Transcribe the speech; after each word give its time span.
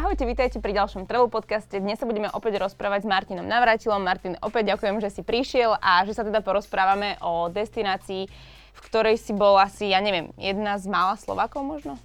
Ahojte, 0.00 0.24
vítajte 0.24 0.64
pri 0.64 0.72
ďalšom 0.80 1.04
Travel 1.04 1.28
podcaste. 1.28 1.76
Dnes 1.76 2.00
sa 2.00 2.08
budeme 2.08 2.32
opäť 2.32 2.56
rozprávať 2.56 3.04
s 3.04 3.06
Martinom 3.12 3.44
Navratilom. 3.44 4.00
Martin, 4.00 4.32
opäť 4.40 4.72
ďakujem, 4.72 4.96
že 4.96 5.12
si 5.12 5.20
prišiel 5.20 5.76
a 5.76 6.08
že 6.08 6.16
sa 6.16 6.24
teda 6.24 6.40
porozprávame 6.40 7.20
o 7.20 7.52
destinácii, 7.52 8.24
v 8.72 8.80
ktorej 8.80 9.20
si 9.20 9.36
bol 9.36 9.60
asi, 9.60 9.92
ja 9.92 10.00
neviem, 10.00 10.32
jedna 10.40 10.80
z 10.80 10.88
mála 10.88 11.20
Slovákov 11.20 11.68
možno? 11.68 12.00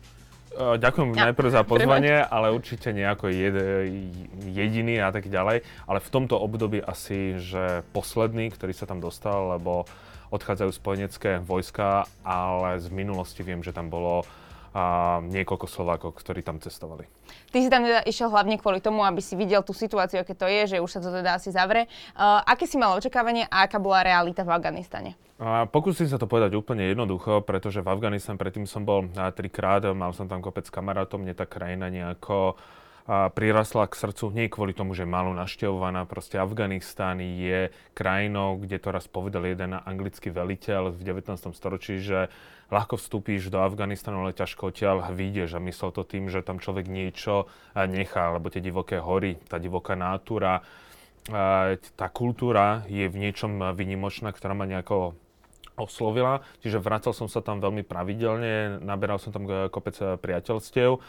Ďakujem 0.60 1.16
ja, 1.16 1.32
najprv 1.32 1.48
za 1.56 1.64
pozvanie, 1.64 2.28
prebač. 2.28 2.36
ale 2.36 2.48
určite 2.52 2.92
nejako 2.92 3.32
jed, 3.32 3.56
jediný 4.44 5.00
a 5.00 5.16
tak 5.16 5.32
ďalej. 5.32 5.64
Ale 5.88 6.00
v 6.04 6.10
tomto 6.12 6.36
období 6.36 6.84
asi, 6.84 7.40
že 7.40 7.88
posledný, 7.96 8.52
ktorý 8.52 8.76
sa 8.76 8.92
tam 8.92 9.00
dostal, 9.00 9.56
lebo 9.56 9.88
odchádzajú 10.36 10.72
spojenecké 10.76 11.40
vojska, 11.40 12.12
ale 12.28 12.76
z 12.76 12.92
minulosti 12.92 13.40
viem, 13.40 13.64
že 13.64 13.72
tam 13.72 13.88
bolo 13.88 14.28
a 14.76 15.24
niekoľko 15.24 15.72
Slovákov, 15.72 16.20
ktorí 16.20 16.44
tam 16.44 16.60
cestovali. 16.60 17.08
Ty 17.48 17.64
si 17.64 17.72
tam 17.72 17.88
teda 17.88 18.04
išiel 18.04 18.28
hlavne 18.28 18.60
kvôli 18.60 18.84
tomu, 18.84 19.08
aby 19.08 19.24
si 19.24 19.40
videl 19.40 19.64
tú 19.64 19.72
situáciu, 19.72 20.20
aké 20.20 20.36
to 20.36 20.44
je, 20.52 20.76
že 20.76 20.84
už 20.84 20.92
sa 20.92 21.00
to 21.00 21.16
teda 21.16 21.40
asi 21.40 21.56
zavre. 21.56 21.88
Uh, 22.12 22.44
aké 22.44 22.68
si 22.68 22.76
mal 22.76 22.92
očakávanie 23.00 23.48
a 23.48 23.64
aká 23.64 23.80
bola 23.80 24.04
realita 24.04 24.44
v 24.44 24.52
Afganistane? 24.52 25.16
A 25.40 25.64
pokúsim 25.64 26.12
sa 26.12 26.20
to 26.20 26.28
povedať 26.28 26.60
úplne 26.60 26.92
jednoducho, 26.92 27.40
pretože 27.48 27.80
v 27.80 27.88
Afganistane 27.88 28.36
predtým 28.36 28.68
som 28.68 28.84
bol 28.84 29.08
trikrát, 29.36 29.88
mal 29.96 30.12
som 30.12 30.28
tam 30.28 30.44
kopec 30.44 30.68
kamarátov, 30.68 31.24
mne 31.24 31.32
tá 31.32 31.48
krajina 31.48 31.88
nejako 31.88 32.60
a 33.06 33.30
prirasla 33.30 33.86
k 33.86 34.02
srdcu 34.02 34.34
nie 34.34 34.50
kvôli 34.50 34.74
tomu, 34.74 34.98
že 34.98 35.06
je 35.06 35.14
málo 35.14 35.30
naštevovaná. 35.38 36.10
Proste 36.10 36.42
Afganistán 36.42 37.22
je 37.22 37.70
krajinou, 37.94 38.58
kde 38.58 38.82
to 38.82 38.90
raz 38.90 39.06
povedal 39.06 39.46
jeden 39.46 39.78
anglický 39.78 40.34
veliteľ 40.34 40.90
v 40.90 41.02
19. 41.06 41.54
storočí, 41.54 42.02
že 42.02 42.34
ľahko 42.74 42.98
vstúpíš 42.98 43.54
do 43.54 43.62
Afganistanu, 43.62 44.26
ale 44.26 44.34
ťažko 44.34 44.74
odtiaľ 44.74 45.14
vyjdeš 45.14 45.58
a 45.58 45.64
myslel 45.64 45.92
to 45.94 46.02
tým, 46.02 46.30
že 46.34 46.42
tam 46.42 46.58
človek 46.58 46.90
niečo 46.90 47.46
nechá, 47.76 48.34
lebo 48.34 48.50
tie 48.50 48.64
divoké 48.64 48.98
hory, 48.98 49.38
tá 49.46 49.62
divoká 49.62 49.94
nátura, 49.94 50.66
tá 51.96 52.08
kultúra 52.14 52.86
je 52.86 53.06
v 53.10 53.16
niečom 53.18 53.74
vynimočná, 53.74 54.30
ktorá 54.30 54.54
ma 54.54 54.70
nejako 54.70 55.18
oslovila, 55.76 56.40
čiže 56.64 56.80
vracal 56.80 57.12
som 57.12 57.28
sa 57.28 57.44
tam 57.44 57.60
veľmi 57.60 57.84
pravidelne, 57.84 58.80
naberal 58.80 59.20
som 59.20 59.36
tam 59.36 59.44
kopec 59.68 60.22
priateľstiev 60.24 61.04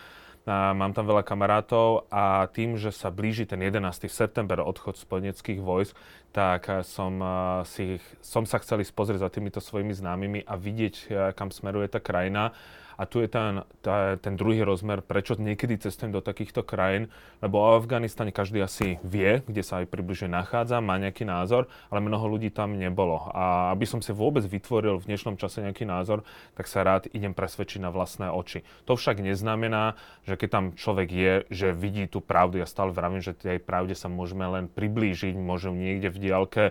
mám 0.46 0.94
tam 0.94 1.10
veľa 1.10 1.26
kamarátov 1.26 2.06
a 2.06 2.46
tým, 2.54 2.78
že 2.78 2.94
sa 2.94 3.10
blíži 3.10 3.50
ten 3.50 3.58
11. 3.58 4.06
september, 4.06 4.62
odchod 4.62 4.94
spojeneckých 4.94 5.58
vojsk, 5.58 5.98
tak 6.30 6.86
som, 6.86 7.18
si, 7.66 7.98
som 8.22 8.46
sa 8.46 8.62
chcel 8.62 8.86
ísť 8.86 8.94
pozrieť 8.94 9.26
za 9.26 9.30
týmito 9.32 9.58
svojimi 9.58 9.90
známymi 9.90 10.40
a 10.46 10.54
vidieť, 10.54 10.96
kam 11.34 11.50
smeruje 11.50 11.90
tá 11.90 11.98
krajina. 11.98 12.54
A 12.96 13.04
tu 13.04 13.20
je 13.20 13.28
ten, 13.28 13.62
tá, 13.84 14.16
ten 14.16 14.34
druhý 14.34 14.64
rozmer, 14.64 15.04
prečo 15.04 15.36
niekedy 15.36 15.76
cestujem 15.80 16.12
do 16.12 16.24
takýchto 16.24 16.64
krajín, 16.64 17.12
lebo 17.44 17.60
o 17.60 17.76
Afganistane 17.76 18.32
každý 18.32 18.64
asi 18.64 18.96
vie, 19.04 19.44
kde 19.44 19.62
sa 19.62 19.84
aj 19.84 19.92
približne 19.92 20.32
nachádza, 20.32 20.80
má 20.80 20.96
nejaký 20.96 21.28
názor, 21.28 21.68
ale 21.92 22.00
mnoho 22.00 22.26
ľudí 22.26 22.48
tam 22.48 22.74
nebolo. 22.76 23.28
A 23.32 23.72
aby 23.76 23.84
som 23.84 24.00
si 24.00 24.10
vôbec 24.16 24.42
vytvoril 24.44 24.96
v 24.98 25.08
dnešnom 25.12 25.36
čase 25.36 25.60
nejaký 25.60 25.84
názor, 25.84 26.24
tak 26.56 26.66
sa 26.66 26.82
rád 26.82 27.08
idem 27.12 27.36
presvedčiť 27.36 27.84
na 27.84 27.92
vlastné 27.92 28.32
oči. 28.32 28.64
To 28.88 28.96
však 28.96 29.20
neznamená, 29.20 29.94
že 30.24 30.40
keď 30.40 30.48
tam 30.48 30.64
človek 30.72 31.08
je, 31.12 31.34
že 31.52 31.68
vidí 31.76 32.08
tú 32.08 32.24
pravdu. 32.24 32.58
Ja 32.58 32.66
stále 32.66 32.90
vravím, 32.90 33.20
že 33.20 33.36
tej 33.36 33.60
pravde 33.60 33.92
sa 33.92 34.08
môžeme 34.08 34.48
len 34.48 34.64
priblížiť, 34.72 35.36
môžem 35.36 35.76
niekde 35.76 36.08
v 36.08 36.18
diálke 36.18 36.62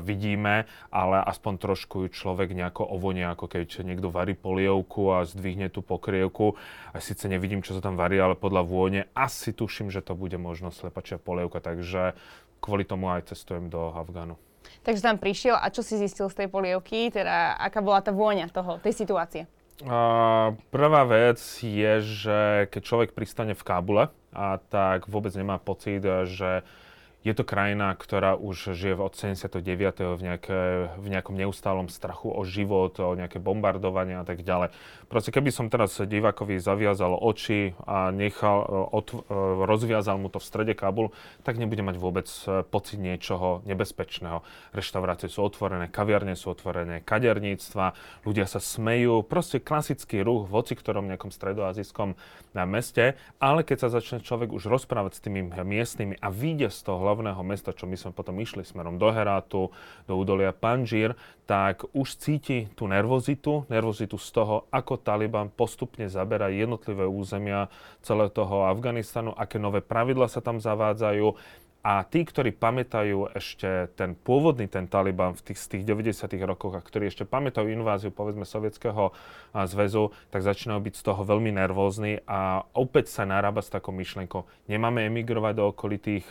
vidíme, 0.00 0.64
ale 0.88 1.16
aspoň 1.20 1.54
trošku 1.60 2.08
človek 2.08 2.56
nejako 2.56 2.88
ovonia, 2.88 3.36
ako 3.36 3.44
keď 3.44 3.84
niekto 3.84 4.08
varí 4.08 4.32
polievku 4.32 5.12
a 5.12 5.28
zdvihne 5.28 5.68
tú 5.68 5.84
pokrievku. 5.84 6.56
A 6.90 6.98
síce 6.98 7.28
nevidím, 7.28 7.60
čo 7.60 7.76
sa 7.76 7.84
tam 7.84 8.00
varí, 8.00 8.16
ale 8.16 8.34
podľa 8.34 8.62
vône 8.64 9.00
asi 9.12 9.52
tuším, 9.52 9.92
že 9.92 10.00
to 10.00 10.16
bude 10.16 10.40
možno 10.40 10.72
slepačia 10.72 11.20
polievka, 11.20 11.60
takže 11.60 12.16
kvôli 12.64 12.88
tomu 12.88 13.12
aj 13.12 13.30
cestujem 13.30 13.68
do 13.68 13.92
Afgánu. 13.92 14.40
Takže 14.84 15.04
tam 15.04 15.16
prišiel 15.20 15.56
a 15.56 15.68
čo 15.68 15.84
si 15.84 16.00
zistil 16.00 16.28
z 16.32 16.44
tej 16.44 16.48
polievky, 16.48 17.12
teda 17.12 17.56
aká 17.60 17.84
bola 17.84 18.00
tá 18.00 18.12
vôňa 18.12 18.48
toho, 18.48 18.80
tej 18.80 18.96
situácie? 18.96 19.44
Uh, 19.78 20.58
prvá 20.74 21.06
vec 21.06 21.38
je, 21.62 21.92
že 22.02 22.66
keď 22.66 22.82
človek 22.82 23.10
pristane 23.14 23.54
v 23.54 23.62
Kábule, 23.62 24.10
a 24.34 24.58
tak 24.58 25.06
vôbec 25.08 25.32
nemá 25.38 25.56
pocit, 25.56 26.02
že 26.26 26.66
je 27.28 27.34
to 27.36 27.44
krajina, 27.44 27.92
ktorá 27.92 28.40
už 28.40 28.72
žije 28.72 28.96
od 28.96 29.12
79. 29.12 29.60
v, 30.16 30.20
nejaké, 30.24 30.60
v 30.96 31.06
nejakom 31.12 31.36
neustálom 31.36 31.92
strachu 31.92 32.32
o 32.32 32.40
život, 32.48 32.96
o 32.96 33.12
nejaké 33.12 33.36
bombardovanie 33.36 34.16
a 34.16 34.24
tak 34.24 34.40
ďalej. 34.40 34.72
Proste 35.12 35.28
keby 35.28 35.52
som 35.52 35.68
teraz 35.68 36.00
divákovi 36.00 36.56
zaviazal 36.56 37.12
oči 37.12 37.76
a 37.84 38.08
nechal, 38.08 38.64
od, 38.92 39.28
rozviazal 39.68 40.16
mu 40.16 40.32
to 40.32 40.40
v 40.40 40.48
strede 40.48 40.72
Kabul, 40.72 41.12
tak 41.44 41.60
nebude 41.60 41.84
mať 41.84 41.96
vôbec 42.00 42.28
e, 42.28 42.64
pocit 42.64 42.96
niečoho 42.96 43.60
nebezpečného. 43.68 44.40
Reštaurácie 44.72 45.28
sú 45.28 45.44
otvorené, 45.44 45.92
kaviarne 45.92 46.32
sú 46.32 46.52
otvorené, 46.52 47.04
kaderníctva, 47.04 47.92
ľudia 48.24 48.48
sa 48.48 48.60
smejú, 48.60 49.20
proste 49.24 49.60
klasický 49.60 50.24
ruch 50.24 50.48
v 50.48 50.56
oci 50.56 50.76
ktorom 50.76 51.08
nejakom 51.08 51.32
stredoazijskom 51.32 52.16
e, 52.16 52.16
meste, 52.64 53.20
ale 53.36 53.64
keď 53.64 53.84
sa 53.84 54.00
začne 54.00 54.24
človek 54.24 54.52
už 54.52 54.68
rozprávať 54.68 55.20
s 55.20 55.24
tými 55.24 55.40
miestnymi 55.52 56.20
a 56.20 56.28
vyjde 56.32 56.72
z 56.72 56.80
toho 56.84 57.00
hlavného 57.18 57.42
mesta, 57.42 57.74
čo 57.74 57.90
my 57.90 57.98
sme 57.98 58.14
potom 58.14 58.38
išli 58.38 58.62
smerom 58.62 58.94
do 58.94 59.10
Herátu, 59.10 59.74
do 60.06 60.14
údolia 60.14 60.54
Panžír, 60.54 61.18
tak 61.50 61.82
už 61.90 62.14
cíti 62.14 62.70
tú 62.78 62.86
nervozitu, 62.86 63.66
nervozitu 63.66 64.14
z 64.14 64.28
toho, 64.30 64.70
ako 64.70 65.02
Taliban 65.02 65.50
postupne 65.50 66.06
zaberá 66.06 66.46
jednotlivé 66.46 67.02
územia 67.10 67.66
celého 68.06 68.30
toho 68.30 68.70
Afganistanu, 68.70 69.34
aké 69.34 69.58
nové 69.58 69.82
pravidla 69.82 70.30
sa 70.30 70.38
tam 70.38 70.62
zavádzajú, 70.62 71.34
a 71.78 72.02
tí, 72.02 72.26
ktorí 72.26 72.58
pamätajú 72.58 73.32
ešte 73.38 73.94
ten 73.94 74.18
pôvodný 74.18 74.66
ten 74.66 74.90
Taliban 74.90 75.38
v 75.38 75.40
tých, 75.46 75.58
z 75.62 75.66
tých 75.78 75.84
90. 75.86 76.26
rokoch 76.42 76.74
a 76.74 76.82
ktorí 76.82 77.06
ešte 77.06 77.22
pamätajú 77.22 77.70
inváziu 77.70 78.10
povedzme 78.10 78.42
Sovietskeho 78.42 79.14
zväzu, 79.54 80.10
tak 80.34 80.42
začínajú 80.42 80.80
byť 80.82 80.94
z 80.98 81.02
toho 81.06 81.22
veľmi 81.22 81.54
nervózni 81.54 82.18
a 82.26 82.66
opäť 82.74 83.14
sa 83.14 83.22
narába 83.24 83.62
s 83.62 83.70
takou 83.70 83.94
myšlienkou. 83.94 84.44
Nemáme 84.66 85.06
emigrovať 85.06 85.54
do 85.54 85.64
okolitých 85.70 86.26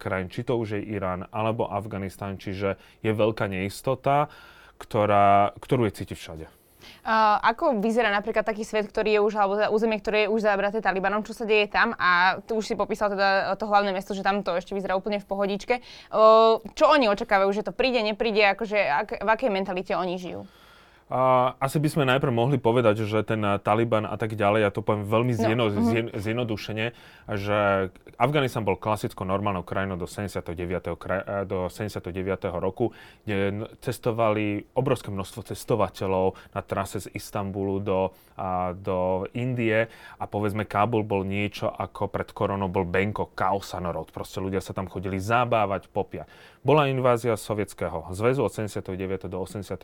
krajín, 0.00 0.32
či 0.32 0.48
to 0.48 0.56
už 0.56 0.80
je 0.80 0.96
Irán 0.96 1.28
alebo 1.28 1.68
Afganistán, 1.68 2.40
čiže 2.40 2.80
je 3.04 3.12
veľká 3.12 3.52
neistota, 3.52 4.32
ktorá, 4.80 5.52
ktorú 5.60 5.86
je 5.86 5.96
cítiť 6.02 6.16
všade. 6.16 6.59
Uh, 7.00 7.38
ako 7.44 7.78
vyzerá 7.78 8.08
napríklad 8.10 8.42
taký 8.42 8.64
svet, 8.64 8.88
ktorý 8.88 9.16
je 9.16 9.20
už, 9.20 9.32
alebo 9.36 9.54
teda 9.56 9.68
územie, 9.68 10.00
ktoré 10.00 10.26
je 10.26 10.32
už 10.32 10.40
zabraté 10.44 10.80
Talibanom, 10.80 11.22
čo 11.22 11.36
sa 11.36 11.44
deje 11.44 11.68
tam 11.68 11.92
a 12.00 12.40
tu 12.44 12.56
už 12.56 12.64
si 12.64 12.74
popísal 12.74 13.12
teda 13.12 13.54
to 13.56 13.68
hlavné 13.68 13.92
mesto, 13.92 14.16
že 14.16 14.24
tam 14.24 14.40
to 14.40 14.56
ešte 14.56 14.72
vyzerá 14.72 14.96
úplne 14.96 15.20
v 15.20 15.28
pohodičke. 15.28 15.74
Uh, 16.10 16.60
čo 16.74 16.88
oni 16.88 17.06
očakávajú, 17.12 17.50
že 17.52 17.66
to 17.66 17.72
príde, 17.76 18.00
nepríde, 18.00 18.42
akože 18.56 18.78
ak, 18.78 19.08
v 19.22 19.28
akej 19.28 19.50
mentalite 19.52 19.92
oni 19.94 20.16
žijú? 20.16 20.44
Uh, 21.10 21.58
asi 21.58 21.82
by 21.82 21.90
sme 21.90 22.04
najprv 22.06 22.30
mohli 22.30 22.54
povedať, 22.54 23.02
že 23.02 23.26
ten 23.26 23.42
Taliban 23.66 24.06
a 24.06 24.14
tak 24.14 24.38
ďalej, 24.38 24.60
ja 24.62 24.70
to 24.70 24.78
poviem 24.78 25.10
veľmi 25.10 25.34
zjedno, 25.34 25.66
no. 25.66 25.82
zjen, 25.90 26.06
zjednodušene, 26.14 26.94
že 27.34 27.90
Afganistan 28.14 28.62
bol 28.62 28.78
klasickou 28.78 29.26
normálnou 29.26 29.66
krajinou 29.66 29.98
do 29.98 30.06
79. 30.06 30.94
Kraj, 30.94 31.20
eh, 31.26 31.42
do 31.50 31.66
79. 31.66 32.62
roku, 32.62 32.94
kde 33.26 33.66
cestovali 33.82 34.70
obrovské 34.78 35.10
množstvo 35.10 35.50
cestovateľov 35.50 36.38
na 36.54 36.62
trase 36.62 37.02
z 37.02 37.10
Istanbulu 37.10 37.82
do, 37.82 38.14
a, 38.38 38.70
do 38.70 39.26
Indie 39.34 39.90
a 40.14 40.24
povedzme 40.30 40.62
Kábul 40.62 41.02
bol 41.02 41.26
niečo 41.26 41.74
ako 41.74 42.06
pred 42.06 42.30
koronou 42.30 42.70
bol 42.70 42.86
Bangkok, 42.86 43.34
Kaosanarod. 43.34 44.14
Proste 44.14 44.38
ľudia 44.38 44.62
sa 44.62 44.78
tam 44.78 44.86
chodili 44.86 45.18
zabávať, 45.18 45.90
popiať. 45.90 46.30
Bola 46.62 46.86
invázia 46.86 47.34
Sovietskeho 47.34 48.14
zväzu 48.14 48.46
od 48.46 48.54
79. 48.54 49.26
do 49.26 49.42
80 49.42 49.74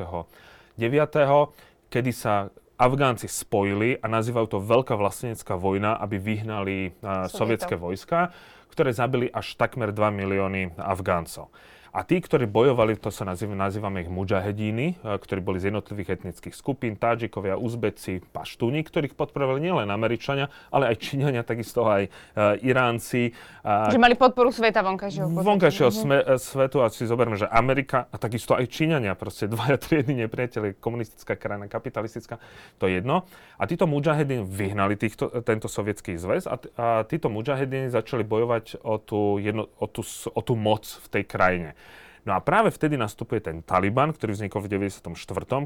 kedy 1.88 2.12
sa 2.12 2.52
Afgánci 2.76 3.24
spojili 3.24 3.96
a 3.96 4.06
nazývajú 4.06 4.46
to 4.52 4.58
Veľká 4.60 5.00
vlastenecká 5.00 5.56
vojna, 5.56 5.96
aby 5.96 6.20
vyhnali 6.20 6.92
uh, 7.00 7.24
sovietské 7.32 7.72
vojska, 7.80 8.36
ktoré 8.68 8.92
zabili 8.92 9.32
až 9.32 9.56
takmer 9.56 9.96
2 9.96 10.12
milióny 10.12 10.76
Afgáncov. 10.76 11.48
A 11.96 12.04
tí, 12.04 12.20
ktorí 12.20 12.44
bojovali, 12.44 13.00
to 13.00 13.08
sa 13.08 13.24
nazýva, 13.24 13.56
nazývame 13.56 14.04
ich 14.04 14.12
mujahedíny, 14.12 15.00
e, 15.00 15.16
ktorí 15.16 15.40
boli 15.40 15.56
z 15.56 15.72
jednotlivých 15.72 16.20
etnických 16.20 16.52
skupín, 16.52 16.92
Tádžikovia, 17.00 17.56
Uzbeci, 17.56 18.20
Paštúni, 18.20 18.84
ktorých 18.84 19.16
podporovali 19.16 19.64
nielen 19.64 19.88
Američania, 19.88 20.52
ale 20.68 20.92
aj 20.92 21.00
Číňania, 21.00 21.40
takisto 21.40 21.88
aj 21.88 22.12
uh, 22.12 22.60
Iránci. 22.60 23.32
Uh, 23.64 23.88
že 23.88 23.96
mali 23.96 24.12
podporu 24.12 24.52
sveta 24.52 24.84
vonkajšieho. 24.84 25.40
Vonkajšieho 25.40 25.88
mhm. 25.88 25.96
sme, 25.96 26.16
uh, 26.20 26.36
svetu 26.36 26.84
a 26.84 26.92
si 26.92 27.08
zoberme, 27.08 27.40
že 27.40 27.48
Amerika 27.48 28.12
a 28.12 28.20
takisto 28.20 28.52
aj 28.52 28.68
Číňania, 28.68 29.16
proste 29.16 29.48
dvaja 29.48 29.80
triedni 29.80 30.20
nepriateľi, 30.28 30.76
komunistická 30.76 31.40
krajina, 31.40 31.64
kapitalistická, 31.64 32.36
to 32.76 32.92
je 32.92 33.00
jedno. 33.00 33.24
A 33.56 33.64
títo 33.64 33.88
mujahedín 33.88 34.44
vyhnali 34.44 35.00
týchto, 35.00 35.32
tento 35.40 35.64
sovietský 35.64 36.20
zväz 36.20 36.44
a, 36.44 36.60
a 36.76 36.86
títo 37.08 37.32
mujahedíny 37.32 37.88
začali 37.88 38.20
bojovať 38.20 38.84
o 38.84 39.00
tú, 39.00 39.40
jedno, 39.40 39.72
o, 39.80 39.88
tú, 39.88 40.04
o 40.28 40.40
tú 40.44 40.52
moc 40.60 40.84
v 40.84 41.06
tej 41.08 41.24
krajine. 41.24 41.72
No 42.26 42.34
a 42.34 42.42
práve 42.42 42.74
vtedy 42.74 42.98
nastupuje 42.98 43.38
ten 43.38 43.62
Taliban, 43.62 44.10
ktorý 44.10 44.34
vznikol 44.34 44.66
v 44.66 44.90
94., 44.90 45.14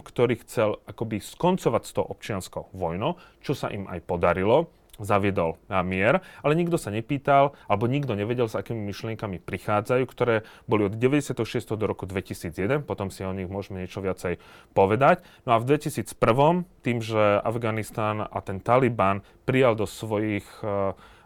ktorý 0.05 0.35
chcel 0.45 0.77
akoby 0.85 1.25
skoncovať 1.25 1.83
s 1.89 1.93
tou 1.97 2.05
občianskou 2.05 2.77
vojnou, 2.77 3.17
čo 3.41 3.57
sa 3.57 3.73
im 3.73 3.89
aj 3.89 4.05
podarilo. 4.05 4.69
zaviedol 5.01 5.57
mier, 5.83 6.21
ale 6.45 6.53
nikto 6.55 6.77
sa 6.77 6.93
nepýtal, 6.93 7.57
alebo 7.67 7.89
nikto 7.89 8.13
nevedel, 8.13 8.47
s 8.47 8.55
akými 8.55 8.85
myšlienkami 8.93 9.41
prichádzajú, 9.41 10.05
ktoré 10.05 10.45
boli 10.69 10.87
od 10.87 10.95
96. 10.95 11.41
do 11.75 11.85
roku 11.89 12.05
2001, 12.05 12.85
potom 12.85 13.09
si 13.09 13.25
o 13.25 13.33
nich 13.33 13.49
môžeme 13.49 13.81
niečo 13.81 14.05
viacej 14.05 14.37
povedať. 14.77 15.25
No 15.49 15.57
a 15.57 15.59
v 15.59 15.73
2001, 15.75 16.69
tým, 16.85 16.99
že 17.01 17.41
Afganistán 17.41 18.29
a 18.29 18.39
ten 18.45 18.61
Taliban 18.61 19.25
prijal 19.49 19.75
do 19.75 19.89
svojich 19.89 20.45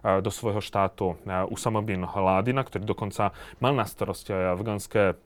do 0.05 0.29
svojho 0.29 0.61
štátu 0.61 1.17
Usama 1.49 1.81
bin 1.81 2.05
Hládina, 2.05 2.61
ktorý 2.61 2.85
dokonca 2.85 3.33
mal 3.57 3.73
na 3.73 3.89
starosti 3.89 4.37
aj 4.37 4.61
afgánske 4.61 5.17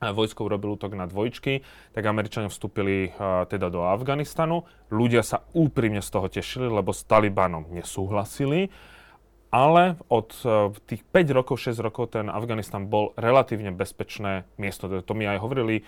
vojsko 0.00 0.48
urobil 0.48 0.80
útok 0.80 0.96
na 0.96 1.04
dvojčky, 1.04 1.60
tak 1.92 2.08
Američania 2.08 2.48
vstúpili 2.48 3.12
teda 3.20 3.68
do 3.68 3.84
Afganistanu. 3.84 4.64
Ľudia 4.88 5.20
sa 5.20 5.44
úprimne 5.52 6.00
z 6.00 6.08
toho 6.08 6.26
tešili, 6.32 6.72
lebo 6.72 6.96
s 6.96 7.04
Talibanom 7.04 7.68
nesúhlasili. 7.68 8.72
Ale 9.50 9.98
od 10.06 10.30
uh, 10.46 10.70
tých 10.86 11.02
5 11.10 11.34
rokov, 11.34 11.58
6 11.58 11.82
rokov 11.82 12.14
ten 12.14 12.30
Afganistan 12.30 12.86
bol 12.86 13.10
relatívne 13.18 13.74
bezpečné 13.74 14.46
miesto. 14.62 14.86
To 14.86 15.12
mi 15.18 15.26
aj 15.26 15.42
hovorili 15.42 15.82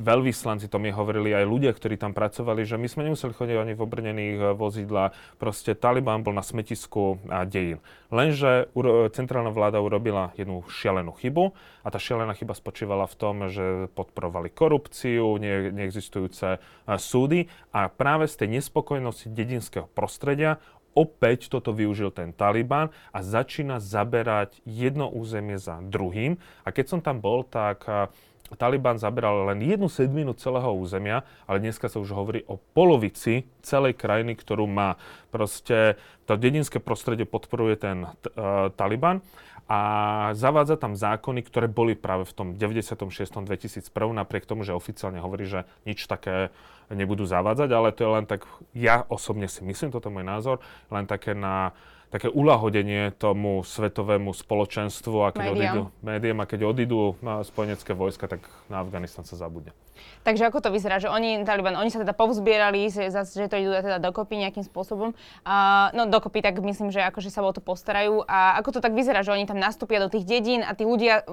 veľvyslanci, 0.00 0.72
to 0.72 0.80
mi 0.80 0.88
hovorili 0.88 1.36
aj 1.36 1.44
ľudia, 1.44 1.72
ktorí 1.76 2.00
tam 2.00 2.16
pracovali, 2.16 2.64
že 2.64 2.80
my 2.80 2.88
sme 2.88 3.06
nemuseli 3.08 3.36
chodiť 3.36 3.56
ani 3.60 3.72
v 3.76 3.84
obrnených 3.84 4.38
eh, 4.40 4.48
vozidlách. 4.56 5.12
Proste 5.36 5.76
Taliban 5.76 6.24
bol 6.24 6.32
na 6.32 6.44
smetisku 6.44 7.20
a 7.28 7.44
dejín. 7.44 7.84
Lenže 8.08 8.72
centrálna 9.12 9.52
vláda 9.52 9.84
urobila 9.84 10.32
jednu 10.40 10.64
šialenú 10.64 11.12
chybu 11.12 11.52
a 11.84 11.88
tá 11.92 12.00
šialená 12.00 12.32
chyba 12.32 12.56
spočívala 12.56 13.04
v 13.04 13.18
tom, 13.20 13.36
že 13.52 13.92
podporovali 13.92 14.48
korupciu, 14.48 15.36
ne, 15.36 15.68
neexistujúce 15.72 16.48
eh, 16.56 16.60
súdy 16.96 17.52
a 17.76 17.92
práve 17.92 18.24
z 18.26 18.44
tej 18.44 18.48
nespokojnosti 18.60 19.28
dedinského 19.28 19.86
prostredia 19.92 20.56
opäť 20.98 21.46
toto 21.46 21.70
využil 21.70 22.10
ten 22.10 22.34
Taliban 22.34 22.90
a 23.14 23.22
začína 23.22 23.78
zaberať 23.78 24.58
jedno 24.66 25.06
územie 25.06 25.54
za 25.54 25.78
druhým. 25.78 26.42
A 26.66 26.74
keď 26.74 26.84
som 26.90 27.00
tam 27.04 27.22
bol, 27.22 27.46
tak 27.46 27.86
eh, 27.86 28.10
Taliban 28.56 28.96
zaberal 28.96 29.52
len 29.52 29.60
jednu 29.60 29.92
sedminu 29.92 30.32
celého 30.32 30.72
územia, 30.72 31.26
ale 31.44 31.60
dneska 31.60 31.92
sa 31.92 32.00
už 32.00 32.16
hovorí 32.16 32.46
o 32.48 32.56
polovici 32.56 33.44
celej 33.60 34.00
krajiny, 34.00 34.32
ktorú 34.38 34.64
má. 34.64 34.96
Proste 35.28 36.00
to 36.24 36.40
dedinské 36.40 36.80
prostredie 36.80 37.28
podporuje 37.28 37.76
ten 37.76 38.08
uh, 38.08 38.72
Taliban 38.72 39.20
a 39.68 39.80
zavádza 40.32 40.80
tam 40.80 40.96
zákony, 40.96 41.44
ktoré 41.44 41.68
boli 41.68 41.92
práve 41.92 42.24
v 42.24 42.32
tom 42.32 42.48
96. 42.56 43.44
2001, 43.44 43.84
napriek 44.16 44.48
tomu, 44.48 44.64
že 44.64 44.72
oficiálne 44.72 45.20
hovorí, 45.20 45.44
že 45.44 45.68
nič 45.84 46.08
také 46.08 46.48
nebudú 46.88 47.28
zavádzať, 47.28 47.68
ale 47.68 47.92
to 47.92 48.00
je 48.00 48.10
len 48.16 48.24
tak, 48.24 48.48
ja 48.72 49.04
osobne 49.12 49.44
si 49.44 49.60
myslím, 49.60 49.92
toto 49.92 50.08
je 50.08 50.16
môj 50.16 50.24
názor, 50.24 50.56
len 50.88 51.04
také 51.04 51.36
na 51.36 51.76
také 52.08 52.28
ulahodenie 52.32 53.12
tomu 53.16 53.60
svetovému 53.64 54.32
spoločenstvu 54.32 55.16
a 55.24 55.28
keď 55.32 55.44
médiám. 55.44 55.56
odídu, 55.56 55.82
médiám, 56.00 56.38
a 56.40 56.48
keď 56.48 56.60
odídu 56.64 57.00
spojenecké 57.20 57.92
vojska, 57.92 58.28
tak 58.28 58.44
na 58.72 58.80
Afganistan 58.80 59.28
sa 59.28 59.36
zabude. 59.36 59.72
Takže 60.26 60.44
ako 60.44 60.60
to 60.60 60.68
vyzerá, 60.68 61.00
že 61.00 61.08
oni, 61.08 61.40
Taliban, 61.48 61.72
oni 61.78 61.88
sa 61.88 62.04
teda 62.04 62.12
povzbierali, 62.12 62.92
že, 62.92 63.08
že 63.08 63.48
to 63.48 63.56
idú 63.56 63.72
teda 63.72 63.96
dokopy 63.96 64.36
nejakým 64.36 64.60
spôsobom. 64.60 65.16
Uh, 65.40 65.88
no 65.96 66.04
dokopy, 66.04 66.44
tak 66.44 66.60
myslím, 66.60 66.92
že 66.92 67.00
akože 67.00 67.32
sa 67.32 67.40
o 67.40 67.52
to 67.54 67.64
postarajú. 67.64 68.28
A 68.28 68.60
ako 68.60 68.78
to 68.78 68.80
tak 68.84 68.92
vyzerá, 68.92 69.24
že 69.24 69.32
oni 69.32 69.48
tam 69.48 69.56
nastúpia 69.56 70.02
do 70.04 70.12
tých 70.12 70.28
dedín 70.28 70.60
a 70.60 70.76
tí 70.76 70.84
ľudia, 70.84 71.24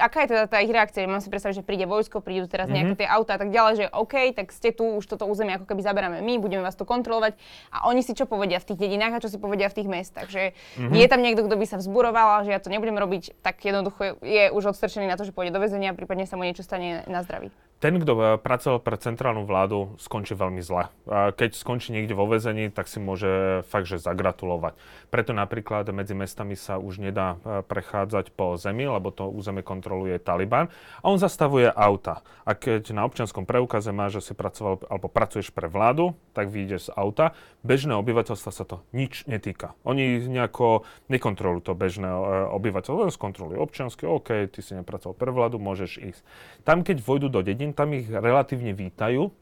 aká 0.00 0.24
je 0.24 0.28
teda 0.32 0.42
tá 0.48 0.64
ich 0.64 0.72
reakcia? 0.72 1.04
Mám 1.04 1.20
si 1.20 1.28
predstaviť, 1.28 1.60
že 1.60 1.64
príde 1.66 1.84
vojsko, 1.84 2.24
prídu 2.24 2.48
teraz 2.48 2.72
mm-hmm. 2.72 2.96
nejaké 2.96 3.04
tie 3.04 3.08
auta 3.08 3.36
a 3.36 3.38
tak 3.42 3.52
ďalej, 3.52 3.72
že 3.76 3.84
OK, 3.92 4.14
tak 4.32 4.48
ste 4.54 4.72
tu, 4.72 4.96
už 4.96 5.04
toto 5.04 5.28
územie 5.28 5.60
ako 5.60 5.68
keby 5.68 5.84
zaberáme 5.84 6.18
my, 6.24 6.34
budeme 6.40 6.64
vás 6.64 6.78
tu 6.78 6.88
kontrolovať. 6.88 7.36
A 7.68 7.84
oni 7.90 8.00
si 8.00 8.16
čo 8.16 8.24
povedia 8.24 8.56
v 8.62 8.72
tých 8.72 8.80
dedinách 8.80 9.18
a 9.18 9.22
čo 9.22 9.28
si 9.28 9.36
povedia 9.36 9.68
v 9.68 9.76
tých 9.76 9.88
mestách. 9.92 10.28
Že 10.32 10.42
mm-hmm. 10.56 10.96
je 10.96 11.06
tam 11.10 11.20
niekto, 11.20 11.44
kto 11.44 11.56
by 11.60 11.66
sa 11.68 11.76
vzburoval, 11.76 12.48
že 12.48 12.56
ja 12.56 12.60
to 12.62 12.72
nebudem 12.72 12.96
robiť, 12.96 13.36
tak 13.44 13.60
jednoducho 13.60 14.22
je 14.24 14.48
už 14.48 14.72
odstrčený 14.72 15.04
na 15.04 15.20
to, 15.20 15.28
že 15.28 15.36
pôjde 15.36 15.52
do 15.52 15.60
väzenia, 15.60 15.92
prípadne 15.92 16.24
sa 16.24 16.40
mu 16.40 16.48
niečo 16.48 16.64
stane 16.64 17.04
na 17.04 17.20
zdraví 17.20 17.52
ten, 17.82 17.98
kto 17.98 18.12
eh, 18.14 18.24
pracoval 18.38 18.78
pre 18.78 18.94
centrálnu 18.94 19.42
vládu, 19.42 19.98
skončí 19.98 20.38
veľmi 20.38 20.62
zle. 20.62 20.86
Keď 21.10 21.58
skončí 21.58 21.90
niekde 21.90 22.14
vo 22.14 22.30
väzení, 22.30 22.70
tak 22.70 22.86
si 22.86 23.02
môže 23.02 23.66
fakt, 23.66 23.90
že 23.90 23.98
zagratulovať. 23.98 24.78
Preto 25.10 25.34
napríklad 25.34 25.90
medzi 25.90 26.14
mestami 26.14 26.54
sa 26.54 26.78
už 26.78 27.02
nedá 27.02 27.42
eh, 27.42 27.66
prechádzať 27.66 28.30
po 28.38 28.54
zemi, 28.54 28.86
lebo 28.86 29.10
to 29.10 29.26
územie 29.26 29.66
kontroluje 29.66 30.22
Taliban 30.22 30.70
a 31.02 31.10
on 31.10 31.18
zastavuje 31.18 31.66
auta. 31.74 32.22
A 32.46 32.54
keď 32.54 32.94
na 32.94 33.02
občianskom 33.02 33.42
preukaze 33.42 33.90
má, 33.90 34.06
že 34.06 34.22
si 34.22 34.38
pracoval 34.38 34.86
alebo 34.86 35.10
pracuješ 35.10 35.50
pre 35.50 35.66
vládu, 35.66 36.14
tak 36.38 36.54
vyjdeš 36.54 36.88
z 36.88 36.94
auta. 36.94 37.34
Bežné 37.66 37.98
obyvateľstva 37.98 38.50
sa 38.54 38.62
to 38.62 38.86
nič 38.94 39.26
netýka. 39.26 39.74
Oni 39.82 40.22
nejako 40.22 40.86
nekontrolujú 41.10 41.66
to 41.66 41.72
bežné 41.74 42.06
eh, 42.06 42.46
obyvateľstvo, 42.46 43.10
skontrolujú 43.10 43.58
občiansky, 43.58 44.06
OK, 44.06 44.46
ty 44.54 44.62
si 44.62 44.78
nepracoval 44.78 45.18
pre 45.18 45.34
vládu, 45.34 45.58
môžeš 45.58 45.98
ísť. 45.98 46.22
Tam, 46.62 46.86
keď 46.86 47.02
vojdu 47.02 47.26
do 47.26 47.42
dedín, 47.42 47.71
tam 47.72 47.92
ich 47.96 48.08
relatívne 48.08 48.76
vítajú, 48.76 49.32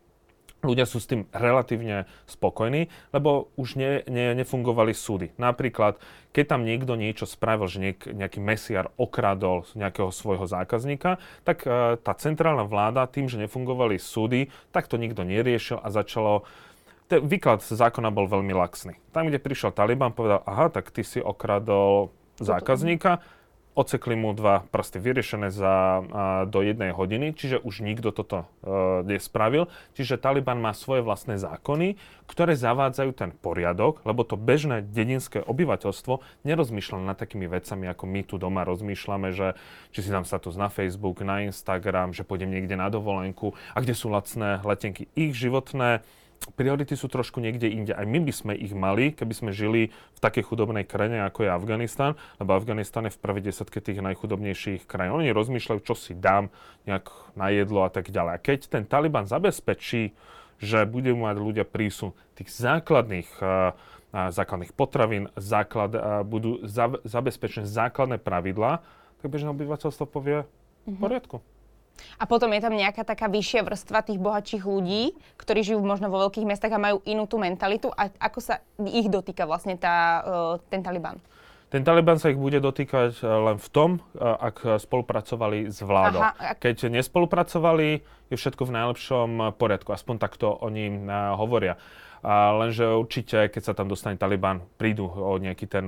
ľudia 0.61 0.85
sú 0.85 1.01
s 1.01 1.09
tým 1.09 1.25
relatívne 1.33 2.05
spokojní, 2.29 2.93
lebo 3.17 3.49
už 3.57 3.81
ne, 3.81 4.05
ne, 4.07 4.37
nefungovali 4.37 4.93
súdy. 4.93 5.33
Napríklad, 5.41 5.97
keď 6.37 6.45
tam 6.57 6.69
niekto 6.69 6.95
niečo 7.01 7.25
spravil, 7.25 7.67
že 7.67 7.79
niek, 7.81 7.99
nejaký 8.05 8.39
mesiar 8.45 8.93
okradol 9.01 9.65
nejakého 9.73 10.13
svojho 10.13 10.45
zákazníka, 10.45 11.17
tak 11.49 11.65
e, 11.65 11.97
tá 11.97 12.13
centrálna 12.17 12.69
vláda 12.69 13.09
tým, 13.09 13.27
že 13.27 13.41
nefungovali 13.41 13.97
súdy, 13.97 14.53
tak 14.71 14.87
to 14.87 15.01
nikto 15.01 15.25
neriešil 15.25 15.81
a 15.81 15.89
začalo 15.89 16.45
ten 17.11 17.27
výklad 17.27 17.59
zákona 17.59 18.15
bol 18.15 18.31
veľmi 18.31 18.55
laxný. 18.55 18.95
Tam, 19.11 19.27
kde 19.27 19.43
prišiel 19.43 19.75
Taliban, 19.75 20.15
povedal, 20.15 20.47
aha, 20.47 20.71
tak 20.71 20.95
ty 20.95 21.03
si 21.03 21.19
okradol 21.19 22.15
zákazníka, 22.39 23.19
Ocekli 23.79 24.19
mu 24.19 24.35
dva 24.35 24.67
prsty 24.75 24.99
vyriešené 24.99 25.55
za, 25.55 26.03
do 26.51 26.59
jednej 26.59 26.91
hodiny, 26.91 27.31
čiže 27.39 27.63
už 27.63 27.87
nikto 27.87 28.11
toto 28.11 28.51
e, 28.67 29.07
nespravil. 29.07 29.71
Čiže 29.95 30.19
Taliban 30.19 30.59
má 30.59 30.75
svoje 30.75 31.07
vlastné 31.07 31.39
zákony, 31.39 31.95
ktoré 32.27 32.59
zavádzajú 32.59 33.11
ten 33.15 33.31
poriadok, 33.31 34.03
lebo 34.03 34.27
to 34.27 34.35
bežné 34.35 34.83
dedinské 34.83 35.39
obyvateľstvo 35.39 36.19
nerozmýšľa 36.43 37.15
nad 37.15 37.17
takými 37.17 37.47
vecami, 37.47 37.87
ako 37.87 38.05
my 38.11 38.21
tu 38.27 38.43
doma 38.43 38.67
rozmýšľame, 38.67 39.31
že 39.31 39.55
či 39.95 40.03
si 40.03 40.11
dám 40.11 40.27
status 40.27 40.59
na 40.59 40.67
Facebook, 40.67 41.23
na 41.23 41.47
Instagram, 41.47 42.11
že 42.11 42.27
pôjdem 42.27 42.51
niekde 42.51 42.75
na 42.75 42.91
dovolenku 42.91 43.55
a 43.71 43.79
kde 43.79 43.95
sú 43.95 44.11
lacné 44.11 44.59
letenky. 44.67 45.07
Ich 45.15 45.39
životné 45.39 46.03
priority 46.57 46.97
sú 46.97 47.13
trošku 47.13 47.39
niekde 47.39 47.69
inde. 47.69 47.93
Aj 47.93 48.09
my 48.09 48.21
by 48.25 48.33
sme 48.33 48.53
ich 48.57 48.73
mali, 48.73 49.13
keby 49.13 49.35
sme 49.37 49.51
žili 49.53 49.93
v 49.93 50.19
takej 50.21 50.49
chudobnej 50.49 50.89
krajine, 50.89 51.21
ako 51.29 51.45
je 51.45 51.51
Afganistan, 51.53 52.17
lebo 52.41 52.57
Afganistan 52.57 53.05
je 53.07 53.13
v 53.13 53.23
prvej 53.23 53.43
desetke 53.53 53.79
tých 53.85 54.01
najchudobnejších 54.01 54.89
krajín. 54.89 55.21
Oni 55.21 55.37
rozmýšľajú, 55.37 55.81
čo 55.85 55.93
si 55.93 56.17
dám 56.17 56.49
nejak 56.89 57.37
na 57.37 57.53
jedlo 57.53 57.85
a 57.85 57.91
tak 57.93 58.09
ďalej. 58.09 58.33
A 58.37 58.43
keď 58.43 58.59
ten 58.73 58.85
Taliban 58.89 59.29
zabezpečí, 59.29 60.17
že 60.61 60.85
budú 60.85 61.17
mať 61.17 61.37
ľudia 61.41 61.65
prísun 61.65 62.13
tých 62.37 62.53
základných, 62.53 63.31
uh, 63.41 63.73
uh, 63.73 64.29
základných 64.29 64.77
potravín, 64.77 65.33
základ, 65.37 65.97
uh, 65.97 66.21
budú 66.21 66.61
za, 66.69 67.01
zabezpečené 67.05 67.65
základné 67.65 68.21
pravidlá, 68.21 68.85
tak 69.21 69.29
bežné 69.29 69.53
obyvateľstvo 69.53 70.05
povie 70.09 70.45
v 70.85 70.93
mhm. 70.97 71.01
poriadku. 71.01 71.37
A 72.19 72.25
potom 72.29 72.53
je 72.53 72.61
tam 72.61 72.75
nejaká 72.75 73.03
taká 73.03 73.27
vyššia 73.31 73.65
vrstva 73.65 74.05
tých 74.05 74.21
bohatších 74.21 74.65
ľudí, 74.65 75.17
ktorí 75.41 75.61
žijú 75.65 75.81
možno 75.83 76.13
vo 76.13 76.21
veľkých 76.29 76.49
mestách 76.49 76.77
a 76.77 76.83
majú 76.83 77.01
inú 77.09 77.25
tú 77.25 77.41
mentalitu. 77.41 77.89
A 77.95 78.13
ako 78.19 78.39
sa 78.41 78.61
ich 78.81 79.09
dotýka 79.09 79.49
vlastne 79.49 79.79
tá, 79.81 80.23
uh, 80.23 80.55
ten 80.69 80.85
Taliban? 80.85 81.19
Ten 81.71 81.87
Taliban 81.87 82.19
sa 82.19 82.35
ich 82.35 82.41
bude 82.41 82.59
dotýkať 82.59 83.23
e, 83.23 83.31
len 83.31 83.55
v 83.63 83.69
tom, 83.71 83.91
e, 83.95 84.27
ak 84.27 84.83
spolupracovali 84.83 85.71
s 85.71 85.79
vládou. 85.87 86.19
Aha, 86.19 86.59
ak... 86.59 86.67
Keď 86.67 86.91
nespolupracovali, 86.91 88.03
je 88.27 88.35
všetko 88.35 88.67
v 88.67 88.75
najlepšom 88.75 89.31
poriadku. 89.55 89.95
Aspoň 89.95 90.19
takto 90.19 90.51
oni 90.51 90.91
hovoria. 91.39 91.79
A 92.27 92.51
lenže 92.59 92.91
určite, 92.91 93.47
keď 93.55 93.63
sa 93.63 93.73
tam 93.79 93.87
dostane 93.87 94.19
Taliban, 94.19 94.67
prídu 94.83 95.07
o 95.07 95.39
nejaký 95.39 95.71
ten, 95.71 95.87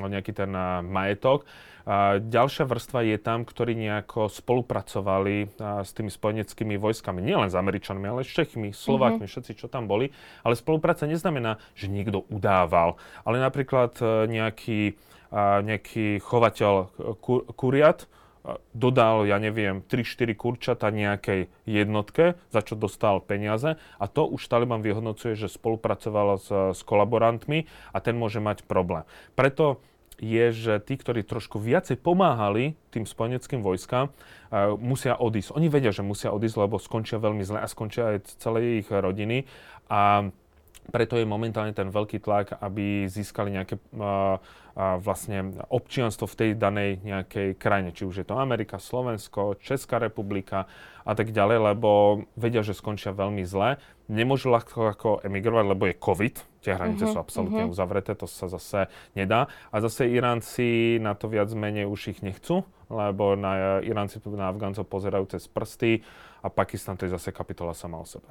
o 0.00 0.06
nejaký 0.08 0.32
ten 0.32 0.50
majetok. 0.88 1.44
A 1.88 2.20
ďalšia 2.20 2.68
vrstva 2.68 3.06
je 3.06 3.16
tam, 3.16 3.44
ktorí 3.44 3.76
nejako 3.76 4.28
spolupracovali 4.28 5.52
s 5.60 5.90
tými 5.96 6.12
spojeneckými 6.12 6.76
vojskami. 6.76 7.24
Nielen 7.24 7.48
s 7.48 7.56
Američanmi, 7.56 8.06
ale 8.08 8.26
s 8.26 8.30
Čechmi, 8.32 8.72
Slovákmi, 8.72 9.24
mm-hmm. 9.24 9.32
všetci, 9.32 9.52
čo 9.56 9.66
tam 9.68 9.88
boli. 9.88 10.12
Ale 10.44 10.56
spolupráca 10.56 11.08
neznamená, 11.08 11.60
že 11.76 11.88
niekto 11.88 12.28
udával. 12.28 13.00
Ale 13.24 13.40
napríklad 13.40 13.96
e, 14.00 14.04
nejaký, 14.28 14.80
nejaký 15.34 16.18
chovateľ 16.20 16.72
kur, 17.22 17.46
kuriat, 17.54 18.10
dodal, 18.72 19.28
ja 19.28 19.36
neviem, 19.36 19.84
3-4 19.84 20.32
kurčata 20.32 20.88
nejakej 20.88 21.52
jednotke, 21.68 22.40
za 22.48 22.60
čo 22.64 22.72
dostal 22.72 23.20
peniaze 23.20 23.76
a 23.76 24.04
to 24.08 24.24
už 24.24 24.48
Taliban 24.48 24.80
vyhodnocuje, 24.80 25.36
že 25.36 25.52
spolupracoval 25.52 26.40
s, 26.40 26.48
s 26.48 26.80
kolaborantmi 26.80 27.68
a 27.92 27.98
ten 28.00 28.16
môže 28.16 28.40
mať 28.40 28.64
problém. 28.64 29.04
Preto 29.36 29.84
je, 30.20 30.44
že 30.52 30.74
tí, 30.84 31.00
ktorí 31.00 31.24
trošku 31.24 31.56
viacej 31.56 31.96
pomáhali 31.96 32.76
tým 32.92 33.08
spojeneckým 33.08 33.64
vojskám, 33.64 34.12
uh, 34.12 34.76
musia 34.76 35.16
odísť. 35.16 35.56
Oni 35.56 35.72
vedia, 35.72 35.90
že 35.90 36.04
musia 36.04 36.30
odísť, 36.30 36.56
lebo 36.60 36.76
skončia 36.76 37.16
veľmi 37.16 37.40
zle 37.42 37.58
a 37.58 37.66
skončia 37.66 38.14
aj 38.14 38.36
celé 38.36 38.84
ich 38.84 38.88
rodiny. 38.92 39.48
A 39.88 40.28
preto 40.90 41.16
je 41.16 41.24
momentálne 41.24 41.70
ten 41.72 41.88
veľký 41.88 42.18
tlak, 42.20 42.58
aby 42.60 43.06
získali 43.08 43.54
nejaké 43.54 43.78
uh, 43.96 44.00
uh, 44.00 44.96
vlastne 45.00 45.56
občianstvo 45.72 46.28
v 46.28 46.36
tej 46.36 46.50
danej 46.58 47.00
nejakej 47.00 47.56
krajine. 47.56 47.94
Či 47.94 48.04
už 48.04 48.14
je 48.20 48.26
to 48.26 48.36
Amerika, 48.36 48.76
Slovensko, 48.76 49.56
Česká 49.62 50.02
republika 50.02 50.68
a 51.06 51.12
tak 51.14 51.32
ďalej, 51.32 51.72
lebo 51.72 52.22
vedia, 52.36 52.60
že 52.60 52.76
skončia 52.76 53.16
veľmi 53.16 53.46
zle. 53.46 53.80
Nemôžu 54.10 54.50
ľahko 54.50 54.90
ako 54.90 55.08
emigrovať, 55.22 55.64
lebo 55.70 55.84
je 55.86 55.94
COVID. 55.96 56.49
Tie 56.60 56.76
hranice 56.76 57.08
uh-huh, 57.08 57.16
sú 57.16 57.18
absolútne 57.18 57.64
uh-huh. 57.64 57.72
uzavreté, 57.72 58.12
to 58.12 58.28
sa 58.28 58.46
zase 58.52 58.92
nedá. 59.16 59.48
A 59.72 59.80
zase 59.80 60.08
Iránci 60.12 61.00
na 61.00 61.16
to 61.16 61.32
viac 61.32 61.48
menej 61.56 61.88
už 61.88 62.12
ich 62.12 62.20
nechcú, 62.20 62.68
lebo 62.92 63.32
na 63.32 63.80
Iránci 63.80 64.20
na 64.28 64.52
Afgáncov 64.52 64.84
pozerajú 64.84 65.24
cez 65.32 65.48
prsty 65.48 66.04
a 66.44 66.48
Pakistan 66.52 67.00
to 67.00 67.08
je 67.08 67.16
zase 67.16 67.32
kapitola 67.32 67.72
sama 67.72 67.96
o 67.96 68.04
sebe. 68.04 68.28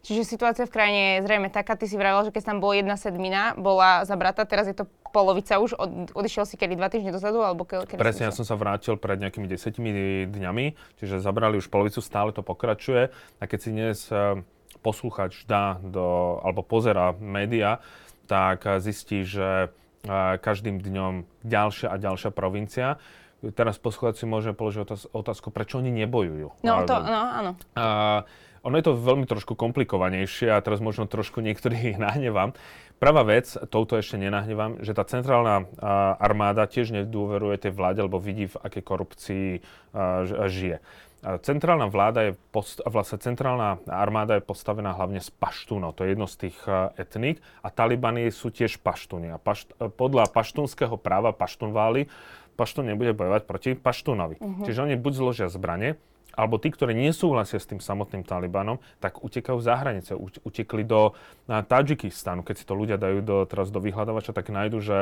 Čiže 0.00 0.24
situácia 0.24 0.64
v 0.64 0.72
krajine 0.72 1.00
je 1.16 1.24
zrejme 1.28 1.48
taká, 1.52 1.76
ty 1.76 1.84
si 1.84 1.94
vravel, 1.94 2.24
že 2.28 2.32
keď 2.32 2.52
tam 2.52 2.58
bola 2.58 2.80
jedna 2.80 2.96
sedmina, 2.96 3.52
bola 3.56 4.02
zabrata, 4.08 4.48
teraz 4.48 4.64
je 4.66 4.76
to 4.76 4.88
polovica 5.12 5.60
už, 5.60 5.76
od, 5.76 5.90
odišiel 6.16 6.44
si 6.48 6.56
kedy 6.56 6.78
dva 6.78 6.88
týždne 6.88 7.12
dozadu, 7.12 7.42
alebo 7.42 7.68
ke, 7.68 7.84
kedy 7.84 8.00
Presne, 8.00 8.30
ja 8.30 8.34
som 8.34 8.46
sa 8.46 8.56
vrátil 8.56 8.96
pred 8.96 9.20
nejakými 9.20 9.44
desetimi 9.50 9.90
dňami, 10.30 10.98
čiže 11.02 11.20
zabrali 11.20 11.60
už 11.60 11.68
polovicu, 11.68 12.00
stále 12.00 12.32
to 12.32 12.40
pokračuje 12.40 13.12
a 13.12 13.42
keď 13.44 13.58
si 13.60 13.70
dnes 13.70 13.98
posluchač 14.80 15.44
dá 15.44 15.78
do, 15.84 16.40
alebo 16.44 16.64
pozera 16.64 17.12
média, 17.16 17.78
tak 18.26 18.64
zistí, 18.80 19.22
že 19.22 19.68
uh, 19.70 20.36
každým 20.40 20.80
dňom 20.80 21.28
ďalšia 21.44 21.92
a 21.92 21.96
ďalšia 21.96 22.30
provincia 22.32 22.96
teraz 23.40 23.80
poslucháč 23.80 24.20
si 24.20 24.26
môže 24.28 24.52
položiť 24.52 25.08
otázku, 25.16 25.48
prečo 25.48 25.80
oni 25.80 25.88
nebojujú. 26.04 26.60
No, 26.60 26.84
to, 26.84 26.94
no, 27.00 27.20
áno. 27.24 27.50
Uh, 27.72 28.20
ono 28.60 28.76
je 28.76 28.84
to 28.84 28.92
veľmi 28.92 29.24
trošku 29.24 29.56
komplikovanejšie 29.56 30.52
a 30.52 30.60
teraz 30.60 30.84
možno 30.84 31.08
trošku 31.08 31.40
niektorých 31.48 31.96
nahnevám. 31.96 32.52
Prvá 33.00 33.24
vec, 33.24 33.56
touto 33.72 33.96
ešte 33.96 34.20
nenahnevám, 34.20 34.84
že 34.84 34.92
tá 34.92 35.08
centrálna 35.08 35.64
armáda 36.20 36.68
tiež 36.68 36.92
nedôveruje 36.92 37.56
tej 37.56 37.72
vláde, 37.72 38.04
lebo 38.04 38.20
vidí, 38.20 38.44
v 38.44 38.60
akej 38.60 38.82
korupcii 38.84 39.46
žije. 40.52 40.84
Centrálna 41.20 41.84
vláda 41.92 42.20
je, 42.28 42.32
post, 42.48 42.80
vlastne 42.88 43.20
centrálna 43.20 43.76
armáda 43.84 44.40
je 44.40 44.44
postavená 44.44 44.96
hlavne 44.96 45.20
z 45.20 45.28
paštúnov, 45.36 45.92
to 45.92 46.08
je 46.08 46.16
jedno 46.16 46.24
z 46.24 46.48
tých 46.48 46.56
etník 46.96 47.44
a 47.60 47.68
talibani 47.68 48.32
sú 48.32 48.48
tiež 48.48 48.80
paštúni. 48.80 49.28
A 49.28 49.36
pašt, 49.36 49.76
podľa 49.76 50.32
paštúnského 50.32 50.96
práva 50.96 51.36
paštúnváli, 51.36 52.08
paštún 52.56 52.88
nebude 52.88 53.12
bojovať 53.12 53.42
proti 53.44 53.70
paštúnovi. 53.76 54.40
Uh-huh. 54.40 54.64
Čiže 54.64 54.84
oni 54.84 54.96
buď 54.96 55.12
zložia 55.12 55.48
zbranie, 55.52 56.00
alebo 56.32 56.56
tí, 56.56 56.72
ktorí 56.72 56.96
nesúhlasia 56.96 57.60
s 57.60 57.68
tým 57.68 57.84
samotným 57.84 58.24
Talibanom, 58.24 58.80
tak 59.02 59.20
utekajú 59.20 59.60
za 59.60 59.76
hranice. 59.76 60.16
Utekli 60.16 60.88
do 60.88 61.12
Tadžikistanu. 61.44 62.46
Keď 62.46 62.54
si 62.54 62.64
to 62.64 62.78
ľudia 62.78 62.96
dajú 62.96 63.20
do, 63.20 63.36
teraz 63.44 63.68
do 63.68 63.82
vyhľadávača, 63.82 64.32
tak 64.32 64.48
nájdu, 64.48 64.78
že 64.80 64.96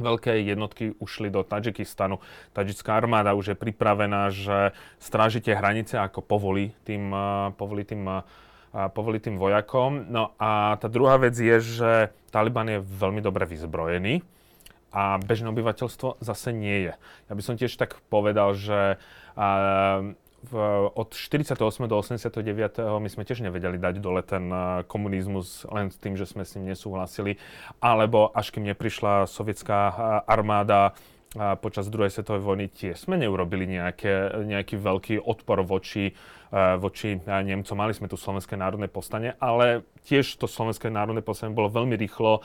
veľké 0.00 0.40
jednotky 0.44 0.96
ušli 0.96 1.28
do 1.28 1.44
Tadžikistanu. 1.44 2.20
Tadžická 2.56 2.96
armáda 2.96 3.36
už 3.36 3.52
je 3.52 3.56
pripravená, 3.56 4.32
že 4.32 4.72
stráži 4.96 5.44
tie 5.44 5.52
hranice, 5.52 6.00
ako 6.00 6.24
povolí 6.24 6.72
tým, 6.88 7.12
povolí 7.60 7.84
tým, 7.84 8.24
povolí 8.96 9.20
tým 9.20 9.36
vojakom. 9.36 10.08
No 10.08 10.32
a 10.40 10.80
tá 10.80 10.88
druhá 10.88 11.20
vec 11.20 11.36
je, 11.36 11.60
že 11.60 11.92
Taliban 12.32 12.72
je 12.72 12.80
veľmi 12.80 13.20
dobre 13.20 13.44
vyzbrojený 13.44 14.24
a 14.92 15.16
bežné 15.20 15.48
obyvateľstvo 15.52 16.20
zase 16.20 16.52
nie 16.52 16.88
je. 16.88 16.94
Ja 17.28 17.32
by 17.32 17.42
som 17.44 17.56
tiež 17.56 17.76
tak 17.76 18.00
povedal, 18.12 18.52
že 18.56 19.00
v, 20.42 20.52
od 20.90 21.14
48. 21.14 21.54
do 21.86 21.96
89. 21.98 22.34
my 22.98 23.08
sme 23.08 23.22
tiež 23.22 23.46
nevedeli 23.46 23.78
dať 23.78 23.94
dole 24.02 24.26
ten 24.26 24.50
uh, 24.50 24.82
komunizmus 24.86 25.62
len 25.70 25.94
s 25.94 25.96
tým, 26.02 26.18
že 26.18 26.26
sme 26.26 26.42
s 26.42 26.58
ním 26.58 26.74
nesúhlasili. 26.74 27.38
Alebo 27.78 28.34
až 28.34 28.50
kým 28.50 28.66
neprišla 28.66 29.30
sovietská 29.30 29.78
uh, 29.90 29.94
armáda 30.26 30.98
a 31.32 31.56
počas 31.56 31.88
druhej 31.88 32.12
svetovej 32.12 32.44
vojny 32.44 32.66
tiež 32.68 33.08
sme 33.08 33.16
neurobili 33.16 33.64
nejaké, 33.64 34.44
nejaký 34.44 34.76
veľký 34.76 35.16
odpor 35.24 35.64
voči, 35.64 36.12
voči 36.52 37.16
Nemcom. 37.24 37.72
Mali 37.72 37.96
sme 37.96 38.04
tu 38.04 38.20
Slovenské 38.20 38.52
národné 38.52 38.84
povstanie, 38.92 39.32
ale 39.40 39.80
tiež 40.04 40.36
to 40.36 40.44
Slovenské 40.44 40.92
národné 40.92 41.24
povstanie 41.24 41.56
bolo 41.56 41.72
veľmi 41.72 41.96
rýchlo, 41.96 42.44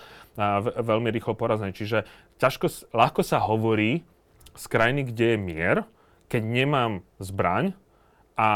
veľmi 0.80 1.12
rýchlo 1.12 1.36
porazené. 1.36 1.76
Čiže 1.76 2.08
ťažko, 2.40 2.96
ľahko 2.96 3.28
sa 3.28 3.44
hovorí 3.44 4.08
z 4.56 4.66
krajiny, 4.72 5.12
kde 5.12 5.36
je 5.36 5.38
mier, 5.38 5.78
keď 6.32 6.42
nemám 6.48 7.04
zbraň, 7.20 7.76
a 8.38 8.50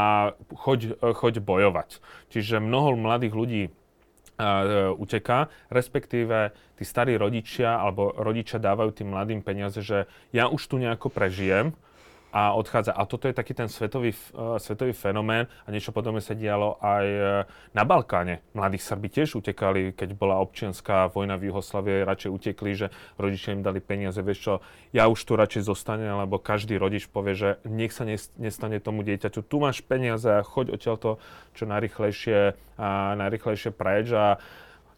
choď, 0.54 0.94
choď 1.02 1.34
bojovať. 1.42 1.98
Čiže 2.30 2.62
mnoho 2.62 2.94
mladých 2.94 3.34
ľudí 3.34 3.62
uh, 3.66 4.94
uteká, 4.94 5.50
respektíve 5.68 6.54
tí 6.78 6.84
starí 6.86 7.18
rodičia 7.18 7.82
alebo 7.82 8.14
rodičia 8.14 8.62
dávajú 8.62 8.94
tým 8.94 9.10
mladým 9.10 9.42
peniaze, 9.42 9.82
že 9.82 10.06
ja 10.30 10.46
už 10.46 10.62
tu 10.70 10.78
nejako 10.78 11.10
prežijem, 11.10 11.74
a 12.32 12.56
odchádza. 12.56 12.96
A 12.96 13.04
toto 13.04 13.28
je 13.28 13.36
taký 13.36 13.52
ten 13.52 13.68
svetový, 13.68 14.16
uh, 14.32 14.56
svetový 14.56 14.96
fenomén 14.96 15.46
a 15.62 15.68
niečo 15.68 15.92
podobné 15.92 16.24
sa 16.24 16.32
dialo 16.32 16.80
aj 16.80 17.06
uh, 17.06 17.24
na 17.76 17.84
Balkáne. 17.84 18.40
Mladí 18.56 18.80
Srbi 18.80 19.12
tiež 19.12 19.36
utekali, 19.36 19.92
keď 19.92 20.16
bola 20.16 20.40
občianská 20.40 21.12
vojna 21.12 21.36
v 21.36 21.52
Juhoslavie, 21.52 22.08
radšej 22.08 22.30
utekli, 22.32 22.72
že 22.72 22.86
rodičia 23.20 23.52
im 23.52 23.60
dali 23.60 23.84
peniaze. 23.84 24.24
Vieš 24.24 24.38
čo, 24.40 24.54
ja 24.96 25.12
už 25.12 25.20
tu 25.20 25.36
radšej 25.36 25.68
zostane, 25.68 26.08
lebo 26.08 26.40
každý 26.40 26.80
rodič 26.80 27.04
povie, 27.04 27.36
že 27.36 27.48
nech 27.68 27.92
sa 27.92 28.08
nestane 28.40 28.80
tomu 28.80 29.04
dieťaťu, 29.04 29.44
tu 29.44 29.60
máš 29.60 29.84
peniaze 29.84 30.26
a 30.26 30.40
choď 30.40 30.74
odtiaľto 30.80 31.20
čo 31.52 31.68
najrychlejšie, 31.68 32.56
a 32.80 33.12
najrychlejšie 33.20 33.70
preč 33.76 34.08
a 34.16 34.40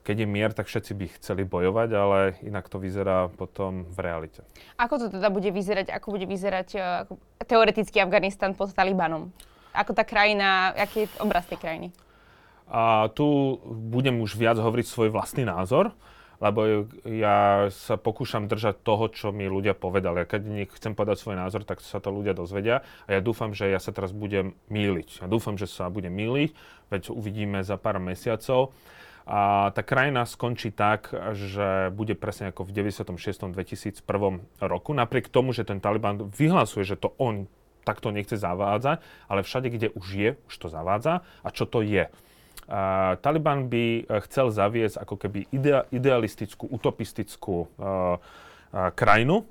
keď 0.05 0.17
je 0.23 0.29
mier, 0.29 0.53
tak 0.53 0.69
všetci 0.69 0.93
by 0.93 1.07
chceli 1.17 1.43
bojovať, 1.49 1.89
ale 1.97 2.19
inak 2.45 2.69
to 2.69 2.77
vyzerá 2.77 3.33
potom 3.33 3.89
v 3.89 3.99
realite. 4.05 4.45
Ako 4.77 5.01
to 5.01 5.07
teda 5.09 5.33
bude 5.33 5.49
vyzerať, 5.49 5.89
ako 5.89 6.13
bude 6.13 6.29
vyzerať 6.29 6.69
uh, 6.77 7.09
teoretický 7.49 8.05
Afganistan 8.05 8.53
pod 8.53 8.77
Talibanom? 8.77 9.33
Ako 9.73 9.97
tá 9.97 10.05
krajina, 10.05 10.77
aký 10.77 11.09
je 11.09 11.13
obraz 11.25 11.49
tej 11.49 11.59
krajiny? 11.59 11.89
A 12.69 13.09
tu 13.17 13.59
budem 13.65 14.21
už 14.21 14.37
viac 14.37 14.61
hovoriť 14.61 14.87
svoj 14.87 15.09
vlastný 15.09 15.49
názor, 15.49 15.97
lebo 16.39 16.85
ja 17.09 17.69
sa 17.73 17.97
pokúšam 17.97 18.45
držať 18.45 18.85
toho, 18.85 19.09
čo 19.09 19.33
mi 19.33 19.49
ľudia 19.49 19.73
povedali. 19.73 20.25
A 20.25 20.29
keď 20.29 20.69
chcem 20.77 20.93
povedať 20.93 21.25
svoj 21.25 21.41
názor, 21.41 21.65
tak 21.65 21.81
sa 21.81 21.99
to 21.99 22.13
ľudia 22.13 22.37
dozvedia. 22.37 22.85
A 23.09 23.17
ja 23.17 23.21
dúfam, 23.25 23.57
že 23.57 23.73
ja 23.73 23.81
sa 23.81 23.91
teraz 23.91 24.13
budem 24.13 24.53
míliť. 24.69 25.25
Ja 25.25 25.29
dúfam, 25.33 25.57
že 25.57 25.65
sa 25.65 25.89
budem 25.89 26.13
míliť, 26.13 26.53
veď 26.93 27.03
uvidíme 27.09 27.65
za 27.65 27.81
pár 27.81 27.97
mesiacov. 27.97 28.77
A 29.25 29.73
tá 29.73 29.81
krajina 29.81 30.29
skončí 30.29 30.69
tak, 30.69 31.09
že 31.33 31.89
bude 31.97 32.13
presne 32.13 32.53
ako 32.53 32.69
v 32.69 32.77
96. 32.77 33.57
2001 33.57 34.05
roku. 34.61 34.91
Napriek 34.93 35.33
tomu, 35.33 35.57
že 35.57 35.65
ten 35.65 35.81
Taliban 35.81 36.29
vyhlasuje, 36.29 36.85
že 36.85 37.01
to 37.01 37.17
on 37.17 37.49
takto 37.89 38.13
nechce 38.13 38.37
zavádzať, 38.37 39.01
ale 39.29 39.41
všade, 39.41 39.69
kde 39.73 39.89
už 39.97 40.07
je, 40.13 40.31
už 40.49 40.55
to 40.57 40.69
zavádza. 40.69 41.25
A 41.45 41.49
čo 41.53 41.65
to 41.65 41.81
je? 41.81 42.09
Uh, 42.65 43.21
Taliban 43.21 43.69
by 43.69 43.85
eh, 43.85 44.25
chcel 44.25 44.49
zaviesť 44.49 44.97
ako 44.97 45.21
keby 45.21 45.53
idea, 45.53 45.85
idealistickú, 45.93 46.65
utopistickú 46.73 47.69
uh, 47.77 48.17
uh, 48.17 48.89
krajinu, 48.97 49.45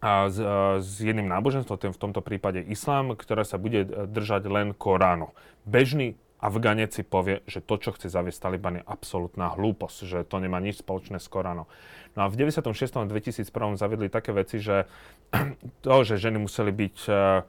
a 0.00 0.32
s, 0.32 0.40
s 0.80 1.04
jedným 1.04 1.28
náboženstvom, 1.28 1.76
v 1.76 2.00
tomto 2.00 2.24
prípade 2.24 2.64
islám, 2.64 3.12
ktoré 3.12 3.44
sa 3.44 3.60
bude 3.60 3.84
držať 4.08 4.48
len 4.48 4.72
Koránu. 4.72 5.36
Bežný 5.68 6.16
Afganec 6.40 6.96
si 6.96 7.04
povie, 7.04 7.44
že 7.44 7.60
to, 7.60 7.76
čo 7.76 7.92
chce 7.92 8.08
zaviesť 8.08 8.48
Taliban, 8.48 8.80
je 8.80 8.84
absolútna 8.88 9.52
hlúposť, 9.52 9.98
že 10.08 10.18
to 10.24 10.40
nemá 10.40 10.56
nič 10.56 10.80
spoločné 10.80 11.20
s 11.20 11.28
Koránom. 11.28 11.68
No 12.16 12.20
a 12.24 12.32
v 12.32 12.34
96. 12.40 12.96
a 12.96 13.04
2001. 13.04 13.46
zaviedli 13.76 14.08
také 14.08 14.32
veci, 14.32 14.58
že 14.58 14.88
to, 15.84 15.94
že 16.02 16.16
ženy 16.16 16.40
museli 16.40 16.72
byť 16.72 16.96
uh, 17.06 17.44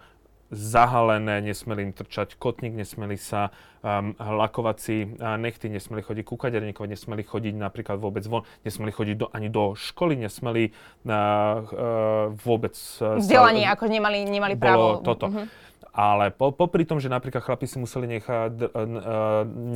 zahalené, 0.52 1.40
nesmeli 1.40 1.90
im 1.90 1.94
trčať 1.96 2.36
kotník, 2.36 2.76
nesmeli 2.76 3.16
sa 3.16 3.56
um, 3.82 4.12
lakovať 4.20 4.78
si 4.78 4.96
uh, 5.08 5.40
nechty, 5.40 5.72
nesmeli 5.72 6.04
chodiť 6.04 6.24
ku 6.28 6.36
kaderníkovi, 6.36 6.92
nesmeli 6.92 7.24
chodiť 7.24 7.56
napríklad 7.56 7.98
vôbec 7.98 8.28
von, 8.28 8.44
nesmeli 8.68 8.92
chodiť 8.92 9.16
do, 9.16 9.28
ani 9.32 9.48
do 9.48 9.74
školy, 9.74 10.20
nesmeli 10.20 10.70
uh, 10.70 11.10
uh, 11.10 12.36
vôbec... 12.36 12.76
Uh, 13.00 13.18
Vzdelanie, 13.18 13.66
ako 13.72 13.88
nemali, 13.88 14.28
nemali 14.28 14.60
právo. 14.60 15.00
toto. 15.00 15.32
Uh-huh. 15.32 15.48
Ale 15.92 16.32
po, 16.32 16.56
popri 16.56 16.88
tom, 16.88 17.04
že 17.04 17.12
napríklad 17.12 17.44
chlapi 17.44 17.68
si 17.68 17.76
museli 17.76 18.08
nechať, 18.08 18.54
e, 18.64 18.68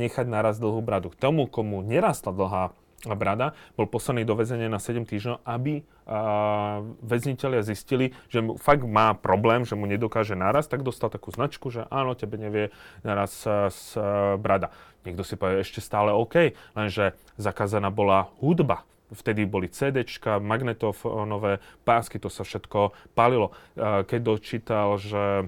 nechať 0.00 0.24
naraz 0.24 0.56
dlhú 0.56 0.80
bradu. 0.80 1.12
K 1.12 1.20
tomu, 1.20 1.44
komu 1.44 1.84
nerastla 1.84 2.32
dlhá 2.32 2.72
brada, 3.14 3.54
bol 3.78 3.86
poslaný 3.86 4.26
do 4.26 4.34
väzenia 4.34 4.66
na 4.66 4.82
7 4.82 5.06
týždňov, 5.06 5.46
aby 5.46 5.84
uh, 5.84 6.82
väzniteľia 7.04 7.62
zistili, 7.62 8.16
že 8.26 8.42
mu 8.42 8.58
fakt 8.58 8.82
má 8.82 9.14
problém, 9.14 9.62
že 9.62 9.78
mu 9.78 9.86
nedokáže 9.86 10.34
naraz, 10.34 10.66
tak 10.66 10.82
dostal 10.82 11.12
takú 11.12 11.30
značku, 11.30 11.70
že 11.70 11.86
áno, 11.92 12.18
tebe 12.18 12.40
nevie 12.40 12.74
naraz 13.06 13.46
uh, 13.46 13.70
uh, 13.70 14.34
brada. 14.40 14.74
Niekto 15.06 15.22
si 15.22 15.38
povie 15.38 15.62
ešte 15.62 15.78
stále 15.78 16.10
OK, 16.10 16.56
lenže 16.74 17.14
zakázaná 17.38 17.94
bola 17.94 18.32
hudba. 18.42 18.82
Vtedy 19.14 19.46
boli 19.46 19.70
CDčka, 19.70 20.42
magnetofónové 20.42 21.62
pásky, 21.86 22.18
to 22.18 22.26
sa 22.26 22.42
všetko 22.42 22.90
palilo. 23.14 23.54
Uh, 23.78 24.02
keď 24.02 24.20
dočítal, 24.24 24.98
že 24.98 25.46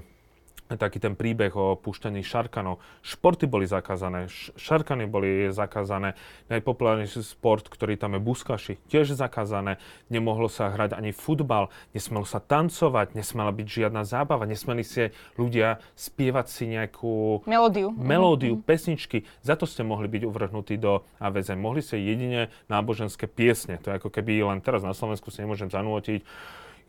taký 0.77 1.01
ten 1.01 1.17
príbeh 1.17 1.49
o 1.57 1.73
púšťaní 1.73 2.21
šarkanov. 2.21 2.77
Športy 3.01 3.49
boli 3.49 3.65
zakázané, 3.65 4.29
šarkany 4.53 5.09
boli 5.09 5.49
zakázané. 5.49 6.13
Najpopulárnejší 6.53 7.25
sport, 7.25 7.65
ktorý 7.71 7.97
tam 7.97 8.13
je 8.13 8.21
buskaši, 8.21 8.73
tiež 8.91 9.17
zakázané. 9.17 9.81
Nemohlo 10.13 10.45
sa 10.45 10.69
hrať 10.69 10.93
ani 10.93 11.09
futbal, 11.09 11.73
nesmelo 11.97 12.27
sa 12.27 12.37
tancovať, 12.37 13.17
nesmela 13.17 13.49
byť 13.49 13.65
žiadna 13.65 14.05
zábava, 14.05 14.45
nesmeli 14.45 14.85
si 14.85 15.09
ľudia 15.41 15.81
spievať 15.97 16.45
si 16.45 16.69
nejakú 16.69 17.41
Melódiu. 17.49 17.89
melódiu, 17.97 18.61
pesničky. 18.61 19.25
Za 19.41 19.57
to 19.57 19.65
ste 19.65 19.81
mohli 19.81 20.05
byť 20.05 20.21
uvrhnutí 20.27 20.77
do 20.77 21.01
väzeň. 21.17 21.57
Mohli 21.57 21.81
ste 21.81 21.97
jedine 21.97 22.53
náboženské 22.69 23.25
piesne. 23.25 23.81
To 23.81 23.89
je 23.89 23.97
ako 23.97 24.13
keby 24.13 24.45
len 24.45 24.59
teraz 24.61 24.85
na 24.85 24.93
Slovensku 24.93 25.33
si 25.33 25.41
nemôžem 25.41 25.71
zanútiť 25.71 26.21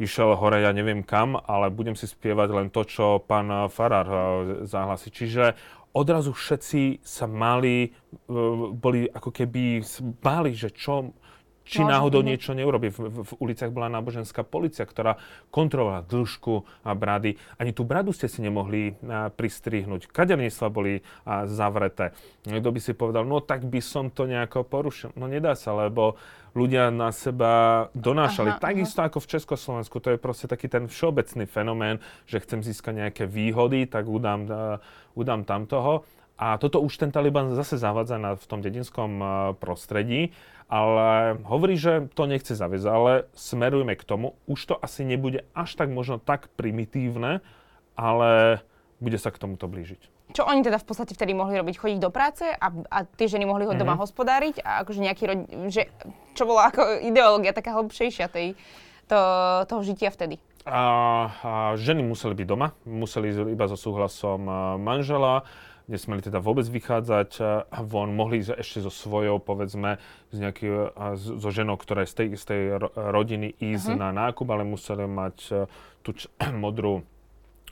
išiel 0.01 0.33
hore, 0.41 0.65
ja 0.65 0.73
neviem 0.73 1.05
kam, 1.05 1.37
ale 1.37 1.69
budem 1.69 1.93
si 1.93 2.09
spievať 2.09 2.49
len 2.57 2.69
to, 2.73 2.89
čo 2.89 3.21
pán 3.21 3.53
Farar 3.69 4.09
eh, 4.09 4.21
zahlasí. 4.65 5.13
Čiže 5.13 5.55
odrazu 5.93 6.33
všetci 6.33 7.05
sa 7.05 7.29
mali, 7.29 7.87
eh, 7.87 7.93
boli 8.73 9.05
ako 9.07 9.31
keby 9.31 9.85
báli, 10.25 10.57
že 10.57 10.73
čo, 10.73 11.13
či 11.65 11.85
Môže, 11.85 11.93
náhodou 11.93 12.21
mhm. 12.25 12.29
niečo 12.33 12.51
neurobí. 12.57 12.89
V, 12.91 12.99
v, 13.07 13.17
v 13.23 13.33
uliciach 13.39 13.71
bola 13.71 13.93
náboženská 13.93 14.43
policia, 14.43 14.83
ktorá 14.83 15.21
kontrolovala 15.55 16.03
dĺžku 16.03 16.67
a 16.83 16.91
brady. 16.97 17.39
Ani 17.61 17.71
tú 17.71 17.87
bradu 17.87 18.11
ste 18.11 18.27
si 18.27 18.43
nemohli 18.43 18.99
a, 19.07 19.31
pristrihnúť. 19.31 20.11
Kaderníctva 20.11 20.67
boli 20.73 21.05
a, 21.23 21.47
zavreté. 21.47 22.17
Niekto 22.49 22.75
by 22.75 22.81
si 22.81 22.93
povedal, 22.97 23.23
no 23.29 23.39
tak 23.39 23.69
by 23.69 23.79
som 23.79 24.11
to 24.11 24.27
nejako 24.27 24.67
porušil. 24.67 25.15
No 25.15 25.31
nedá 25.31 25.55
sa, 25.55 25.77
lebo 25.77 26.19
ľudia 26.57 26.91
na 26.91 27.15
seba 27.15 27.87
donášali. 27.95 28.59
Aha, 28.59 28.63
Takisto 28.63 29.07
ako 29.07 29.23
v 29.23 29.31
Československu. 29.39 29.97
To 30.03 30.09
je 30.15 30.19
proste 30.19 30.51
taký 30.51 30.67
ten 30.67 30.91
všeobecný 30.91 31.47
fenomén, 31.47 32.03
že 32.27 32.43
chcem 32.43 32.67
získať 32.67 33.07
nejaké 33.07 33.25
výhody, 33.31 33.87
tak 33.87 34.11
udám, 34.11 34.41
a, 34.51 34.83
udám 35.15 35.47
tam 35.47 35.71
toho. 35.71 36.03
A 36.41 36.57
toto 36.57 36.81
už 36.81 36.97
ten 36.97 37.13
Taliban 37.13 37.53
zase 37.53 37.77
zavádza 37.77 38.17
na, 38.17 38.33
v 38.33 38.47
tom 38.49 38.65
dedinskom 38.65 39.11
a, 39.13 39.25
prostredí, 39.53 40.33
ale 40.67 41.37
hovorí, 41.45 41.77
že 41.77 42.09
to 42.17 42.25
nechce 42.25 42.57
zaviesť, 42.57 42.87
ale 42.87 43.13
smerujeme 43.37 43.93
k 43.93 44.03
tomu. 44.03 44.33
Už 44.49 44.65
to 44.65 44.75
asi 44.75 45.05
nebude 45.05 45.45
až 45.53 45.77
tak 45.77 45.93
možno 45.93 46.17
tak 46.17 46.49
primitívne, 46.55 47.45
ale 47.93 48.65
bude 48.97 49.21
sa 49.21 49.29
k 49.29 49.37
tomuto 49.37 49.69
blížiť. 49.69 50.01
Čo 50.31 50.47
oni 50.47 50.63
teda 50.63 50.79
v 50.79 50.87
podstate 50.87 51.11
vtedy 51.11 51.35
mohli 51.35 51.59
robiť? 51.59 51.75
Chodiť 51.75 51.99
do 51.99 52.09
práce 52.09 52.47
a, 52.47 52.67
a 52.87 52.99
tie 53.03 53.27
ženy 53.27 53.45
mohli 53.45 53.67
ho 53.67 53.75
doma 53.75 53.99
Mhm. 53.99 54.01
hospodáriť? 54.01 54.55
A 54.63 54.81
akože 54.81 55.01
nejaký 55.03 55.25
rodi- 55.27 55.51
že, 55.69 55.83
čo 56.33 56.47
bola 56.47 56.71
ako 56.71 57.03
ideológia 57.03 57.51
taká 57.51 57.75
hlbšejšia 57.75 58.31
tej, 58.31 58.55
to, 59.11 59.19
toho 59.67 59.83
žitia 59.83 60.09
vtedy? 60.09 60.39
A, 60.63 60.81
a 61.43 61.51
ženy 61.75 62.01
museli 62.01 62.33
byť 62.33 62.47
doma, 62.47 62.73
museli 62.87 63.29
ísť 63.29 63.51
iba 63.51 63.67
so 63.67 63.75
súhlasom 63.75 64.41
a, 64.47 64.59
manžela, 64.79 65.43
nesmeli 65.91 66.23
teda 66.23 66.39
vôbec 66.39 66.63
vychádzať 66.71 67.31
von, 67.83 68.15
mohli 68.15 68.39
ísť 68.39 68.63
ešte 68.63 68.79
so 68.87 68.93
svojou, 68.95 69.43
povedzme, 69.43 69.99
s 70.31 70.37
nejaký, 70.39 70.95
so 71.19 71.51
ženou, 71.51 71.75
ktorá 71.75 72.07
je 72.07 72.11
z 72.11 72.15
tej, 72.15 72.29
z 72.39 72.45
tej 72.47 72.63
ro- 72.79 72.95
rodiny 72.95 73.59
ísť 73.59 73.99
na 73.99 74.15
nákup, 74.15 74.47
ale 74.47 74.63
museli 74.63 75.11
mať 75.11 75.37
a, 75.51 75.67
tú 76.07 76.15
č- 76.15 76.31
modrú 76.55 77.03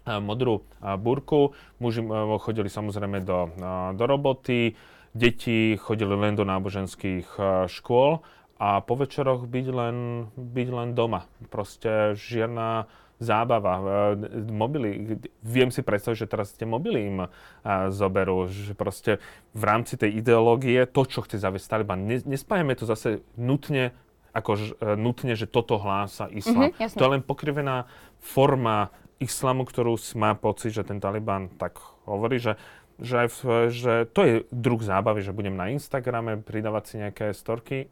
a, 0.02 0.18
modrú 0.18 0.66
a, 0.82 0.98
burku. 0.98 1.54
Muži 1.78 2.02
chodili 2.42 2.66
samozrejme 2.66 3.22
do, 3.22 3.54
do 3.94 4.04
roboty, 4.04 4.74
deti 5.14 5.78
chodili 5.78 6.18
len 6.18 6.34
do 6.34 6.42
náboženských 6.42 7.38
škôl 7.70 8.20
a 8.58 8.82
po 8.82 8.98
večeroch 8.98 9.46
byť 9.46 9.66
len, 9.70 9.96
byť 10.34 10.68
len 10.74 10.88
doma. 10.98 11.30
Proste 11.46 12.18
žiadna 12.18 12.90
zábava. 13.18 13.74
E, 14.14 14.50
Mobily, 14.50 15.18
viem 15.42 15.70
si 15.74 15.82
predstaviť, 15.82 16.26
že 16.26 16.30
teraz 16.30 16.54
tie 16.54 16.66
mobily 16.66 17.00
im 17.10 17.18
a, 17.26 17.90
zoberú, 17.90 18.46
že 18.46 18.72
proste 18.78 19.18
v 19.52 19.62
rámci 19.66 19.98
tej 19.98 20.22
ideológie 20.22 20.86
to, 20.86 21.02
čo 21.04 21.26
chce 21.26 21.42
zaviesť 21.42 21.66
Taliban, 21.66 22.06
ne, 22.06 22.22
nespájame 22.22 22.78
to 22.78 22.86
zase 22.86 23.26
nutne 23.34 23.94
ako 24.30 24.50
e, 24.54 24.60
nutne, 24.94 25.34
že 25.34 25.50
toto 25.50 25.80
hlása 25.80 26.30
islám. 26.30 26.70
Mhm, 26.70 26.78
jasné. 26.78 26.98
to 26.98 27.02
je 27.04 27.12
len 27.18 27.22
pokrivená 27.24 27.90
forma 28.22 28.94
islamu, 29.18 29.66
ktorú 29.66 29.98
má 30.14 30.38
pocit, 30.38 30.70
že 30.70 30.86
ten 30.86 31.02
Taliban 31.02 31.50
tak 31.58 31.82
hovorí, 32.06 32.38
že 32.38 32.54
že, 32.98 33.30
že 33.70 34.10
to 34.10 34.20
je 34.26 34.34
druh 34.50 34.82
zábavy, 34.82 35.22
že 35.22 35.30
budem 35.30 35.54
na 35.54 35.70
Instagrame 35.70 36.42
pridávať 36.42 36.82
si 36.82 36.94
nejaké 36.98 37.30
storky 37.30 37.86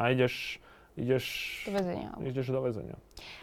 a 0.00 0.08
ideš, 0.08 0.64
ideš, 0.96 1.24
Do 1.68 1.76
väzenia. 1.76 2.10
ideš 2.24 2.46
do 2.48 2.60
väzenia. 2.64 2.96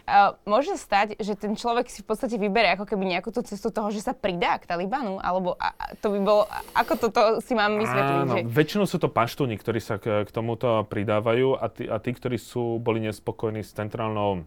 Uh, 0.04 0.34
môže 0.44 0.74
stať, 0.74 1.14
že 1.22 1.38
ten 1.38 1.54
človek 1.54 1.86
si 1.86 2.02
v 2.02 2.06
podstate 2.10 2.34
vyberie 2.34 2.74
ako 2.74 2.84
keby 2.84 3.06
nejakú 3.14 3.30
tú 3.30 3.40
cestu 3.46 3.70
toho, 3.70 3.88
že 3.94 4.02
sa 4.02 4.12
pridá 4.12 4.58
k 4.58 4.66
Talibanu? 4.66 5.22
Alebo 5.22 5.54
a, 5.56 5.70
a 5.74 5.84
to 5.94 6.10
by 6.10 6.18
bolo, 6.20 6.42
ako 6.74 6.92
toto 6.98 7.20
si 7.40 7.54
mám 7.54 7.78
vysvetliť? 7.78 8.16
Áno, 8.26 8.34
Že, 8.34 8.50
väčšinou 8.50 8.86
sú 8.90 8.98
to 8.98 9.06
paštúni, 9.06 9.54
ktorí 9.54 9.78
sa 9.78 10.02
k, 10.02 10.26
k 10.26 10.30
tomuto 10.34 10.82
pridávajú 10.90 11.54
a 11.56 11.66
tí, 11.70 11.86
a 11.86 11.96
tí, 12.02 12.10
ktorí 12.10 12.36
sú, 12.36 12.82
boli 12.82 12.98
nespokojní 13.06 13.62
s 13.62 13.70
centrálnou 13.72 14.44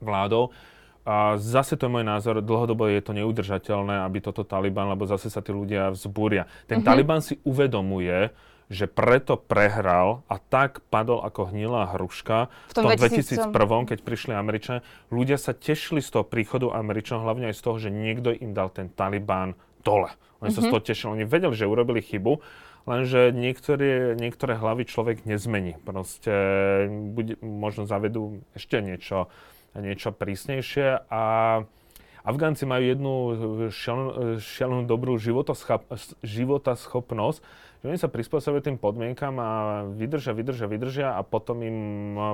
vládou, 0.00 0.50
a 1.08 1.40
zase 1.40 1.72
to 1.80 1.88
je 1.88 1.94
môj 1.96 2.04
názor, 2.04 2.44
dlhodobo 2.44 2.84
je 2.84 3.00
to 3.00 3.16
neudržateľné, 3.16 4.04
aby 4.04 4.20
toto 4.20 4.44
Taliban, 4.44 4.92
lebo 4.92 5.08
zase 5.08 5.32
sa 5.32 5.40
tí 5.40 5.56
ľudia 5.56 5.88
vzbúria. 5.96 6.44
Ten 6.68 6.84
Taliban 6.84 7.24
si 7.24 7.40
uvedomuje, 7.48 8.28
že 8.68 8.84
preto 8.84 9.40
prehral 9.40 10.24
a 10.28 10.36
tak 10.36 10.84
padol 10.92 11.24
ako 11.24 11.48
hnilá 11.48 11.88
hruška 11.96 12.52
V 12.68 12.74
tom 12.76 12.92
2000 12.92 13.48
2001, 13.48 13.88
keď 13.88 13.98
prišli 14.04 14.32
Američania. 14.36 14.84
Ľudia 15.08 15.40
sa 15.40 15.56
tešili 15.56 16.04
z 16.04 16.12
toho 16.12 16.24
príchodu 16.24 16.68
Američanov, 16.76 17.24
hlavne 17.24 17.48
aj 17.48 17.56
z 17.56 17.62
toho, 17.64 17.76
že 17.80 17.88
niekto 17.88 18.28
im 18.32 18.52
dal 18.52 18.68
ten 18.68 18.92
Taliban 18.92 19.56
dole. 19.80 20.12
Oni 20.44 20.52
sa 20.52 20.60
z 20.60 20.68
toho 20.68 20.84
tešili, 20.84 21.18
oni 21.18 21.24
vedeli, 21.26 21.56
že 21.56 21.66
urobili 21.66 22.04
chybu, 22.04 22.38
lenže 22.86 23.34
niektoré, 23.34 24.14
niektoré 24.14 24.54
hlavy 24.54 24.86
človek 24.86 25.24
nezmení. 25.24 25.80
Proste 25.82 26.32
bude, 26.92 27.40
možno 27.42 27.88
zavedú 27.88 28.44
ešte 28.54 28.84
niečo, 28.84 29.32
niečo 29.74 30.12
prísnejšie 30.14 31.08
a 31.08 31.22
Afgánci 32.28 32.68
majú 32.68 32.84
jednu 32.84 33.14
šialenú, 33.72 34.36
šialenú 34.36 34.82
dobrú 34.84 35.16
životoschop, 35.16 35.88
životaschopnosť, 36.20 37.40
že 37.78 37.86
oni 37.86 37.98
sa 37.98 38.10
prispôsobia 38.10 38.58
tým 38.58 38.74
podmienkam 38.74 39.38
a 39.38 39.50
vydržia, 39.86 40.34
vydržia, 40.34 40.66
vydržia 40.66 41.08
a 41.14 41.22
potom, 41.22 41.62
im, 41.62 41.78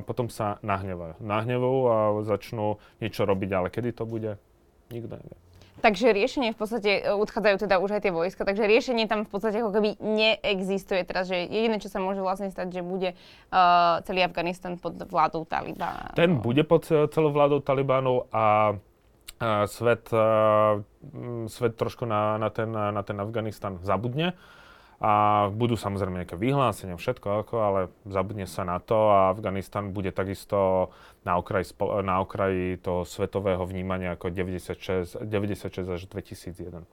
potom 0.09 0.33
sa 0.33 0.57
nahnevajú. 0.65 1.21
Nahnevajú 1.21 1.79
a 1.85 1.97
začnú 2.25 2.81
niečo 3.05 3.29
robiť, 3.29 3.51
ale 3.53 3.69
kedy 3.69 3.93
to 3.93 4.09
bude, 4.09 4.41
nikto 4.89 5.21
nevie. 5.21 5.37
takže 5.85 6.17
riešenie 6.17 6.57
v 6.57 6.59
podstate, 6.59 6.91
e, 7.05 7.13
odchádzajú 7.13 7.57
teda 7.61 7.77
už 7.77 7.93
aj 7.93 8.03
tie 8.09 8.13
vojska, 8.17 8.49
takže 8.49 8.65
riešenie 8.65 9.05
tam 9.05 9.29
v 9.29 9.31
podstate 9.37 9.61
ako 9.61 9.77
keby 9.77 10.01
neexistuje 10.01 11.05
teraz, 11.05 11.29
že 11.29 11.45
jediné, 11.45 11.77
čo 11.77 11.93
sa 11.93 12.01
môže 12.01 12.25
vlastne 12.25 12.49
stať, 12.49 12.81
že 12.81 12.83
bude 12.83 13.13
uh, 13.13 14.01
celý 14.09 14.25
Afganistan 14.25 14.81
pod 14.81 14.97
vládou 14.97 15.45
Talibana. 15.45 16.17
Ten 16.17 16.41
bude 16.41 16.65
pod 16.65 16.89
ce- 16.89 17.05
celou 17.13 17.37
vládou 17.37 17.61
Talibánu 17.61 18.25
a, 18.33 18.81
a 19.45 19.69
svet, 19.69 20.09
mm, 20.09 21.53
svet 21.53 21.77
trošku 21.77 22.09
na, 22.09 22.41
na, 22.41 22.49
ten, 22.49 22.73
na 22.73 23.03
ten 23.05 23.21
Afganistan 23.21 23.77
zabudne. 23.85 24.33
A 25.03 25.13
budú 25.51 25.75
samozrejme 25.75 26.23
nejaké 26.23 26.35
vyhlásenia, 26.35 26.95
všetko 26.95 27.43
ako, 27.43 27.55
ale 27.57 27.81
zabudne 28.05 28.45
sa 28.45 28.63
na 28.63 28.79
to 28.79 29.11
a 29.11 29.31
Afganistan 29.31 29.91
bude 29.91 30.11
takisto 30.11 30.91
na 31.23 31.35
okraji, 31.35 31.71
na 32.01 32.21
okraji 32.21 32.79
toho 32.79 33.03
svetového 33.03 33.63
vnímania 33.63 34.15
ako 34.15 34.31
96, 34.31 35.21
96 35.21 35.27
až 35.85 36.03
2001. 36.07 36.87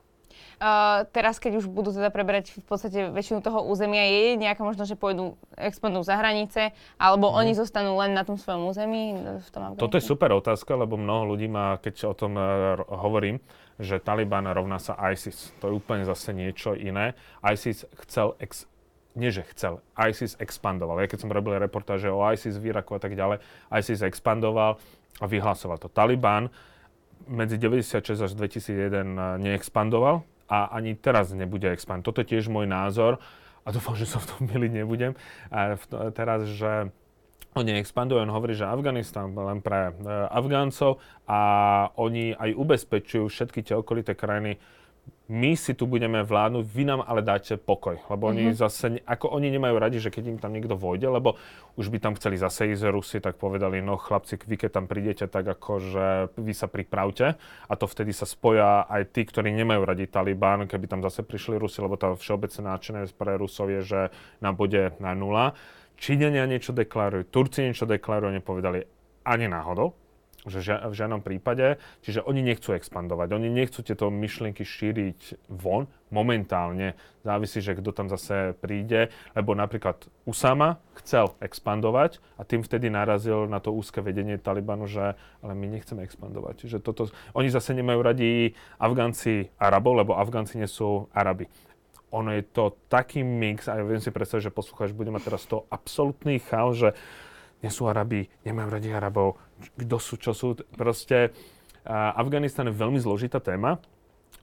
Uh, 0.62 1.02
teraz, 1.10 1.42
keď 1.42 1.58
už 1.58 1.66
budú 1.66 1.90
teda 1.90 2.06
preberať 2.06 2.54
v 2.54 2.62
podstate 2.62 3.10
väčšinu 3.10 3.42
toho 3.42 3.66
územia, 3.66 4.06
je 4.06 4.38
nejaká 4.38 4.62
možnosť, 4.62 4.88
že 4.88 4.96
pôjdu, 4.96 5.34
expandú 5.58 6.06
za 6.06 6.14
hranice, 6.14 6.70
alebo 6.96 7.26
Mhm. 7.28 7.34
oni 7.34 7.52
zostanú 7.52 7.98
len 7.98 8.14
na 8.14 8.22
tom 8.22 8.38
svojom 8.38 8.70
území, 8.70 9.10
v 9.42 9.48
tom? 9.50 9.74
Toto 9.74 9.98
je 9.98 10.04
super 10.04 10.30
otázka, 10.30 10.74
lebo 10.76 10.94
mnoho 10.94 11.26
ľudí 11.28 11.50
má, 11.50 11.78
keď 11.78 12.06
o 12.06 12.14
tom 12.14 12.38
ro- 12.38 12.86
hovorím, 12.86 13.42
že 13.80 14.02
Taliban 14.02 14.44
rovná 14.50 14.76
sa 14.76 14.96
ISIS. 15.12 15.52
To 15.62 15.70
je 15.70 15.76
úplne 15.76 16.04
zase 16.04 16.32
niečo 16.36 16.76
iné. 16.76 17.16
ISIS 17.40 17.88
chcel, 18.04 18.36
ex, 18.42 18.68
nie 19.12 19.28
že 19.32 19.44
chcel, 19.52 19.80
ISIS 19.96 20.36
expandoval. 20.40 21.00
Ja 21.00 21.08
keď 21.08 21.24
som 21.24 21.32
robil 21.32 21.56
reportáže 21.60 22.08
o 22.08 22.20
ISIS 22.32 22.56
v 22.56 22.72
Iraku 22.72 22.96
a 22.96 23.00
tak 23.00 23.16
ďalej, 23.16 23.40
ISIS 23.72 24.00
expandoval 24.04 24.80
a 25.20 25.24
vyhlasoval 25.28 25.76
to. 25.80 25.92
Taliban 25.92 26.48
medzi 27.28 27.56
96 27.60 28.18
až 28.18 28.32
2001 28.34 29.38
neexpandoval 29.38 30.26
a 30.50 30.74
ani 30.74 30.98
teraz 30.98 31.30
nebude 31.32 31.70
expandovať. 31.70 32.06
Toto 32.06 32.20
je 32.24 32.30
tiež 32.36 32.50
môj 32.50 32.66
názor 32.66 33.22
a 33.62 33.68
dúfam, 33.70 33.94
že 33.94 34.10
sa 34.10 34.18
v 34.18 34.26
tom 34.26 34.40
miliť 34.50 34.72
nebudem. 34.82 35.12
A 35.54 35.78
teraz, 36.12 36.50
že 36.50 36.90
on 37.52 37.64
neexpanduje, 37.68 38.24
on 38.24 38.32
hovorí, 38.32 38.56
že 38.56 38.64
Afganistan 38.64 39.32
len 39.36 39.60
pre 39.60 39.92
e, 39.92 39.92
Afgáncov 40.32 41.00
a 41.28 41.40
oni 42.00 42.32
aj 42.32 42.50
ubezpečujú 42.56 43.28
všetky 43.28 43.60
tie 43.60 43.76
okolité 43.76 44.16
krajiny, 44.16 44.56
my 45.32 45.56
si 45.56 45.72
tu 45.72 45.88
budeme 45.88 46.20
vládnuť, 46.20 46.64
vy 46.66 46.84
nám 46.84 47.00
ale 47.08 47.24
dáte 47.24 47.56
pokoj. 47.56 47.96
Lebo 48.10 48.28
mm-hmm. 48.28 48.42
oni 48.42 48.44
zase, 48.52 49.00
ako 49.06 49.32
oni 49.32 49.48
nemajú 49.48 49.76
radi, 49.80 49.96
že 49.96 50.12
keď 50.12 50.24
im 50.28 50.38
tam 50.38 50.52
niekto 50.52 50.76
vojde, 50.76 51.08
lebo 51.08 51.40
už 51.80 51.88
by 51.88 51.98
tam 52.04 52.12
chceli 52.20 52.36
zase 52.36 52.68
ísť 52.68 52.92
Rusi, 52.92 53.16
tak 53.22 53.40
povedali, 53.40 53.80
no 53.80 53.96
chlapci, 53.96 54.36
vy 54.36 54.60
keď 54.60 54.70
tam 54.82 54.84
prídete, 54.90 55.24
tak 55.30 55.48
ako, 55.48 55.72
že 55.80 56.06
vy 56.36 56.52
sa 56.52 56.68
pripravte. 56.68 57.40
A 57.40 57.72
to 57.80 57.88
vtedy 57.88 58.12
sa 58.12 58.28
spoja 58.28 58.84
aj 58.84 59.14
tí, 59.14 59.24
ktorí 59.24 59.54
nemajú 59.56 59.82
radi 59.88 60.04
Taliban, 60.04 60.68
keby 60.68 60.90
tam 60.90 61.00
zase 61.00 61.24
prišli 61.24 61.56
Rusi, 61.56 61.80
lebo 61.80 61.96
tá 61.96 62.12
všeobecná 62.12 62.76
náčenosť 62.76 63.12
pre 63.16 63.32
Rusov 63.40 63.72
je, 63.72 63.80
že 63.88 64.00
nám 64.44 64.60
bude 64.60 64.92
na 65.00 65.16
nula. 65.16 65.56
Číňania 66.02 66.50
niečo 66.50 66.74
deklarujú, 66.74 67.30
Turci 67.30 67.62
niečo 67.62 67.86
deklarujú, 67.86 68.34
nepovedali 68.34 68.82
ani 69.22 69.46
náhodou 69.46 69.94
že 70.42 70.58
v 70.74 70.94
žiadnom 70.94 71.22
prípade. 71.22 71.78
Čiže 72.02 72.26
oni 72.26 72.42
nechcú 72.42 72.74
expandovať, 72.74 73.30
oni 73.30 73.46
nechcú 73.46 73.86
tieto 73.86 74.10
myšlienky 74.10 74.66
šíriť 74.66 75.46
von 75.46 75.86
momentálne. 76.10 76.98
Závisí, 77.22 77.62
že 77.62 77.78
kto 77.78 77.94
tam 77.94 78.10
zase 78.10 78.58
príde, 78.58 79.14
lebo 79.38 79.54
napríklad 79.54 80.02
Usama 80.26 80.82
chcel 80.98 81.38
expandovať 81.38 82.18
a 82.34 82.42
tým 82.42 82.66
vtedy 82.66 82.90
narazil 82.90 83.46
na 83.46 83.62
to 83.62 83.70
úzke 83.70 84.02
vedenie 84.02 84.34
Talibanu, 84.34 84.90
že 84.90 85.14
ale 85.14 85.52
my 85.54 85.70
nechceme 85.70 86.02
expandovať. 86.02 86.66
Čiže 86.66 86.78
toto, 86.82 87.06
oni 87.38 87.46
zase 87.46 87.78
nemajú 87.78 88.00
radi 88.02 88.50
Afgánci 88.82 89.54
Arabov, 89.62 90.02
lebo 90.02 90.18
Afgánci 90.18 90.58
nie 90.58 90.66
sú 90.66 91.06
Arabi 91.14 91.46
ono 92.12 92.36
je 92.36 92.44
to 92.44 92.76
taký 92.92 93.24
mix 93.24 93.66
a 93.66 93.80
ja 93.80 93.84
viem 93.88 93.98
si 93.98 94.12
predstaviť, 94.12 94.52
že 94.52 94.54
poslucháč 94.54 94.92
bude 94.92 95.08
mať 95.08 95.32
teraz 95.32 95.48
to 95.48 95.64
absolútny 95.72 96.38
chaos, 96.44 96.76
že 96.76 96.90
nie 97.64 97.72
sú 97.72 97.88
Arabi, 97.88 98.28
nemajú 98.44 98.68
radi 98.68 98.90
Arabov, 98.92 99.40
kto 99.78 99.96
sú, 99.96 100.14
čo 100.20 100.36
sú. 100.36 100.58
Proste 100.76 101.32
Afganistan 101.88 102.68
je 102.68 102.74
veľmi 102.74 102.98
zložitá 102.98 103.38
téma, 103.40 103.78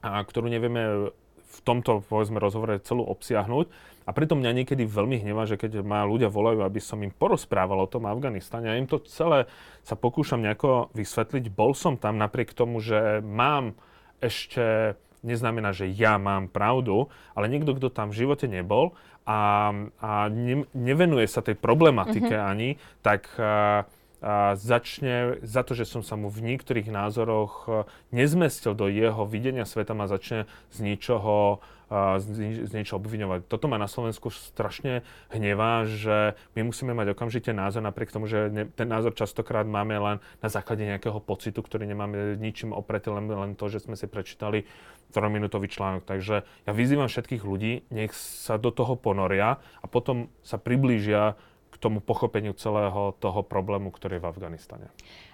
a, 0.00 0.20
ktorú 0.24 0.48
nevieme 0.48 1.12
v 1.50 1.58
tomto, 1.66 2.00
povedzme, 2.06 2.40
rozhovore 2.40 2.80
celú 2.80 3.04
obsiahnuť. 3.04 3.66
A 4.08 4.10
preto 4.16 4.34
mňa 4.34 4.64
niekedy 4.64 4.88
veľmi 4.88 5.22
hnevá, 5.22 5.44
že 5.44 5.60
keď 5.60 5.84
ma 5.84 6.02
ľudia 6.08 6.32
volajú, 6.32 6.64
aby 6.64 6.80
som 6.80 6.98
im 7.04 7.12
porozprával 7.12 7.78
o 7.84 7.90
tom 7.90 8.08
Afganistane, 8.08 8.72
ja 8.72 8.78
im 8.80 8.88
to 8.88 9.02
celé 9.06 9.46
sa 9.84 9.94
pokúšam 9.94 10.40
nejako 10.40 10.90
vysvetliť. 10.96 11.52
Bol 11.52 11.76
som 11.76 12.00
tam 12.00 12.16
napriek 12.16 12.56
tomu, 12.56 12.80
že 12.80 13.20
mám 13.22 13.76
ešte 14.18 14.96
neznamená, 15.20 15.72
že 15.76 15.88
ja 15.90 16.16
mám 16.16 16.48
pravdu, 16.48 17.08
ale 17.36 17.48
niekto, 17.48 17.76
kto 17.76 17.92
tam 17.92 18.12
v 18.12 18.24
živote 18.24 18.48
nebol 18.48 18.96
a, 19.28 19.70
a 20.00 20.10
ne, 20.32 20.64
nevenuje 20.72 21.28
sa 21.28 21.44
tej 21.44 21.60
problematike 21.60 22.32
mm-hmm. 22.32 22.50
ani, 22.50 22.68
tak 23.04 23.28
a, 23.36 23.84
a 24.20 24.52
začne, 24.56 25.40
za 25.40 25.64
to, 25.64 25.72
že 25.72 25.88
som 25.88 26.04
sa 26.04 26.16
mu 26.16 26.28
v 26.28 26.44
niektorých 26.44 26.92
názoroch 26.92 27.88
nezmestil 28.12 28.76
do 28.76 28.86
jeho 28.86 29.24
videnia 29.24 29.64
sveta, 29.64 29.96
ma 29.96 30.04
začne 30.04 30.44
z 30.68 30.78
ničoho 30.84 31.64
z, 31.90 32.26
z 32.70 32.70
niečo 32.70 33.02
obviňovať. 33.02 33.50
Toto 33.50 33.66
ma 33.66 33.74
na 33.74 33.90
Slovensku 33.90 34.30
strašne 34.30 35.02
hnevá, 35.34 35.90
že 35.90 36.38
my 36.54 36.70
musíme 36.70 36.94
mať 36.94 37.18
okamžite 37.18 37.50
názor, 37.50 37.82
napriek 37.82 38.14
tomu, 38.14 38.30
že 38.30 38.46
ten 38.78 38.86
názor 38.86 39.10
častokrát 39.18 39.66
máme 39.66 39.98
len 39.98 40.16
na 40.38 40.48
základe 40.48 40.86
nejakého 40.86 41.18
pocitu, 41.18 41.58
ktorý 41.58 41.90
nemáme 41.90 42.38
ničím 42.38 42.70
opretý, 42.70 43.10
len, 43.10 43.26
len 43.26 43.58
to, 43.58 43.66
že 43.66 43.82
sme 43.82 43.98
si 43.98 44.06
prečítali 44.06 44.70
trojminútový 45.10 45.66
článok. 45.66 46.06
Takže 46.06 46.46
ja 46.46 46.72
vyzývam 46.72 47.10
všetkých 47.10 47.42
ľudí, 47.42 47.82
nech 47.90 48.14
sa 48.14 48.54
do 48.54 48.70
toho 48.70 48.94
ponoria 48.94 49.58
a 49.82 49.86
potom 49.90 50.30
sa 50.46 50.62
priblížia 50.62 51.34
k 51.70 51.76
tomu 51.78 52.02
pochopeniu 52.02 52.52
celého 52.52 53.14
toho 53.22 53.40
problému, 53.46 53.94
ktorý 53.94 54.18
je 54.18 54.22
v 54.22 54.30
Afganistane 54.30 54.88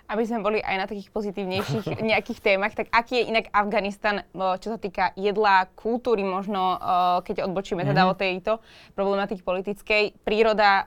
aby 0.07 0.23
sme 0.23 0.39
boli 0.39 0.59
aj 0.63 0.77
na 0.79 0.87
takých 0.87 1.11
pozitívnejších 1.11 1.99
nejakých 2.15 2.39
témach, 2.39 2.79
tak 2.79 2.87
aký 2.95 3.23
je 3.23 3.29
inak 3.35 3.51
Afganistan, 3.51 4.23
čo 4.35 4.69
sa 4.75 4.79
týka 4.79 5.11
jedla, 5.19 5.67
kultúry 5.75 6.23
možno, 6.23 6.79
keď 7.27 7.51
odbočíme 7.51 7.83
teda 7.83 8.07
mm-hmm. 8.07 8.15
od 8.15 8.19
tejto 8.19 8.53
problematiky 8.95 9.43
politickej, 9.43 10.15
príroda, 10.23 10.87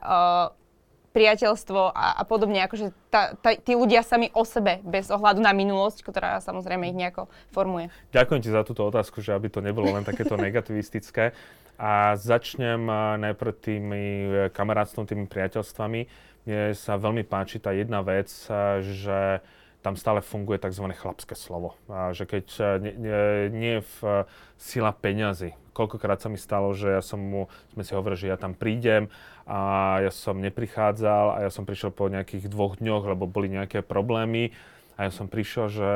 priateľstvo 1.10 1.90
a, 1.90 2.06
a 2.16 2.22
podobne, 2.22 2.62
akože 2.62 2.94
tá, 3.10 3.34
tá, 3.34 3.58
tí 3.58 3.74
ľudia 3.74 4.06
sami 4.06 4.30
o 4.30 4.46
sebe, 4.46 4.78
bez 4.86 5.10
ohľadu 5.10 5.42
na 5.42 5.50
minulosť, 5.50 6.06
ktorá 6.06 6.38
samozrejme 6.38 6.86
ich 6.86 6.94
nejako 6.94 7.26
formuje. 7.50 7.90
Ďakujem 8.14 8.40
ti 8.46 8.50
za 8.54 8.62
túto 8.62 8.86
otázku, 8.86 9.18
že 9.18 9.34
aby 9.34 9.50
to 9.50 9.58
nebolo 9.58 9.90
len 9.90 10.06
takéto 10.06 10.38
negativistické. 10.46 11.34
A 11.80 12.12
začnem 12.12 12.84
najprv 13.16 13.52
tými 13.56 14.04
e, 14.04 14.28
kamarátstvom, 14.52 15.08
tými 15.08 15.24
priateľstvami 15.24 16.28
mne 16.48 16.72
sa 16.72 16.96
veľmi 16.96 17.24
páči 17.28 17.60
tá 17.60 17.72
jedna 17.76 18.00
vec, 18.00 18.26
že 18.80 19.44
tam 19.80 19.96
stále 19.96 20.20
funguje 20.20 20.60
tzv. 20.60 20.92
chlapské 20.92 21.32
slovo. 21.36 21.76
A 21.88 22.12
že 22.12 22.28
keď 22.28 22.46
nie, 22.84 22.94
nie, 22.96 23.20
nie 23.48 23.76
v 23.80 24.24
sila 24.60 24.92
peňazí. 24.92 25.56
Koľkokrát 25.72 26.20
sa 26.20 26.28
mi 26.28 26.36
stalo, 26.36 26.76
že 26.76 27.00
ja 27.00 27.02
som 27.04 27.20
mu, 27.20 27.48
sme 27.72 27.84
si 27.84 27.96
hovorili, 27.96 28.20
že 28.20 28.32
ja 28.32 28.36
tam 28.36 28.52
prídem 28.52 29.08
a 29.48 30.00
ja 30.04 30.12
som 30.12 30.36
neprichádzal 30.36 31.24
a 31.32 31.48
ja 31.48 31.50
som 31.52 31.64
prišiel 31.64 31.94
po 31.96 32.12
nejakých 32.12 32.52
dvoch 32.52 32.76
dňoch, 32.76 33.08
lebo 33.16 33.24
boli 33.24 33.48
nejaké 33.48 33.80
problémy. 33.80 34.52
A 35.00 35.08
ja 35.08 35.12
som 35.14 35.32
prišiel, 35.32 35.72
že, 35.72 35.92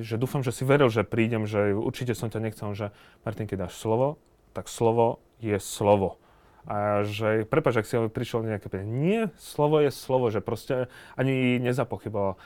že 0.00 0.16
dúfam, 0.16 0.40
že 0.40 0.56
si 0.56 0.64
veril, 0.64 0.88
že 0.88 1.04
prídem, 1.04 1.44
že 1.44 1.76
určite 1.76 2.16
som 2.16 2.32
ťa 2.32 2.40
nechcel, 2.48 2.72
že 2.72 2.86
Martin, 3.28 3.44
keď 3.44 3.68
dáš 3.68 3.76
slovo, 3.76 4.16
tak 4.58 4.66
slovo 4.66 5.22
je 5.38 5.54
slovo. 5.62 6.18
A 6.66 7.06
že, 7.06 7.46
prepáč, 7.46 7.78
ak 7.78 7.86
si 7.86 7.94
prišiel 8.10 8.42
nejaké 8.42 8.66
peniaze. 8.66 8.90
Nie, 8.90 9.20
slovo 9.38 9.78
je 9.78 9.94
slovo, 9.94 10.34
že 10.34 10.42
proste 10.42 10.90
ani 11.14 11.62
nezapochyboval. 11.62 12.36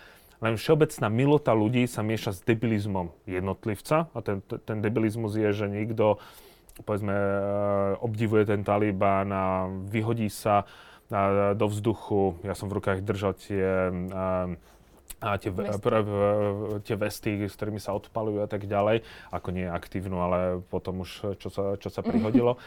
Len 0.44 0.55
všeobecná 0.61 1.09
milota 1.09 1.57
ľudí 1.57 1.88
sa 1.88 2.05
mieša 2.05 2.37
s 2.37 2.40
debilizmom 2.44 3.16
jednotlivca 3.25 4.12
a 4.12 4.18
ten, 4.20 4.44
ten 4.44 4.85
debilizmus 4.85 5.35
je, 5.35 5.51
že 5.55 5.66
niekto 5.72 6.20
povedzme, 6.85 7.12
e, 7.12 7.37
obdivuje 8.01 8.48
ten 8.48 8.64
Taliban 8.64 9.29
a 9.33 9.68
vyhodí 9.88 10.33
sa 10.33 10.64
do 11.53 11.68
vzduchu. 11.68 12.40
Ja 12.40 12.57
som 12.57 12.72
v 12.72 12.81
rukách 12.81 13.05
držal 13.05 13.37
tie, 13.37 13.92
a 15.22 15.38
tie, 15.38 15.54
vesty. 15.54 15.78
tie 16.82 16.96
vesty, 16.98 17.30
s 17.46 17.54
ktorými 17.54 17.78
sa 17.78 17.94
odpalujú 17.94 18.42
a 18.42 18.48
tak 18.50 18.66
ďalej. 18.66 19.06
Ako 19.30 19.54
nie 19.54 19.70
aktívnu, 19.70 20.18
ale 20.18 20.58
potom 20.66 21.06
už 21.06 21.38
čo 21.38 21.48
sa, 21.48 21.78
čo 21.78 21.88
sa 21.88 22.02
prihodilo. 22.02 22.58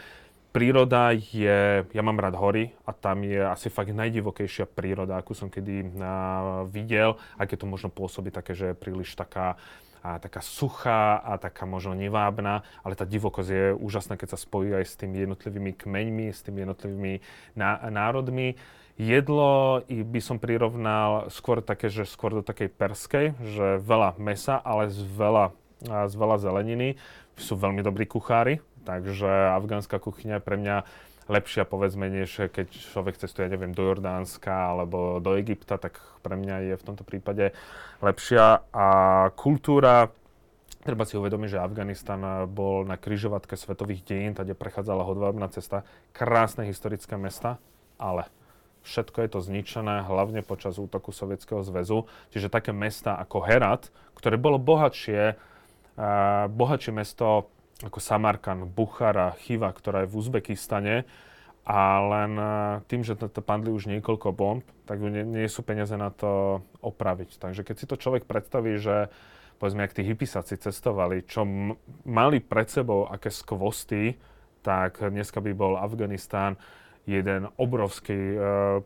príroda 0.56 1.12
je, 1.12 1.84
ja 1.84 2.02
mám 2.02 2.16
rád 2.16 2.40
hory 2.40 2.72
a 2.88 2.96
tam 2.96 3.28
je 3.28 3.44
asi 3.44 3.68
fakt 3.68 3.92
najdivokejšia 3.92 4.64
príroda, 4.64 5.20
akú 5.20 5.36
som 5.36 5.52
kedy 5.52 6.00
uh, 6.00 6.64
videl, 6.64 7.20
aké 7.36 7.60
to 7.60 7.68
možno 7.68 7.92
pôsobí 7.92 8.32
také, 8.32 8.56
že 8.56 8.72
je 8.72 8.80
príliš 8.80 9.12
taká, 9.12 9.60
a 10.06 10.22
taká 10.22 10.38
suchá 10.38 11.18
a 11.18 11.34
taká 11.34 11.66
možno 11.66 11.98
nevábna, 11.98 12.62
ale 12.86 12.94
tá 12.94 13.02
divokosť 13.02 13.50
je 13.50 13.64
úžasná, 13.74 14.14
keď 14.14 14.32
sa 14.32 14.38
spojí 14.38 14.70
aj 14.70 14.86
s 14.86 14.94
tými 14.94 15.26
jednotlivými 15.26 15.74
kmeňmi, 15.74 16.30
s 16.30 16.46
tými 16.46 16.62
jednotlivými 16.62 17.14
ná- 17.58 17.82
národmi. 17.90 18.54
Jedlo 18.96 19.84
by 19.84 20.20
som 20.24 20.40
prirovnal 20.40 21.28
skôr 21.28 21.60
také, 21.60 21.92
že 21.92 22.08
skôr 22.08 22.32
do 22.32 22.42
takej 22.44 22.72
perskej, 22.72 23.26
že 23.44 23.76
veľa 23.84 24.16
mesa, 24.16 24.56
ale 24.56 24.88
z 24.88 25.04
veľa, 25.04 25.52
z 25.84 26.14
veľa 26.16 26.36
zeleniny. 26.40 26.96
Sú 27.36 27.60
veľmi 27.60 27.84
dobrí 27.84 28.08
kuchári, 28.08 28.64
Takže 28.86 29.58
afgánska 29.58 29.98
kuchyňa 29.98 30.38
je 30.38 30.46
pre 30.46 30.54
mňa 30.54 30.76
lepšia, 31.26 31.66
povedzme, 31.66 32.06
než 32.06 32.54
keď 32.54 32.70
človek 32.70 33.18
cestuje, 33.18 33.50
neviem, 33.50 33.74
do 33.74 33.82
Jordánska 33.82 34.70
alebo 34.70 35.18
do 35.18 35.34
Egypta, 35.34 35.74
tak 35.74 35.98
pre 36.22 36.38
mňa 36.38 36.70
je 36.70 36.74
v 36.78 36.86
tomto 36.86 37.02
prípade 37.02 37.50
lepšia. 37.98 38.62
A 38.70 38.86
kultúra, 39.34 40.14
treba 40.86 41.02
si 41.02 41.18
uvedomiť, 41.18 41.58
že 41.58 41.64
Afganistan 41.66 42.46
bol 42.46 42.86
na 42.86 42.94
kryžovatke 42.94 43.58
svetových 43.58 44.06
dejín, 44.06 44.38
kde 44.38 44.54
prechádzala 44.54 45.02
hodvábna 45.02 45.50
cesta, 45.50 45.82
krásne 46.14 46.62
historické 46.70 47.18
mesta, 47.18 47.58
ale 47.98 48.30
všetko 48.86 49.18
je 49.26 49.28
to 49.34 49.40
zničené, 49.42 50.06
hlavne 50.06 50.46
počas 50.46 50.78
útoku 50.78 51.10
Sovietskeho 51.10 51.66
zväzu. 51.66 52.06
Čiže 52.30 52.48
také 52.48 52.70
mesta 52.70 53.18
ako 53.18 53.42
Herat, 53.42 53.90
ktoré 54.14 54.38
bolo 54.38 54.62
bohatšie, 54.62 55.34
uh, 55.34 56.46
bohatšie 56.46 56.94
mesto 56.94 57.50
ako 57.84 57.98
Samarkan, 58.00 58.64
Buchara, 58.64 59.36
Chiva, 59.36 59.68
ktorá 59.68 60.06
je 60.06 60.10
v 60.10 60.16
Uzbekistane, 60.16 61.04
a 61.66 61.98
len 61.98 62.32
e, 62.38 62.46
tým, 62.86 63.02
že 63.02 63.18
to, 63.18 63.26
to 63.26 63.42
padli 63.42 63.74
už 63.74 63.90
niekoľko 63.90 64.30
bomb, 64.30 64.62
tak 64.86 65.02
nie, 65.02 65.26
nie 65.26 65.50
sú 65.50 65.66
peniaze 65.66 65.98
na 65.98 66.14
to 66.14 66.62
opraviť. 66.78 67.42
Takže 67.42 67.66
keď 67.66 67.74
si 67.74 67.90
to 67.90 67.98
človek 67.98 68.22
predstaví, 68.22 68.78
že 68.78 69.10
povedzme, 69.58 69.82
ak 69.82 69.98
tí 69.98 70.06
hypisáci 70.06 70.62
cestovali, 70.62 71.26
čo 71.26 71.42
m- 71.42 71.74
mali 72.06 72.38
pred 72.38 72.70
sebou, 72.70 73.10
aké 73.10 73.34
skvosty, 73.34 74.14
tak 74.62 75.02
dneska 75.02 75.42
by 75.42 75.52
bol 75.58 75.74
Afganistán 75.74 76.54
jeden 77.06 77.48
obrovský, 77.54 78.18
uh, 78.34 78.82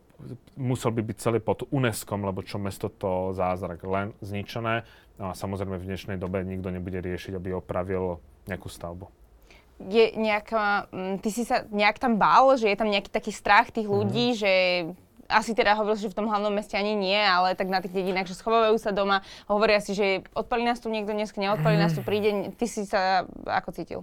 musel 0.61 0.93
by 0.93 1.01
byť 1.01 1.17
celý 1.17 1.41
pod 1.41 1.65
UNESCO, 1.73 2.21
lebo 2.21 2.45
čo 2.45 2.61
mesto 2.61 2.93
to 2.93 3.33
zázrak, 3.33 3.81
len 3.89 4.13
zničené. 4.21 4.85
No 5.17 5.33
a 5.33 5.37
samozrejme 5.37 5.81
v 5.81 5.89
dnešnej 5.89 6.17
dobe 6.21 6.45
nikto 6.45 6.69
nebude 6.69 7.01
riešiť, 7.01 7.37
aby 7.37 7.57
opravil 7.57 8.21
nejakú 8.45 8.69
stavbu. 8.69 9.09
Je 9.81 10.13
nejaká, 10.13 10.93
ty 11.25 11.33
si 11.33 11.49
sa 11.49 11.65
nejak 11.73 11.97
tam 11.97 12.21
bál, 12.21 12.53
že 12.61 12.69
je 12.69 12.77
tam 12.77 12.93
nejaký 12.93 13.09
taký 13.09 13.33
strach 13.33 13.73
tých 13.73 13.89
ľudí, 13.89 14.37
mm. 14.37 14.37
že 14.37 14.53
asi 15.31 15.57
teda 15.57 15.79
hovoril, 15.79 15.97
že 15.97 16.13
v 16.13 16.19
tom 16.21 16.29
hlavnom 16.29 16.53
meste 16.53 16.75
ani 16.75 16.93
nie, 16.99 17.17
ale 17.17 17.55
tak 17.55 17.71
na 17.71 17.81
tých 17.81 17.95
dedinách, 17.95 18.29
že 18.29 18.37
schovávajú 18.37 18.77
sa 18.77 18.91
doma, 18.91 19.23
hovoria 19.47 19.79
si, 19.79 19.95
že 19.97 20.27
odpali 20.35 20.67
nás 20.67 20.83
tu 20.83 20.91
niekto 20.93 21.15
dnes, 21.15 21.33
neodpali 21.33 21.79
nás 21.83 21.95
tu 21.95 22.03
príde. 22.05 22.53
Ty 22.59 22.67
si 22.67 22.85
sa 22.85 23.25
ako 23.47 23.71
cítil? 23.73 24.01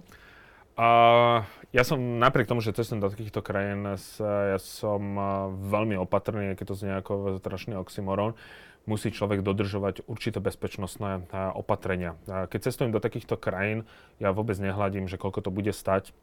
Uh, 0.78 1.42
ja 1.74 1.82
som 1.82 1.98
napriek 1.98 2.46
tomu, 2.46 2.62
že 2.62 2.70
cestujem 2.70 3.02
do 3.02 3.10
takýchto 3.10 3.42
krajín, 3.42 3.82
ja 4.22 4.58
som 4.62 5.02
uh, 5.18 5.50
veľmi 5.50 5.98
opatrný, 5.98 6.54
keď 6.54 6.66
to 6.70 6.78
znie 6.78 6.94
ako 7.02 7.42
strašný 7.42 7.74
oxymoron. 7.74 8.38
Musí 8.86 9.10
človek 9.10 9.42
dodržovať 9.42 10.06
určité 10.06 10.38
bezpečnostné 10.38 11.26
uh, 11.34 11.50
opatrenia. 11.58 12.14
Keď 12.30 12.70
cestujem 12.70 12.94
do 12.94 13.02
takýchto 13.02 13.34
krajín, 13.34 13.90
ja 14.22 14.30
vôbec 14.30 14.54
nehľadím, 14.54 15.10
že 15.10 15.18
koľko 15.18 15.44
to 15.44 15.50
bude 15.50 15.74
stať 15.74 16.14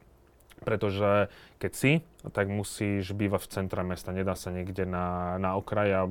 pretože 0.64 1.28
keď 1.60 1.72
si, 1.74 1.92
tak 2.32 2.48
musíš 2.48 3.12
bývať 3.12 3.42
v 3.46 3.52
centre 3.52 3.82
mesta, 3.84 4.16
nedá 4.16 4.38
sa 4.38 4.54
niekde 4.54 4.88
na, 4.88 5.36
na 5.42 5.58
a 5.58 6.02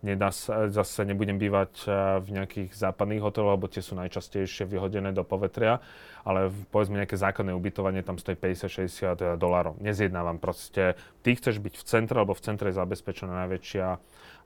nedá 0.00 0.32
sa, 0.32 0.72
zase 0.72 1.04
nebudem 1.04 1.36
bývať 1.36 1.72
eh, 1.84 1.92
v 2.20 2.28
nejakých 2.40 2.72
západných 2.72 3.20
hoteloch, 3.20 3.60
lebo 3.60 3.68
tie 3.68 3.84
sú 3.84 3.96
najčastejšie 4.00 4.64
vyhodené 4.64 5.12
do 5.12 5.22
povetria, 5.22 5.84
ale 6.24 6.48
povedzme 6.72 7.00
nejaké 7.00 7.16
základné 7.16 7.52
ubytovanie 7.52 8.00
tam 8.00 8.16
stojí 8.16 8.36
50-60 8.36 9.36
dolárov. 9.36 9.76
Nezjednávam 9.80 10.40
proste, 10.40 10.96
ty 11.20 11.36
chceš 11.36 11.60
byť 11.60 11.74
v 11.76 11.84
centre, 11.84 12.16
lebo 12.16 12.32
v 12.32 12.44
centre 12.44 12.72
je 12.72 12.80
zabezpečená 12.80 13.32
najväčšia, 13.46 13.86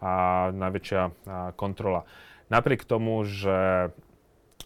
a, 0.02 0.14
najväčšia 0.54 1.02
a, 1.02 1.10
kontrola. 1.54 2.06
Napriek 2.52 2.84
tomu, 2.84 3.24
že 3.24 3.90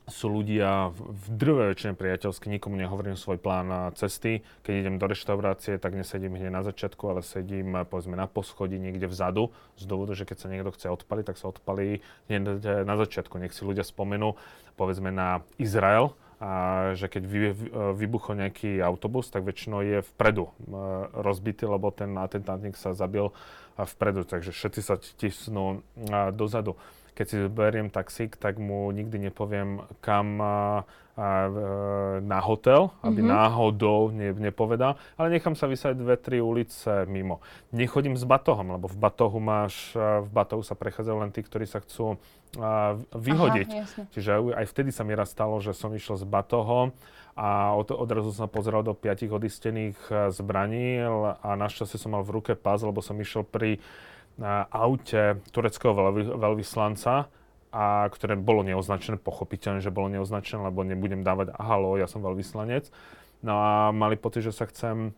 sú 0.09 0.33
ľudia 0.33 0.89
v 0.97 1.25
drve 1.29 1.77
väčšine 1.77 1.93
priateľsky, 1.93 2.49
nikomu 2.49 2.81
nehovorím 2.81 3.13
svoj 3.13 3.37
plán 3.37 3.93
cesty. 3.93 4.41
Keď 4.65 4.73
idem 4.73 4.97
do 4.97 5.05
reštaurácie, 5.05 5.77
tak 5.77 5.93
nesedím 5.93 6.33
hneď 6.33 6.49
na 6.49 6.65
začiatku, 6.65 7.05
ale 7.13 7.21
sedím 7.21 7.85
povedzme 7.85 8.17
na 8.17 8.25
poschodí 8.25 8.81
niekde 8.81 9.05
vzadu, 9.05 9.53
z 9.77 9.85
dôvodu, 9.85 10.17
že 10.17 10.25
keď 10.25 10.37
sa 10.41 10.49
niekto 10.49 10.73
chce 10.73 10.89
odpaliť, 10.89 11.25
tak 11.29 11.37
sa 11.37 11.53
odpalí 11.53 12.01
hneď 12.33 12.41
na 12.89 12.95
začiatku. 12.97 13.37
Nech 13.37 13.53
si 13.53 13.69
ľudia 13.69 13.85
spomenú, 13.85 14.41
povedzme 14.81 15.13
na 15.13 15.45
Izrael, 15.61 16.17
a 16.39 16.95
že 16.95 17.11
keď 17.11 17.23
vy, 17.27 17.39
vybuchol 17.99 18.39
nejaký 18.39 18.79
autobus, 18.79 19.27
tak 19.27 19.43
väčšinou 19.43 19.83
je 19.83 19.99
vpredu 20.15 20.55
rozbitý, 21.11 21.67
lebo 21.67 21.91
ten 21.91 22.15
atentátnik 22.15 22.79
sa 22.79 22.95
zabil 22.95 23.35
vpredu, 23.75 24.23
takže 24.23 24.55
všetci 24.55 24.81
sa 24.81 25.03
tisnú 25.19 25.83
dozadu 26.31 26.79
keď 27.19 27.27
si 27.27 27.39
beriem 27.51 27.91
taxík, 27.91 28.39
tak 28.39 28.63
mu 28.63 28.87
nikdy 28.95 29.27
nepoviem, 29.27 29.83
kam 29.99 30.39
a, 30.39 30.47
a, 30.47 30.61
na 32.23 32.39
hotel, 32.39 32.95
aby 33.03 33.27
mm-hmm. 33.27 33.35
náhodou 33.35 34.15
ne, 34.15 34.31
nepovedal, 34.39 34.95
ale 35.19 35.35
nechám 35.35 35.59
sa 35.59 35.67
vysať 35.67 35.99
dve, 35.99 36.15
tri 36.15 36.39
ulice 36.39 37.11
mimo. 37.11 37.43
Nechodím 37.75 38.15
s 38.15 38.23
batohom, 38.23 38.79
lebo 38.79 38.87
v 38.87 38.95
batohu 38.95 39.43
máš, 39.43 39.99
v 39.99 40.31
batohu 40.31 40.63
sa 40.63 40.79
prechádzajú 40.79 41.17
len 41.19 41.35
tí, 41.35 41.43
ktorí 41.43 41.67
sa 41.67 41.83
chcú 41.83 42.23
a, 42.55 42.95
vyhodiť. 43.11 43.69
Aha, 43.75 44.07
Čiže 44.15 44.55
aj 44.55 44.67
vtedy 44.71 44.95
sa 44.95 45.03
mi 45.03 45.19
raz 45.19 45.35
stalo, 45.35 45.59
že 45.59 45.75
som 45.75 45.91
išiel 45.91 46.23
s 46.23 46.23
batohom 46.23 46.95
a 47.35 47.75
od, 47.75 47.91
odrazu 47.99 48.31
som 48.31 48.47
pozeral 48.47 48.87
do 48.87 48.95
piatich 48.95 49.35
odistených 49.35 49.99
zbraní 50.31 51.03
a 51.43 51.59
našťastie 51.59 51.99
som 51.99 52.15
mal 52.15 52.23
v 52.23 52.39
ruke 52.39 52.55
pás, 52.55 52.87
lebo 52.87 53.03
som 53.03 53.19
išiel 53.19 53.43
pri 53.43 53.83
aute 54.71 55.43
tureckého 55.51 55.93
veľvyslanca, 56.39 57.31
a 57.69 58.09
ktoré 58.09 58.37
bolo 58.41 58.65
neoznačené, 58.65 59.21
pochopiteľne, 59.21 59.85
že 59.85 59.93
bolo 59.93 60.09
neoznačené, 60.09 60.73
lebo 60.73 60.89
nebudem 60.89 61.21
dávať 61.21 61.53
halo, 61.61 62.01
ja 62.01 62.09
som 62.09 62.25
veľvyslanec. 62.25 62.89
No 63.45 63.61
a 63.61 63.93
mali 63.93 64.17
pocit, 64.17 64.43
že 64.43 64.57
sa 64.57 64.65
chcem 64.65 65.13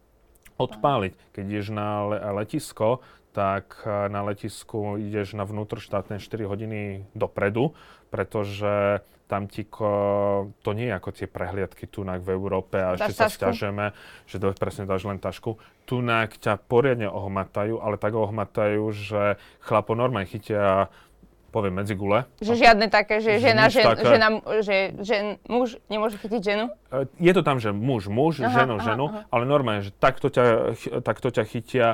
odpáliť. 0.59 1.15
Keď 1.33 1.45
ideš 1.47 1.69
na 1.73 2.05
letisko, 2.37 3.01
tak 3.31 3.87
e, 3.87 4.11
na 4.11 4.27
letisku 4.27 4.99
ideš 4.99 5.39
na 5.39 5.47
vnútroštátne 5.47 6.19
4 6.19 6.51
hodiny 6.51 7.07
dopredu, 7.15 7.73
pretože 8.11 9.01
tam 9.31 9.47
ti 9.47 9.63
ko, 9.63 10.51
to 10.67 10.75
nie 10.75 10.91
je 10.91 10.95
ako 10.99 11.11
tie 11.15 11.31
prehliadky 11.31 11.87
tunak 11.87 12.19
v 12.27 12.35
Európe 12.35 12.83
a 12.83 12.99
ešte 12.99 13.15
sa 13.15 13.31
stiažeme, 13.31 13.95
že 14.27 14.43
to 14.43 14.51
presne 14.59 14.91
dáš 14.91 15.07
len 15.07 15.23
tašku. 15.23 15.55
Tunak 15.87 16.35
ťa 16.35 16.59
poriadne 16.59 17.07
ohmatajú, 17.07 17.79
ale 17.79 17.95
tak 17.95 18.19
ohmatajú, 18.19 18.83
že 18.91 19.39
chlapo 19.63 19.95
normálne 19.95 20.27
chytia 20.27 20.91
poviem 21.51 21.83
medzi 21.83 21.99
gule. 21.99 22.27
Že 22.39 22.55
žiadne 22.59 22.87
také, 22.91 23.19
že 23.19 23.43
žena, 23.43 23.67
žen, 23.67 23.87
také. 23.87 24.07
žena, 24.07 24.29
že 24.63 24.77
žen, 25.03 25.39
muž 25.51 25.83
nemôže 25.91 26.19
chytiť 26.19 26.41
ženu? 26.43 26.71
E, 26.95 27.11
je 27.19 27.33
to 27.35 27.43
tam, 27.43 27.59
že 27.59 27.75
muž, 27.75 28.07
muž, 28.07 28.39
aha, 28.39 28.55
ženu, 28.55 28.79
aha, 28.79 28.87
ženu, 28.87 29.05
aha. 29.11 29.21
ale 29.35 29.43
normálne, 29.47 29.83
že 29.83 29.91
takto 29.91 30.31
ťa, 30.31 30.75
takto 31.03 31.35
ťa 31.35 31.43
chytia 31.51 31.89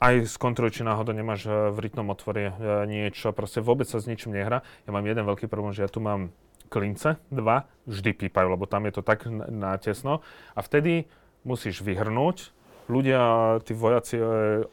aj 0.00 0.28
skontroluj, 0.28 0.80
či 0.80 0.82
náhodou 0.88 1.12
nemáš 1.12 1.44
e, 1.44 1.52
v 1.52 1.78
rytnom 1.84 2.08
otvore 2.08 2.48
e, 2.48 2.52
niečo, 2.88 3.36
proste 3.36 3.60
vôbec 3.60 3.84
sa 3.84 4.00
s 4.00 4.08
ničím 4.08 4.32
nehra. 4.32 4.64
Ja 4.88 4.90
mám 4.92 5.04
jeden 5.04 5.24
veľký 5.28 5.52
problém, 5.52 5.76
že 5.76 5.84
ja 5.84 5.90
tu 5.92 6.00
mám 6.00 6.32
klince, 6.72 7.20
dva, 7.28 7.68
vždy 7.84 8.16
pípajú, 8.16 8.48
lebo 8.52 8.64
tam 8.64 8.88
je 8.88 9.00
to 9.00 9.02
tak 9.04 9.28
natesno 9.50 10.24
a 10.56 10.60
vtedy 10.64 11.08
musíš 11.44 11.84
vyhrnúť, 11.84 12.54
ľudia, 12.88 13.20
tí 13.64 13.72
vojaci 13.72 14.16
e, 14.20 14.24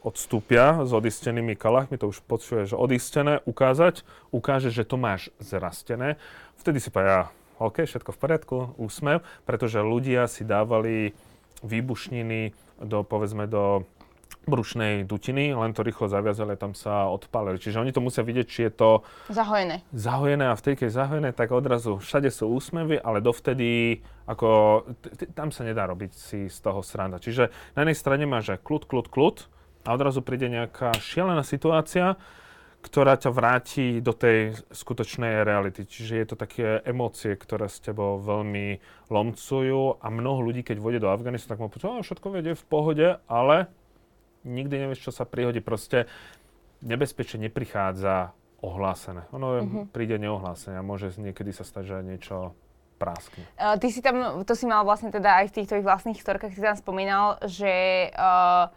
odstúpia 0.04 0.84
s 0.84 0.90
odistenými 0.92 1.56
kalachmi, 1.56 1.96
to 1.96 2.12
už 2.12 2.20
počuje, 2.24 2.68
že 2.68 2.76
odistené, 2.76 3.40
ukázať, 3.48 4.04
ukáže, 4.32 4.68
že 4.68 4.84
to 4.84 5.00
máš 5.00 5.32
zrastené, 5.40 6.20
vtedy 6.60 6.80
si 6.80 6.92
povedia, 6.92 7.32
OK, 7.62 7.86
všetko 7.86 8.10
v 8.12 8.20
poriadku, 8.20 8.56
úsmev, 8.76 9.22
pretože 9.46 9.80
ľudia 9.80 10.26
si 10.26 10.42
dávali 10.42 11.14
výbušniny 11.62 12.52
do, 12.82 13.06
povedzme, 13.06 13.46
do 13.46 13.86
brušnej 14.42 15.06
dutiny, 15.06 15.54
len 15.54 15.70
to 15.70 15.86
rýchlo 15.86 16.10
zaviazali 16.10 16.54
a 16.54 16.60
tam 16.60 16.74
sa 16.74 17.06
odpálili. 17.06 17.62
Čiže 17.62 17.78
oni 17.78 17.94
to 17.94 18.02
musia 18.02 18.26
vidieť, 18.26 18.46
či 18.46 18.60
je 18.66 18.72
to... 18.74 18.90
Zahojené. 19.30 19.86
Zahojené 19.94 20.50
a 20.50 20.58
vtedy, 20.58 20.82
keď 20.82 20.86
je 20.90 20.98
zahojené, 20.98 21.30
tak 21.30 21.54
odrazu 21.54 22.02
všade 22.02 22.26
sú 22.34 22.50
úsmevy, 22.50 22.98
ale 22.98 23.22
dovtedy 23.22 24.02
ako... 24.26 24.82
T- 24.98 25.30
tam 25.30 25.54
sa 25.54 25.62
nedá 25.62 25.86
robiť 25.86 26.10
si 26.10 26.40
z 26.50 26.58
toho 26.58 26.82
sranda. 26.82 27.22
Čiže 27.22 27.54
na 27.78 27.86
jednej 27.86 27.98
strane 27.98 28.24
máš 28.26 28.58
kľud, 28.58 28.90
kľud, 28.90 29.06
kľud 29.14 29.36
a 29.86 29.88
odrazu 29.94 30.26
príde 30.26 30.50
nejaká 30.50 30.90
šialená 30.98 31.46
situácia, 31.46 32.18
ktorá 32.82 33.14
ťa 33.14 33.30
vráti 33.30 34.02
do 34.02 34.10
tej 34.10 34.58
skutočnej 34.74 35.46
reality. 35.46 35.86
Čiže 35.86 36.14
je 36.18 36.26
to 36.26 36.36
také 36.36 36.82
emócie, 36.82 37.38
ktoré 37.38 37.70
s 37.70 37.78
tebou 37.78 38.18
veľmi 38.18 38.82
lomcujú 39.06 40.02
a 40.02 40.06
mnoho 40.10 40.50
ľudí, 40.50 40.66
keď 40.66 40.82
vôjde 40.82 41.06
do 41.06 41.14
Afganistanu, 41.14 41.54
tak 41.54 41.62
má 41.62 41.68
pocit, 41.70 41.86
všetko 41.86 42.26
vedie 42.34 42.58
v 42.58 42.64
pohode, 42.66 43.08
ale 43.30 43.70
nikdy 44.42 44.86
nevieš, 44.86 45.10
čo 45.10 45.12
sa 45.12 45.24
prihodí. 45.24 45.62
Proste 45.62 46.06
nebezpečie 46.82 47.38
neprichádza 47.38 48.34
ohlásené. 48.62 49.26
Ono 49.34 49.48
uh-huh. 49.58 49.84
príde 49.90 50.18
neohlásené 50.22 50.78
a 50.78 50.86
môže 50.86 51.10
niekedy 51.18 51.50
sa 51.50 51.66
stať, 51.66 51.84
že 51.86 51.96
niečo 52.06 52.54
práskne. 53.02 53.42
Uh, 53.58 53.74
ty 53.82 53.90
si 53.90 53.98
tam, 53.98 54.46
to 54.46 54.54
si 54.54 54.70
mal 54.70 54.86
vlastne 54.86 55.10
teda 55.10 55.42
aj 55.42 55.50
v 55.50 55.54
tých 55.58 55.68
tvojich 55.74 55.86
vlastných 55.86 56.22
storkách, 56.22 56.54
si 56.54 56.62
tam 56.62 56.78
spomínal, 56.78 57.42
že 57.42 58.14
uh, 58.14 58.70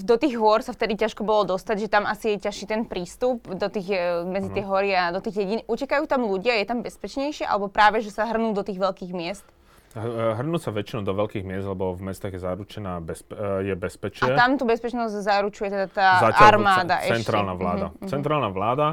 do 0.00 0.16
tých 0.16 0.40
hôr 0.40 0.64
sa 0.64 0.72
vtedy 0.72 0.96
ťažko 0.96 1.20
bolo 1.20 1.56
dostať, 1.56 1.76
že 1.84 1.92
tam 1.92 2.08
asi 2.08 2.36
je 2.36 2.48
ťažší 2.48 2.64
ten 2.64 2.88
prístup 2.88 3.44
do 3.44 3.68
tých, 3.68 3.92
e, 3.92 4.24
medzi 4.24 4.48
tie 4.48 4.64
hory 4.64 4.96
a 4.96 5.12
do 5.12 5.20
tých 5.20 5.44
dedín. 5.44 5.60
Utekajú 5.68 6.08
tam 6.08 6.24
ľudia, 6.24 6.56
je 6.56 6.64
tam 6.64 6.80
bezpečnejšie, 6.80 7.44
alebo 7.44 7.68
práve, 7.68 8.00
že 8.00 8.08
sa 8.08 8.24
hrnú 8.24 8.56
do 8.56 8.64
tých 8.64 8.80
veľkých 8.80 9.12
miest? 9.12 9.44
Hrnú 9.92 10.56
sa 10.56 10.72
väčšinou 10.72 11.04
do 11.04 11.12
veľkých 11.12 11.44
miest, 11.44 11.68
lebo 11.68 11.92
v 11.92 12.08
mestách 12.08 12.32
je 12.32 12.40
zaručená 12.40 12.98
bezpe- 12.98 13.36
je 13.60 13.74
bezpečie. 13.76 14.24
A 14.24 14.32
tam 14.32 14.56
tú 14.56 14.64
bezpečnosť 14.64 15.14
zaručuje 15.20 15.68
teda 15.68 15.86
tá 15.86 16.08
Zatiaľ 16.32 16.48
armáda 16.48 16.96
c- 17.04 17.12
centrálna 17.12 17.52
ešte. 17.52 17.60
vláda. 17.60 17.86
Mm-hmm. 17.92 18.08
Centrálna 18.08 18.48
vláda. 18.48 18.86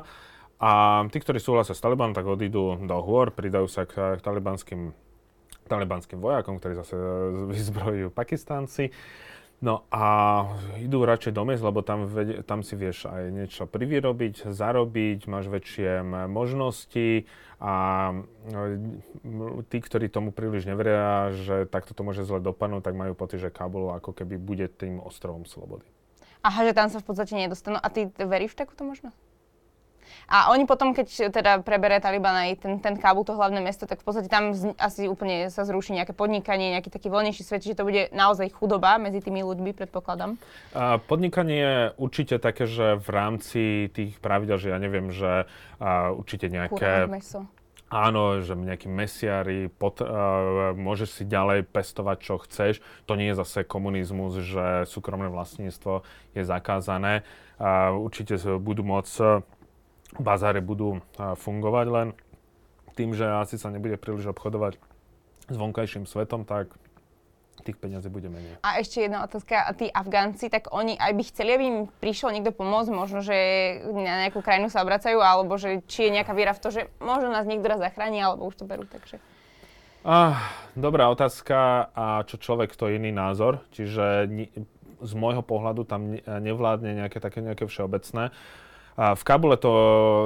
A 0.60 0.72
tí, 1.08 1.18
ktorí 1.24 1.40
súhlasia 1.40 1.72
s 1.72 1.80
Talibanom, 1.80 2.12
tak 2.12 2.28
odídu 2.28 2.76
do 2.84 2.98
hôr, 3.00 3.32
pridajú 3.32 3.72
sa 3.72 3.88
k, 3.88 4.20
k 4.20 4.20
talibanským, 4.20 4.92
talibanským 5.66 6.20
vojakom, 6.20 6.60
ktorí 6.60 6.76
zase 6.76 6.96
vyzbrojujú 7.48 8.12
Pakistánci. 8.12 8.92
No 9.60 9.84
a 9.92 10.48
idú 10.80 11.04
radšej 11.04 11.36
do 11.36 11.44
miest, 11.44 11.60
lebo 11.60 11.84
tam, 11.84 12.08
tam 12.48 12.64
si 12.64 12.80
vieš 12.80 13.12
aj 13.12 13.28
niečo 13.28 13.68
privyrobiť, 13.68 14.48
zarobiť, 14.48 15.28
máš 15.28 15.52
väčšie 15.52 16.00
možnosti 16.32 17.28
a 17.60 17.74
tí, 19.68 19.78
ktorí 19.84 20.08
tomu 20.08 20.32
príliš 20.32 20.64
neveria, 20.64 21.36
že 21.36 21.68
takto 21.68 21.92
to 21.92 22.08
môže 22.08 22.24
zle 22.24 22.40
dopadnúť, 22.40 22.88
tak 22.88 22.96
majú 22.96 23.20
pocit, 23.20 23.44
že 23.44 23.52
Kabul 23.52 23.92
ako 23.92 24.16
keby 24.16 24.40
bude 24.40 24.72
tým 24.72 25.04
ostrovom 25.04 25.44
slobody. 25.44 25.84
Aha, 26.40 26.64
že 26.64 26.72
tam 26.72 26.88
sa 26.88 27.04
v 27.04 27.12
podstate 27.12 27.36
nedostanú. 27.36 27.84
A 27.84 27.92
ty 27.92 28.08
veríš 28.16 28.56
v 28.56 28.64
takúto 28.64 28.88
možnosť? 28.88 29.29
A 30.30 30.54
oni 30.54 30.70
potom, 30.70 30.94
keď 30.94 31.34
teda 31.34 31.66
preberie 31.66 31.98
Taliban 31.98 32.38
aj 32.38 32.62
ten, 32.62 32.74
ten 32.78 32.96
Kábul, 33.02 33.26
to 33.26 33.34
hlavné 33.34 33.58
mesto, 33.66 33.90
tak 33.90 34.00
v 34.00 34.06
podstate 34.06 34.30
tam 34.30 34.54
z, 34.54 34.78
asi 34.78 35.10
úplne 35.10 35.50
sa 35.50 35.66
zruší 35.66 35.98
nejaké 35.98 36.14
podnikanie, 36.14 36.78
nejaký 36.78 36.94
taký 36.94 37.10
voľnejší 37.10 37.42
svet, 37.42 37.66
že 37.66 37.74
to 37.74 37.82
bude 37.82 38.14
naozaj 38.14 38.54
chudoba 38.54 39.02
medzi 39.02 39.26
tými 39.26 39.42
ľuďmi, 39.42 39.74
predpokladám. 39.74 40.38
A 40.78 41.02
podnikanie 41.02 41.58
je 41.58 41.78
určite 41.98 42.38
také, 42.38 42.70
že 42.70 43.02
v 43.02 43.10
rámci 43.10 43.90
tých 43.90 44.22
pravidel, 44.22 44.62
že 44.62 44.70
ja 44.70 44.78
neviem, 44.78 45.10
že 45.10 45.50
a, 45.82 46.14
určite 46.14 46.46
nejaké... 46.46 47.10
áno, 47.90 48.38
že 48.46 48.54
nejakí 48.54 48.86
mesiari, 48.86 49.66
pot, 49.66 49.98
uh, 49.98 50.78
môžeš 50.78 51.10
si 51.10 51.24
ďalej 51.26 51.66
pestovať, 51.74 52.18
čo 52.22 52.38
chceš. 52.46 52.86
To 53.10 53.18
nie 53.18 53.34
je 53.34 53.40
zase 53.42 53.66
komunizmus, 53.66 54.46
že 54.46 54.86
súkromné 54.86 55.26
vlastníctvo 55.34 56.06
je 56.38 56.44
zakázané. 56.46 57.26
Uh, 57.58 57.98
určite 57.98 58.38
budú 58.62 58.86
môcť, 58.86 59.42
bazáre 60.18 60.64
budú 60.64 60.98
uh, 60.98 61.38
fungovať 61.38 61.88
len 61.92 62.08
tým, 62.98 63.14
že 63.14 63.28
asi 63.28 63.56
sa 63.62 63.70
nebude 63.70 63.96
príliš 63.96 64.32
obchodovať 64.34 64.82
s 65.50 65.56
vonkajším 65.56 66.10
svetom, 66.10 66.44
tak 66.44 66.74
tých 67.64 67.76
peňazí 67.76 68.08
bude 68.08 68.32
menej. 68.32 68.56
A 68.64 68.80
ešte 68.80 69.04
jedna 69.04 69.28
otázka. 69.28 69.68
A 69.68 69.72
tí 69.76 69.92
Afgánci, 69.92 70.48
tak 70.48 70.72
oni 70.72 70.96
aj 70.96 71.12
by 71.12 71.24
chceli, 71.28 71.50
aby 71.56 71.66
im 71.68 71.80
prišiel 72.00 72.32
niekto 72.32 72.56
pomôcť, 72.56 72.92
možno, 72.92 73.20
že 73.20 73.36
na 73.84 74.28
nejakú 74.28 74.40
krajinu 74.40 74.72
sa 74.72 74.84
obracajú, 74.84 75.20
alebo 75.20 75.60
že 75.60 75.84
či 75.86 76.08
je 76.08 76.16
nejaká 76.16 76.32
viera 76.32 76.56
v 76.56 76.62
to, 76.64 76.72
že 76.72 76.82
možno 77.04 77.32
nás 77.36 77.44
niekto 77.44 77.68
raz 77.68 77.84
zachráni, 77.84 78.24
alebo 78.24 78.48
už 78.48 78.64
to 78.64 78.66
berú, 78.66 78.88
takže... 78.88 79.20
Ah, 80.08 80.40
dobrá 80.80 81.12
otázka 81.12 81.92
a 81.92 82.24
čo 82.24 82.40
človek, 82.40 82.72
to 82.72 82.88
iný 82.88 83.12
názor. 83.12 83.60
Čiže 83.76 84.32
z 85.00 85.14
môjho 85.16 85.44
pohľadu 85.44 85.84
tam 85.84 86.16
nevládne 86.24 87.04
nejaké 87.04 87.20
také 87.20 87.44
nejaké 87.44 87.68
všeobecné. 87.68 88.32
A 89.00 89.16
v 89.16 89.24
Kabule 89.24 89.56
to 89.56 89.72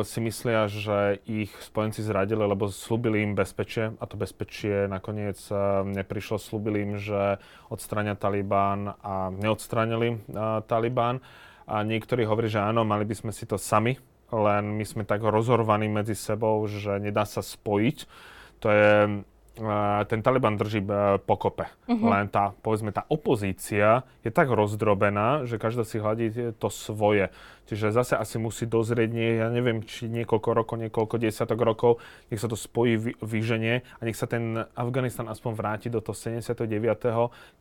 si 0.02 0.18
myslia, 0.18 0.66
že 0.66 1.22
ich 1.30 1.54
spojenci 1.62 2.02
zradili, 2.02 2.42
lebo 2.42 2.74
slúbili 2.74 3.22
im 3.22 3.38
bezpečie 3.38 3.94
a 4.02 4.04
to 4.10 4.18
bezpečie 4.18 4.90
nakoniec 4.90 5.38
e, 5.54 5.86
neprišlo. 5.94 6.42
Slúbili 6.42 6.82
im, 6.82 6.98
že 6.98 7.38
odstrania 7.70 8.18
Taliban 8.18 8.98
a 9.06 9.30
neodstranili 9.30 10.26
uh, 10.26 10.66
Taliban. 10.66 11.22
A 11.70 11.86
niektorí 11.86 12.26
hovorí, 12.26 12.50
že 12.50 12.66
áno, 12.66 12.82
mali 12.82 13.06
by 13.06 13.14
sme 13.14 13.30
si 13.30 13.46
to 13.46 13.62
sami, 13.62 14.02
len 14.34 14.74
my 14.74 14.86
sme 14.90 15.06
tak 15.06 15.22
rozorvaní 15.22 15.86
medzi 15.86 16.18
sebou, 16.18 16.66
že 16.66 16.98
nedá 16.98 17.30
sa 17.30 17.46
spojiť. 17.46 17.98
To 18.66 18.68
je 18.74 18.94
ten 20.10 20.26
Taliban 20.26 20.58
drží 20.58 20.82
e, 20.82 21.18
pokope. 21.22 21.70
Uh-huh. 21.86 22.10
Len 22.10 22.26
tá, 22.26 22.58
povedzme, 22.66 22.90
tá 22.90 23.06
opozícia 23.06 24.02
je 24.26 24.34
tak 24.34 24.50
rozdrobená, 24.50 25.46
že 25.46 25.62
každá 25.62 25.86
si 25.86 26.02
hľadí 26.02 26.58
to 26.58 26.74
svoje. 26.74 27.30
Čiže 27.70 27.94
zase 27.94 28.14
asi 28.18 28.42
musí 28.42 28.66
dozrieť, 28.66 29.10
nie, 29.14 29.38
ja 29.38 29.54
neviem, 29.54 29.86
či 29.86 30.10
niekoľko 30.10 30.50
rokov, 30.58 30.76
niekoľko 30.82 31.16
desiatok 31.22 31.60
rokov, 31.62 32.02
nech 32.34 32.42
sa 32.42 32.50
to 32.50 32.58
spojí, 32.58 33.14
vyženie 33.22 33.86
a 33.86 34.02
nech 34.02 34.18
sa 34.18 34.26
ten 34.26 34.58
Afganistan 34.74 35.30
aspoň 35.30 35.52
vráti 35.54 35.88
do 35.88 36.02
toho 36.02 36.18
79., 36.18 36.58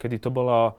kedy 0.00 0.16
to 0.16 0.32
bola, 0.32 0.72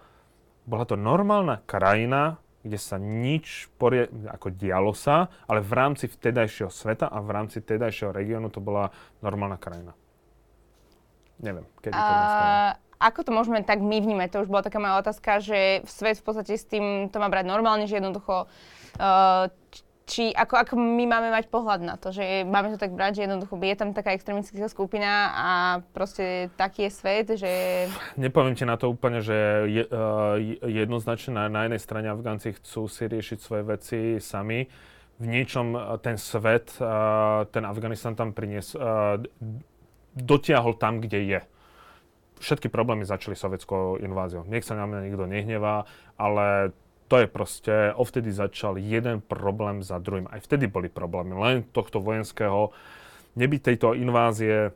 bola 0.65 0.84
to 0.84 0.97
normálna 0.97 1.62
krajina, 1.63 2.41
kde 2.65 2.80
sa 2.80 2.97
nič 2.97 3.69
porie, 3.76 4.10
ako 4.28 4.49
dialo 4.56 4.95
sa, 4.95 5.30
ale 5.45 5.62
v 5.62 5.71
rámci 5.71 6.10
vtedajšieho 6.10 6.71
sveta 6.71 7.12
a 7.12 7.21
v 7.21 7.30
rámci 7.32 7.60
vtedajšieho 7.62 8.12
regiónu 8.15 8.49
to 8.49 8.63
bola 8.63 8.89
normálna 9.19 9.60
krajina. 9.60 9.93
Neviem, 11.43 11.67
kedy 11.84 11.91
to 11.91 11.99
uh, 11.99 12.71
Ako 13.03 13.27
to 13.27 13.36
môžeme 13.36 13.60
tak 13.67 13.84
my 13.84 13.99
vnímať? 13.99 14.32
To 14.32 14.47
už 14.47 14.49
bola 14.49 14.63
taká 14.63 14.79
moja 14.79 15.03
otázka, 15.03 15.43
že 15.43 15.84
svet 15.84 16.17
v 16.17 16.25
podstate 16.25 16.56
s 16.56 16.63
tým 16.63 17.12
to 17.12 17.19
má 17.19 17.27
brať 17.27 17.45
normálne, 17.45 17.84
že 17.84 17.99
jednoducho 17.99 18.47
uh, 18.47 19.51
či 20.03 20.36
ako, 20.36 20.60
ako 20.60 20.73
my 20.75 21.06
máme 21.08 21.32
mať 21.32 21.47
pohľad 21.47 21.79
na 21.79 21.95
to, 21.95 22.12
že 22.12 22.43
máme 22.43 22.75
to 22.75 22.77
tak 22.79 22.91
brať, 22.91 23.17
že 23.17 23.25
jednoducho 23.25 23.56
je 23.56 23.79
tam 23.79 23.95
taká 23.95 24.12
extremistická 24.12 24.67
skupina 24.67 25.32
a 25.32 25.49
proste 25.95 26.51
taký 26.60 26.88
je 26.88 26.91
svet, 26.91 27.27
že... 27.39 27.51
Nepoviem 28.19 28.56
ti 28.56 28.67
na 28.67 28.75
to 28.75 28.91
úplne, 28.91 29.23
že 29.23 29.67
je, 29.71 29.84
uh, 29.88 30.36
jednoznačne 30.67 31.39
na, 31.39 31.43
na 31.47 31.65
jednej 31.67 31.82
strane 31.82 32.08
Afgánci 32.12 32.51
chcú 32.60 32.91
si 32.91 33.08
riešiť 33.08 33.38
svoje 33.39 33.63
veci 33.63 33.99
sami. 34.19 34.67
V 35.23 35.25
niečom 35.29 35.77
ten 36.03 36.19
svet, 36.19 36.75
uh, 36.84 37.47
ten 37.47 37.63
Afganistan 37.63 38.12
tam 38.12 38.36
prinies, 38.36 38.75
uh, 38.75 39.23
dotiahol 40.15 40.78
tam, 40.78 41.02
kde 41.02 41.19
je. 41.26 41.41
Všetky 42.43 42.67
problémy 42.67 43.08
začali 43.08 43.39
sovietskou 43.39 44.04
inváziou. 44.04 44.43
Nech 44.45 44.67
sa 44.67 44.76
na 44.76 44.84
mňa 44.84 44.99
nikto 45.08 45.26
nehnevá, 45.26 45.88
ale 46.19 46.76
to 47.08 47.21
je 47.21 47.28
proste, 47.30 47.76
ovtedy 47.93 48.34
začal 48.34 48.82
jeden 48.82 49.21
problém 49.21 49.86
za 49.86 50.02
druhým. 50.02 50.26
Aj 50.34 50.41
vtedy 50.41 50.65
boli 50.65 50.89
problémy, 50.89 51.38
len 51.38 51.56
tohto 51.69 52.02
vojenského, 52.02 52.73
neby 53.38 53.62
tejto 53.62 53.93
invázie, 53.93 54.73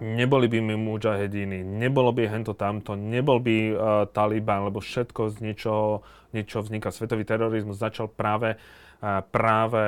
neboli 0.00 0.46
by 0.46 0.58
mi 0.62 0.74
mujahedíny, 0.78 1.66
nebolo 1.66 2.14
by 2.14 2.30
hento 2.30 2.54
tamto, 2.54 2.94
nebol 2.94 3.42
by 3.42 3.56
uh, 3.68 3.76
Taliban, 4.10 4.70
lebo 4.70 4.78
všetko 4.78 5.34
z 5.34 5.36
niečoho, 5.42 6.06
niečo 6.30 6.62
vzniká. 6.62 6.94
Svetový 6.94 7.26
terorizmus 7.26 7.82
začal 7.82 8.06
práve 8.08 8.56
práve 9.30 9.82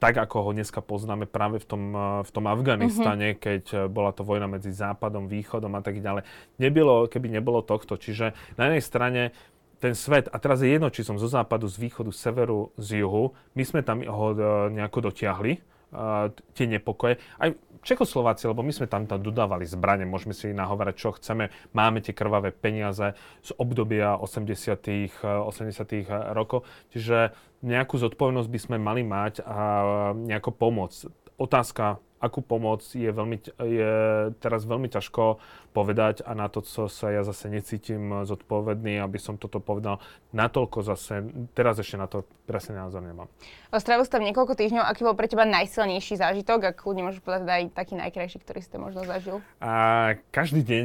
tak, 0.00 0.14
ako 0.16 0.36
ho 0.40 0.50
dneska 0.56 0.80
poznáme 0.80 1.28
práve 1.28 1.60
v 1.60 1.66
tom, 1.68 1.82
v 2.24 2.30
tom 2.32 2.44
Afganistane, 2.48 3.36
mm-hmm. 3.36 3.42
keď 3.44 3.62
bola 3.92 4.16
to 4.16 4.24
vojna 4.24 4.48
medzi 4.48 4.72
Západom, 4.72 5.28
Východom 5.28 5.76
a 5.76 5.84
tak 5.84 6.00
ďalej. 6.00 6.24
Nebylo, 6.56 7.12
keby 7.12 7.28
nebolo 7.28 7.60
tohto. 7.60 8.00
Čiže 8.00 8.32
na 8.56 8.72
jednej 8.72 8.84
strane 8.84 9.22
ten 9.82 9.92
svet, 9.98 10.30
a 10.30 10.38
teraz 10.38 10.62
je 10.62 10.70
jedno, 10.70 10.88
či 10.94 11.02
som 11.02 11.18
zo 11.18 11.26
západu, 11.26 11.66
z 11.66 11.76
východu, 11.82 12.14
z 12.14 12.18
severu, 12.30 12.70
z 12.78 13.02
juhu, 13.02 13.34
my 13.58 13.62
sme 13.66 13.82
tam 13.82 13.98
ho 14.00 14.26
e, 14.30 14.36
nejako 14.72 15.10
dotiahli, 15.10 15.58
tie 16.56 16.66
nepokoje. 16.72 17.20
Aj 17.36 17.52
Čechoslováci, 17.82 18.46
lebo 18.46 18.62
my 18.62 18.70
sme 18.70 18.86
tam, 18.86 19.10
tam 19.10 19.18
dodávali 19.18 19.66
zbranie, 19.66 20.06
môžeme 20.06 20.30
si 20.30 20.54
nahovárať, 20.54 20.94
čo 20.94 21.10
chceme. 21.18 21.50
Máme 21.74 21.98
tie 21.98 22.14
krvavé 22.14 22.54
peniaze 22.54 23.18
z 23.42 23.50
obdobia 23.58 24.14
80. 24.22 25.18
80. 25.22 26.32
rokov, 26.34 26.62
čiže 26.94 27.34
nejakú 27.66 27.98
zodpovednosť 27.98 28.50
by 28.50 28.60
sme 28.62 28.76
mali 28.78 29.02
mať 29.02 29.42
a 29.42 29.58
nejako 30.14 30.50
pomôcť. 30.54 31.10
Otázka 31.42 31.98
akú 32.22 32.38
pomoc 32.38 32.86
je, 32.94 33.10
veľmi, 33.10 33.42
je 33.58 33.92
teraz 34.38 34.62
veľmi 34.62 34.86
ťažko 34.86 35.42
povedať 35.74 36.22
a 36.22 36.38
na 36.38 36.46
to, 36.46 36.62
co 36.62 36.86
sa 36.86 37.10
ja 37.10 37.26
zase 37.26 37.50
necítim 37.50 38.22
zodpovedný, 38.22 39.02
aby 39.02 39.18
som 39.18 39.34
toto 39.34 39.58
povedal 39.58 39.98
natoľko 40.30 40.86
zase, 40.86 41.26
teraz 41.58 41.82
ešte 41.82 41.98
na 41.98 42.06
to 42.06 42.22
presne 42.46 42.78
názor 42.78 43.02
nemám. 43.02 43.26
Strávil 43.74 44.06
si 44.06 44.12
tam 44.12 44.22
niekoľko 44.22 44.54
týždňov, 44.54 44.84
aký 44.84 45.02
bol 45.02 45.18
pre 45.18 45.26
teba 45.26 45.42
najsilnejší 45.48 46.20
zážitok, 46.20 46.70
ak 46.70 46.78
kľudne 46.78 47.10
môžeš 47.10 47.24
povedať 47.24 47.48
aj 47.50 47.62
taký 47.74 47.98
najkrajší, 47.98 48.38
ktorý 48.38 48.60
si 48.62 48.70
to 48.70 48.78
možno 48.78 49.02
zažil? 49.02 49.42
A 49.58 50.14
každý 50.30 50.62
deň 50.62 50.84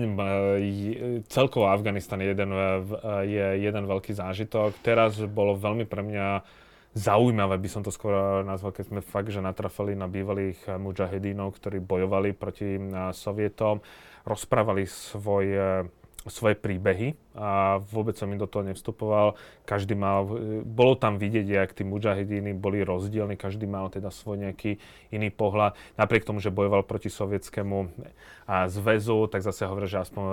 celkovo 1.29 1.69
Afganistan 1.69 2.23
je 2.23 2.31
jeden, 2.31 2.51
je 3.27 3.45
jeden 3.61 3.83
veľký 3.85 4.15
zážitok. 4.15 4.73
Teraz 4.81 5.19
bolo 5.19 5.53
veľmi 5.53 5.85
pre 5.85 6.01
mňa 6.01 6.27
zaujímavé, 6.97 7.61
by 7.61 7.69
som 7.69 7.85
to 7.85 7.93
skôr 7.93 8.41
nazval, 8.41 8.73
keď 8.73 8.89
sme 8.89 9.01
fakt, 9.05 9.29
že 9.29 9.37
natrafali 9.37 9.93
na 9.93 10.09
bývalých 10.09 10.57
eh, 10.65 10.75
mujahedínov, 10.81 11.53
ktorí 11.53 11.77
bojovali 11.77 12.33
proti 12.33 12.75
eh, 12.75 13.13
Sovietom, 13.13 13.79
rozprávali 14.25 14.89
svoje 14.89 15.87
svoje 16.29 16.55
príbehy 16.59 17.15
a 17.37 17.77
vôbec 17.79 18.17
som 18.17 18.27
im 18.33 18.41
do 18.41 18.49
toho 18.49 18.65
nevstupoval. 18.65 19.37
Každý 19.63 19.93
mal, 19.93 20.25
bolo 20.65 20.97
tam 20.97 21.21
vidieť, 21.21 21.45
jak 21.45 21.71
tí 21.77 21.85
mujahidíny 21.85 22.57
boli 22.57 22.81
rozdielni, 22.81 23.37
každý 23.37 23.69
mal 23.69 23.93
teda 23.93 24.09
svoj 24.09 24.41
nejaký 24.41 24.81
iný 25.13 25.29
pohľad. 25.29 25.77
Napriek 26.01 26.25
tomu, 26.25 26.41
že 26.41 26.49
bojoval 26.49 26.81
proti 26.81 27.13
sovietskému 27.13 27.93
zväzu, 28.47 29.29
tak 29.29 29.45
zase 29.45 29.69
hovorí, 29.69 29.85
že 29.85 30.01
aspoň 30.01 30.23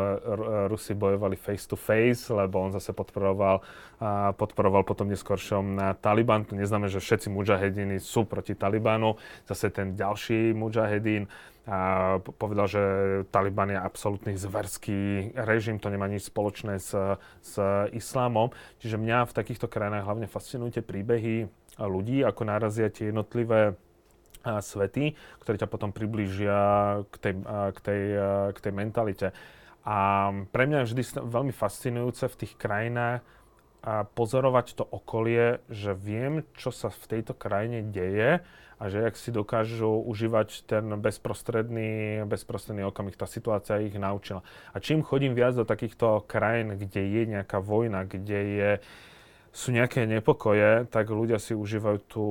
Rusi 0.72 0.96
bojovali 0.96 1.36
face 1.36 1.68
to 1.68 1.76
face, 1.76 2.32
lebo 2.32 2.62
on 2.62 2.72
zase 2.72 2.96
podporoval, 2.96 3.60
podporoval 4.38 4.86
potom 4.86 5.10
neskôršom 5.10 5.98
Taliban. 6.00 6.48
To 6.48 6.56
neznamená, 6.56 6.88
že 6.88 7.04
všetci 7.04 7.28
mujahedíny 7.28 8.00
sú 8.00 8.24
proti 8.24 8.56
Talibanu. 8.56 9.20
Zase 9.44 9.68
ten 9.68 9.92
ďalší 9.92 10.56
mujahedín 10.56 11.28
a 11.64 12.20
povedal, 12.20 12.68
že 12.68 12.82
Taliban 13.32 13.72
je 13.72 13.80
absolútny 13.80 14.36
zverský 14.36 15.32
režim, 15.32 15.80
to 15.80 15.88
nemá 15.88 16.04
nič 16.04 16.28
spoločné 16.28 16.76
s, 16.76 16.92
s 17.40 17.54
islámom. 17.96 18.52
Čiže 18.84 19.00
mňa 19.00 19.32
v 19.32 19.36
takýchto 19.36 19.72
krajinách 19.72 20.04
hlavne 20.04 20.28
fascinujú 20.28 20.76
tie 20.76 20.84
príbehy 20.84 21.48
ľudí, 21.80 22.20
ako 22.20 22.42
narazia 22.44 22.92
tie 22.92 23.08
jednotlivé 23.08 23.80
svety, 24.44 25.16
ktoré 25.40 25.56
ťa 25.56 25.72
potom 25.72 25.88
priblížia 25.88 26.60
k 27.08 27.16
tej, 27.16 27.34
k 27.48 27.78
tej, 27.80 28.02
k 28.52 28.58
tej 28.60 28.72
mentalite. 28.76 29.26
A 29.88 30.28
pre 30.52 30.68
mňa 30.68 30.84
je 30.84 30.88
vždy 30.92 31.02
veľmi 31.24 31.52
fascinujúce 31.56 32.28
v 32.28 32.38
tých 32.44 32.60
krajinách 32.60 33.24
pozorovať 34.16 34.80
to 34.80 34.84
okolie, 34.84 35.60
že 35.68 35.92
viem, 35.92 36.44
čo 36.56 36.72
sa 36.72 36.88
v 36.88 37.04
tejto 37.08 37.36
krajine 37.36 37.84
deje 37.84 38.40
a 38.78 38.90
že 38.90 39.06
ak 39.06 39.14
si 39.14 39.30
dokážu 39.30 40.02
užívať 40.02 40.66
ten 40.66 40.84
bezprostredný, 40.98 42.22
bezprostredný 42.26 42.84
okamih, 42.88 43.14
tá 43.14 43.24
situácia 43.24 43.82
ich 43.82 43.94
naučila. 43.94 44.42
A 44.74 44.82
čím 44.82 45.06
chodím 45.06 45.32
viac 45.32 45.54
do 45.54 45.64
takýchto 45.66 46.26
krajín, 46.26 46.74
kde 46.74 47.02
je 47.02 47.22
nejaká 47.30 47.62
vojna, 47.62 48.04
kde 48.04 48.40
je, 48.42 48.70
sú 49.54 49.70
nejaké 49.70 50.04
nepokoje, 50.10 50.90
tak 50.90 51.14
ľudia 51.14 51.38
si 51.38 51.54
užívajú 51.54 51.98
tú, 52.10 52.26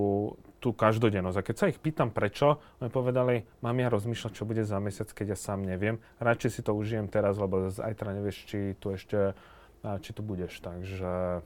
tú 0.59 0.75
každodennosť. 0.75 1.37
A 1.39 1.47
keď 1.47 1.55
sa 1.55 1.69
ich 1.71 1.79
pýtam 1.79 2.11
prečo, 2.11 2.59
oni 2.83 2.91
povedali, 2.91 3.47
mám 3.63 3.79
ja 3.79 3.87
rozmýšľať, 3.87 4.31
čo 4.31 4.47
bude 4.47 4.63
za 4.63 4.79
mesiac, 4.79 5.07
keď 5.11 5.35
ja 5.35 5.37
sám 5.39 5.63
neviem. 5.63 6.03
Radšej 6.19 6.51
si 6.51 6.61
to 6.63 6.75
užijem 6.75 7.07
teraz, 7.07 7.39
lebo 7.39 7.71
zajtra 7.71 8.15
nevieš, 8.15 8.47
či 8.47 8.59
tu 8.79 8.91
ešte, 8.91 9.35
či 9.83 10.11
tu 10.15 10.23
budeš. 10.23 10.59
Takže 10.59 11.43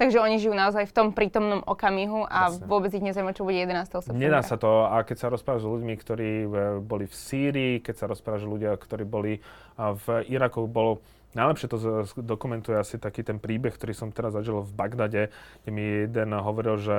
Takže 0.00 0.16
oni 0.16 0.40
žijú 0.40 0.56
naozaj 0.56 0.88
v 0.88 0.94
tom 0.96 1.12
prítomnom 1.12 1.60
okamihu 1.60 2.24
a 2.24 2.48
Presne. 2.48 2.64
vôbec 2.64 2.88
ich 2.96 3.04
nezaujíma, 3.04 3.36
čo 3.36 3.44
bude 3.44 3.60
11. 3.60 4.00
septembra. 4.00 4.16
Nedá 4.16 4.40
sa 4.40 4.56
to. 4.56 4.88
A 4.88 5.04
keď 5.04 5.16
sa 5.20 5.28
rozprávaš 5.28 5.68
s 5.68 5.72
ľuďmi, 5.76 5.94
ktorí 6.00 6.30
e, 6.40 6.46
boli 6.80 7.04
v 7.04 7.12
Sýrii, 7.12 7.72
keď 7.84 7.94
sa 8.00 8.06
rozprávaš 8.08 8.48
ľudia, 8.48 8.72
ktorí 8.80 9.04
boli 9.04 9.44
v 9.76 10.06
Iraku, 10.32 10.64
bolo 10.64 11.04
Najlepšie 11.30 11.70
to 11.70 11.78
dokumentuje 12.18 12.74
asi 12.74 12.98
taký 12.98 13.22
ten 13.22 13.38
príbeh, 13.38 13.70
ktorý 13.70 13.94
som 13.94 14.10
teraz 14.10 14.34
zažil 14.34 14.66
v 14.66 14.72
Bagdade, 14.74 15.22
kde 15.62 15.70
mi 15.70 16.10
jeden 16.10 16.34
hovoril, 16.34 16.74
že 16.74 16.96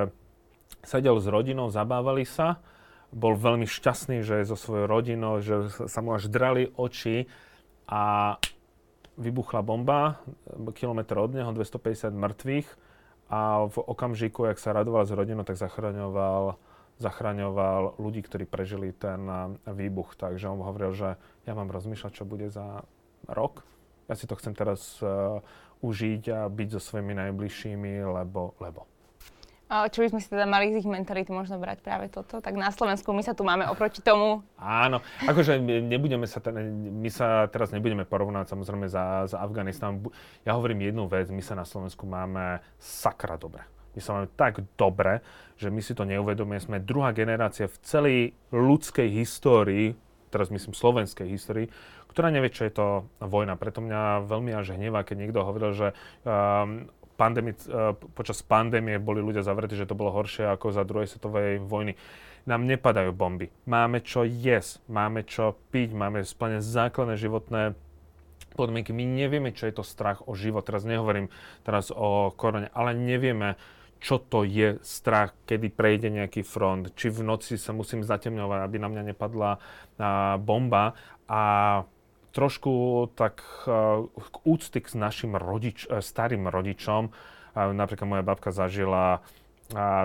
sedel 0.88 1.20
s 1.20 1.28
rodinou, 1.28 1.68
zabávali 1.68 2.24
sa, 2.24 2.64
bol 3.12 3.36
veľmi 3.36 3.68
šťastný, 3.68 4.24
že 4.24 4.40
je 4.40 4.46
so 4.48 4.56
svojou 4.56 4.88
rodinou, 4.88 5.44
že 5.44 5.68
sa 5.68 6.00
mu 6.00 6.16
až 6.16 6.32
drali 6.32 6.72
oči 6.80 7.28
a 7.92 8.40
vybuchla 9.20 9.60
bomba, 9.68 10.24
kilometr 10.80 11.20
od 11.20 11.36
neho, 11.36 11.52
250 11.52 12.16
mŕtvych 12.16 12.68
a 13.32 13.64
v 13.72 13.78
okamžiku, 13.80 14.52
jak 14.52 14.60
sa 14.60 14.76
radoval 14.76 15.08
s 15.08 15.16
rodinou, 15.16 15.48
tak 15.48 15.56
zachraňoval, 15.56 16.60
zachraňoval 17.00 17.96
ľudí, 17.96 18.28
ktorí 18.28 18.44
prežili 18.44 18.92
ten 18.92 19.24
a, 19.32 19.56
výbuch. 19.72 20.20
Takže 20.20 20.52
on 20.52 20.60
hovoril, 20.60 20.92
že 20.92 21.10
ja 21.48 21.56
mám 21.56 21.72
rozmýšľať, 21.72 22.12
čo 22.12 22.28
bude 22.28 22.52
za 22.52 22.84
rok. 23.32 23.64
Ja 24.12 24.20
si 24.20 24.28
to 24.28 24.36
chcem 24.36 24.52
teraz 24.52 25.00
uh, 25.00 25.40
užiť 25.80 26.24
a 26.36 26.40
byť 26.52 26.68
so 26.76 26.82
svojimi 26.84 27.16
najbližšími, 27.16 28.04
lebo, 28.04 28.60
lebo. 28.60 28.91
Čo 29.72 30.04
by 30.04 30.08
sme 30.12 30.20
si 30.20 30.28
teda 30.28 30.44
mali 30.44 30.76
z 30.76 30.84
ich 30.84 30.90
mentality 30.90 31.32
možno 31.32 31.56
brať 31.56 31.80
práve 31.80 32.12
toto? 32.12 32.44
Tak 32.44 32.60
na 32.60 32.68
Slovensku 32.76 33.16
my 33.16 33.24
sa 33.24 33.32
tu 33.32 33.48
máme 33.48 33.64
oproti 33.72 34.04
tomu. 34.04 34.44
Áno, 34.60 35.00
akože 35.24 35.64
nebudeme 35.64 36.28
sa, 36.28 36.44
ten, 36.44 36.60
my 37.00 37.08
sa 37.08 37.48
teraz 37.48 37.72
nebudeme 37.72 38.04
porovnať 38.04 38.52
samozrejme 38.52 38.92
za, 38.92 39.32
za 39.32 39.40
Afganistan. 39.40 39.96
Bu- 39.96 40.12
Ja 40.44 40.60
hovorím 40.60 40.84
jednu 40.84 41.08
vec, 41.08 41.32
my 41.32 41.40
sa 41.40 41.56
na 41.56 41.64
Slovensku 41.64 42.04
máme 42.04 42.60
sakra 42.76 43.40
dobre. 43.40 43.64
My 43.96 44.00
sa 44.04 44.12
máme 44.12 44.28
tak 44.36 44.60
dobre, 44.76 45.24
že 45.56 45.72
my 45.72 45.80
si 45.80 45.96
to 45.96 46.04
neuvedomujeme. 46.04 46.60
Sme 46.60 46.84
druhá 46.84 47.16
generácia 47.16 47.72
v 47.72 47.78
celej 47.80 48.18
ľudskej 48.52 49.08
histórii, 49.08 49.96
teraz 50.32 50.52
myslím 50.52 50.76
slovenskej 50.76 51.28
histórii, 51.28 51.72
ktorá 52.12 52.28
nevie, 52.28 52.52
čo 52.52 52.68
je 52.68 52.76
to 52.76 52.88
vojna. 53.24 53.56
Preto 53.56 53.80
mňa 53.80 54.28
veľmi 54.28 54.52
až 54.52 54.76
hnevá, 54.76 55.08
keď 55.08 55.16
niekto 55.16 55.48
hovoril, 55.48 55.72
že 55.72 55.88
um, 56.24 56.92
pandémie, 57.22 57.54
uh, 57.70 57.94
počas 58.18 58.42
pandémie 58.42 58.98
boli 58.98 59.22
ľudia 59.22 59.46
zavretí, 59.46 59.78
že 59.78 59.86
to 59.86 59.94
bolo 59.94 60.10
horšie 60.10 60.50
ako 60.50 60.74
za 60.74 60.82
druhej 60.82 61.06
svetovej 61.06 61.62
vojny. 61.62 61.94
Nám 62.50 62.66
nepadajú 62.66 63.14
bomby. 63.14 63.54
Máme 63.70 64.02
čo 64.02 64.26
jesť, 64.26 64.82
máme 64.90 65.22
čo 65.30 65.54
piť, 65.70 65.94
máme 65.94 66.26
splne 66.26 66.58
základné 66.58 67.14
životné 67.22 67.78
podmienky. 68.58 68.92
My 68.92 69.06
nevieme, 69.06 69.54
čo 69.54 69.70
je 69.70 69.78
to 69.78 69.86
strach 69.86 70.26
o 70.26 70.34
život. 70.34 70.66
Teraz 70.66 70.82
nehovorím 70.82 71.30
teraz 71.62 71.94
o 71.94 72.34
korone, 72.34 72.74
ale 72.74 72.98
nevieme, 72.98 73.56
čo 74.02 74.18
to 74.18 74.42
je 74.42 74.82
strach, 74.82 75.38
kedy 75.46 75.70
prejde 75.70 76.10
nejaký 76.10 76.42
front, 76.42 76.90
či 76.98 77.14
v 77.14 77.22
noci 77.22 77.56
sa 77.56 77.70
musím 77.72 78.02
zatemňovať, 78.02 78.60
aby 78.66 78.78
na 78.82 78.90
mňa 78.90 79.04
nepadla 79.14 79.52
a, 79.54 80.42
bomba. 80.42 80.98
A 81.30 81.42
trošku 82.32 83.08
tak 83.16 83.44
uh, 83.68 84.08
k 84.08 84.36
úcty 84.48 84.80
k 84.80 84.96
našim 84.96 85.36
rodič, 85.36 85.88
eh, 85.88 86.00
starým 86.00 86.48
rodičom. 86.48 87.12
Uh, 87.12 87.72
napríklad 87.76 88.08
moja 88.08 88.24
babka 88.24 88.52
zažila 88.56 89.24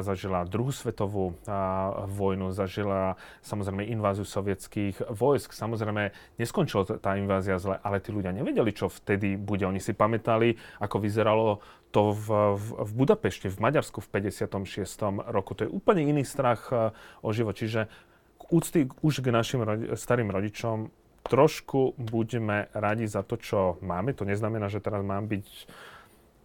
zažila 0.03 0.47
druhú 0.47 0.71
svetovú 0.71 1.35
vojnu, 2.07 2.55
zažila 2.55 3.19
samozrejme 3.43 3.83
inváziu 3.91 4.23
sovietských 4.23 5.11
vojsk. 5.11 5.51
Samozrejme, 5.51 6.15
neskončila 6.39 6.87
tá 7.03 7.19
invázia 7.19 7.59
zle, 7.59 7.75
ale 7.83 7.99
tí 7.99 8.15
ľudia 8.15 8.31
nevedeli, 8.31 8.71
čo 8.71 8.87
vtedy 8.87 9.35
bude. 9.35 9.67
Oni 9.67 9.83
si 9.83 9.91
pamätali, 9.91 10.55
ako 10.79 11.03
vyzeralo 11.03 11.59
to 11.91 12.15
v, 12.15 12.55
v, 12.55 12.67
v 12.79 12.91
Budapešti, 12.95 13.51
v 13.51 13.59
Maďarsku 13.59 13.99
v 14.07 14.09
56. 14.31 15.27
roku. 15.27 15.59
To 15.59 15.67
je 15.67 15.71
úplne 15.71 16.07
iný 16.07 16.23
strach 16.23 16.71
o 17.23 17.31
život. 17.35 17.59
Čiže 17.59 17.91
úcty 18.51 18.87
už 19.03 19.25
k 19.25 19.35
našim 19.35 19.67
rodi- 19.67 19.91
starým 19.99 20.31
rodičom 20.31 20.95
trošku 21.27 21.99
buďme 21.99 22.71
radi 22.73 23.07
za 23.11 23.27
to, 23.27 23.37
čo 23.37 23.59
máme. 23.83 24.15
To 24.15 24.25
neznamená, 24.27 24.71
že 24.71 24.83
teraz 24.83 25.03
mám 25.03 25.27
byť 25.27 25.47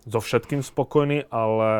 so 0.10 0.20
všetkým 0.20 0.66
spokojný, 0.66 1.30
ale 1.30 1.72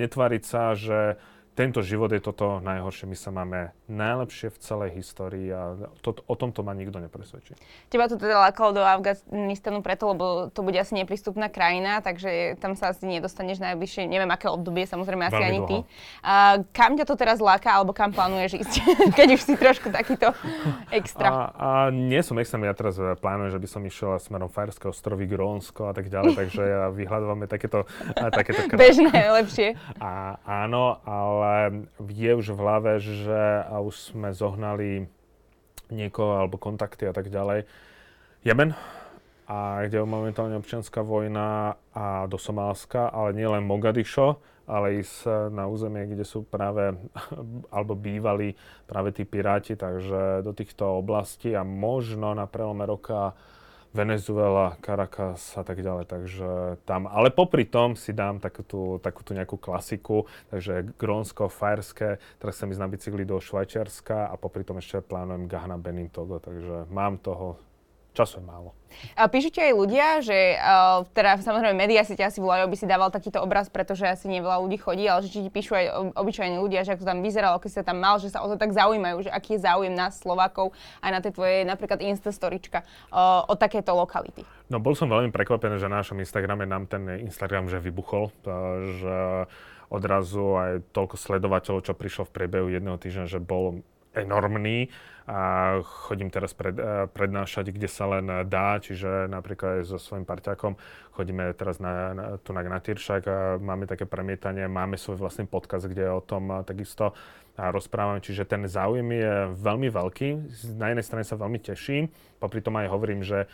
netváriť 0.00 0.42
sa, 0.44 0.76
že 0.76 1.16
tento 1.56 1.80
život 1.80 2.12
je 2.12 2.20
toto 2.20 2.60
najhoršie. 2.60 3.08
My 3.08 3.16
sa 3.16 3.32
máme 3.32 3.72
najlepšie 3.88 4.52
v 4.52 4.58
celej 4.60 4.90
histórii 5.00 5.48
a 5.48 5.88
to, 6.04 6.12
o 6.28 6.34
tomto 6.36 6.60
ma 6.60 6.76
nikto 6.76 7.00
nepresvedčí. 7.00 7.56
Teba 7.88 8.12
to 8.12 8.20
teda 8.20 8.44
lákalo 8.44 8.76
do 8.76 8.84
Afganistanu 8.84 9.80
preto, 9.80 10.12
lebo 10.12 10.52
to 10.52 10.60
bude 10.60 10.76
asi 10.76 10.92
neprístupná 10.92 11.48
krajina, 11.48 12.04
takže 12.04 12.60
tam 12.60 12.76
sa 12.76 12.92
asi 12.92 13.08
nedostaneš 13.08 13.56
najbližšie, 13.64 14.04
neviem 14.04 14.28
aké 14.28 14.52
obdobie, 14.52 14.84
samozrejme 14.84 15.32
asi 15.32 15.40
Veľmi 15.40 15.48
ani 15.48 15.60
ty. 15.64 15.76
dlho. 15.80 15.88
A 16.20 16.34
kam 16.76 17.00
ťa 17.00 17.08
to 17.08 17.16
teraz 17.16 17.40
láka, 17.40 17.72
alebo 17.72 17.96
kam 17.96 18.12
plánuješ 18.12 18.60
ísť, 18.60 18.74
keď 19.18 19.28
už 19.32 19.40
si 19.40 19.54
trošku 19.56 19.88
takýto 19.88 20.36
extra? 20.92 21.26
A, 21.32 21.40
a 21.56 21.68
nie 21.88 22.20
som 22.20 22.36
extrém, 22.36 22.68
ja 22.68 22.76
teraz 22.76 23.00
eh, 23.00 23.16
plánujem, 23.16 23.56
že 23.56 23.60
by 23.64 23.68
som 23.72 23.80
išiel 23.80 24.20
smerom 24.20 24.52
Fajerské 24.52 24.92
ostrovy, 24.92 25.24
Grónsko 25.24 25.88
a 25.88 25.96
tak 25.96 26.12
ďalej, 26.12 26.36
takže 26.44 26.92
vyhľadávame 26.92 27.48
takéto, 27.48 27.88
takéto 28.12 28.68
krá- 28.68 28.76
Bežné, 28.76 29.32
lepšie. 29.40 29.72
A 29.96 30.36
áno, 30.44 31.00
ale 31.08 31.45
je 32.06 32.32
už 32.34 32.46
v 32.54 32.60
hlave, 32.62 32.92
že 33.02 33.66
a 33.66 33.80
už 33.82 34.14
sme 34.14 34.30
zohnali 34.32 35.06
niekoho 35.90 36.42
alebo 36.42 36.58
kontakty 36.58 37.06
a 37.06 37.14
tak 37.14 37.30
ďalej. 37.30 37.66
Jemen, 38.42 38.74
a 39.46 39.86
kde 39.86 40.02
je 40.02 40.06
momentálne 40.06 40.58
občianská 40.58 41.06
vojna 41.06 41.78
a 41.94 42.26
do 42.26 42.34
Somálska, 42.34 43.14
ale 43.14 43.30
nielen 43.34 43.62
Mogadišo, 43.62 44.42
ale 44.66 44.98
ísť 44.98 45.50
na 45.54 45.70
územie, 45.70 46.10
kde 46.10 46.26
sú 46.26 46.42
práve, 46.42 46.98
alebo 47.74 47.94
bývali 47.94 48.58
práve 48.90 49.14
tí 49.14 49.22
piráti, 49.22 49.78
takže 49.78 50.42
do 50.42 50.50
týchto 50.50 50.98
oblastí 50.98 51.54
a 51.54 51.62
možno 51.62 52.34
na 52.34 52.50
prelome 52.50 52.82
roka 52.82 53.38
Venezuela, 53.96 54.76
Caracas 54.84 55.56
a 55.56 55.64
tak 55.64 55.80
ďalej, 55.80 56.04
takže 56.04 56.48
tam. 56.84 57.08
Ale 57.08 57.32
popri 57.32 57.64
tom 57.64 57.96
si 57.96 58.12
dám 58.12 58.36
takúto, 58.36 59.00
takúto 59.00 59.32
nejakú 59.32 59.56
klasiku, 59.56 60.28
takže 60.52 60.92
Grónsko, 61.00 61.48
Fajerské, 61.48 62.20
teraz 62.36 62.60
chcem 62.60 62.76
ísť 62.76 62.82
na 62.84 62.92
bicykli 62.92 63.24
do 63.24 63.40
Švajčiarska 63.40 64.28
a 64.28 64.34
popri 64.36 64.68
tom 64.68 64.76
ešte 64.76 65.00
plánujem 65.00 65.48
Ghana, 65.48 65.80
Benin, 65.80 66.12
Togo, 66.12 66.36
takže 66.36 66.84
mám 66.92 67.16
toho, 67.16 67.56
času 68.16 68.40
je 68.40 68.44
málo. 68.48 68.72
Ti 68.96 69.60
aj 69.60 69.74
ľudia, 69.76 70.24
že 70.24 70.56
uh, 70.56 71.04
teda 71.12 71.36
samozrejme 71.44 71.76
médiá 71.76 72.00
si 72.00 72.16
ťa 72.16 72.32
asi 72.32 72.40
volajú, 72.40 72.64
aby 72.64 72.76
si 72.80 72.88
dával 72.88 73.12
takýto 73.12 73.44
obraz, 73.44 73.68
pretože 73.68 74.08
asi 74.08 74.24
neveľa 74.32 74.64
ľudí 74.64 74.80
chodí, 74.80 75.04
ale 75.04 75.20
že 75.20 75.36
či 75.36 75.44
ti 75.44 75.50
píšu 75.52 75.76
aj 75.76 76.16
obyčajní 76.16 76.56
ľudia, 76.56 76.80
že 76.88 76.96
ako 76.96 77.04
to 77.04 77.10
tam 77.12 77.20
vyzeralo, 77.20 77.60
keď 77.60 77.70
sa 77.76 77.82
tam 77.84 78.00
mal, 78.00 78.16
že 78.16 78.32
sa 78.32 78.40
o 78.40 78.48
to 78.48 78.56
tak 78.56 78.72
zaujímajú, 78.72 79.28
že 79.28 79.30
aký 79.30 79.60
je 79.60 79.68
záujem 79.68 79.92
nás 79.92 80.16
Slovákov 80.16 80.72
aj 81.04 81.10
na 81.12 81.20
tie 81.20 81.32
tvoje 81.32 81.68
napríklad 81.68 82.00
Instastorička 82.00 82.88
uh, 83.12 83.44
o 83.44 83.54
takéto 83.54 83.92
lokality. 83.92 84.48
No 84.72 84.80
bol 84.80 84.96
som 84.96 85.12
veľmi 85.12 85.28
prekvapený, 85.28 85.76
že 85.76 85.92
na 85.92 86.00
našom 86.00 86.16
Instagrame 86.16 86.64
nám 86.64 86.88
ten 86.88 87.04
Instagram 87.20 87.68
že 87.68 87.78
vybuchol, 87.84 88.32
to, 88.40 88.52
že 88.96 89.18
odrazu 89.86 90.58
aj 90.58 90.72
toľko 90.90 91.14
sledovateľov, 91.14 91.84
čo 91.86 91.94
prišlo 91.94 92.26
v 92.26 92.34
priebehu 92.34 92.66
jedného 92.72 92.98
týždňa, 92.98 93.30
že 93.30 93.38
bol 93.38 93.86
enormný 94.16 94.88
a 95.26 95.38
chodím 95.82 96.30
teraz 96.30 96.54
pred, 96.54 96.78
eh, 96.78 97.10
prednášať, 97.10 97.74
kde 97.74 97.88
sa 97.90 98.06
len 98.06 98.26
dá, 98.46 98.78
čiže 98.78 99.26
napríklad 99.26 99.82
aj 99.82 99.90
so 99.90 99.98
svojím 99.98 100.24
parťakom 100.24 100.78
chodíme 101.16 101.48
teraz 101.56 101.80
na, 101.80 102.12
na, 102.12 102.24
tu 102.36 102.52
na, 102.52 102.60
na 102.60 102.76
Tyršak 102.76 103.22
a 103.24 103.38
máme 103.56 103.88
také 103.88 104.04
premietanie, 104.04 104.68
máme 104.68 105.00
svoj 105.00 105.16
vlastný 105.16 105.48
podcast, 105.48 105.88
kde 105.88 106.12
o 106.12 106.20
tom 106.20 106.52
takisto 106.68 107.16
a 107.56 107.72
rozprávame, 107.72 108.20
čiže 108.20 108.44
ten 108.44 108.68
záujem 108.68 109.08
je 109.16 109.34
veľmi 109.56 109.88
veľký. 109.88 110.28
Na 110.76 110.92
jednej 110.92 111.06
strane 111.08 111.24
sa 111.24 111.40
veľmi 111.40 111.56
teším, 111.56 112.12
popri 112.36 112.60
tom 112.60 112.76
aj 112.76 112.92
hovorím, 112.92 113.24
že 113.24 113.48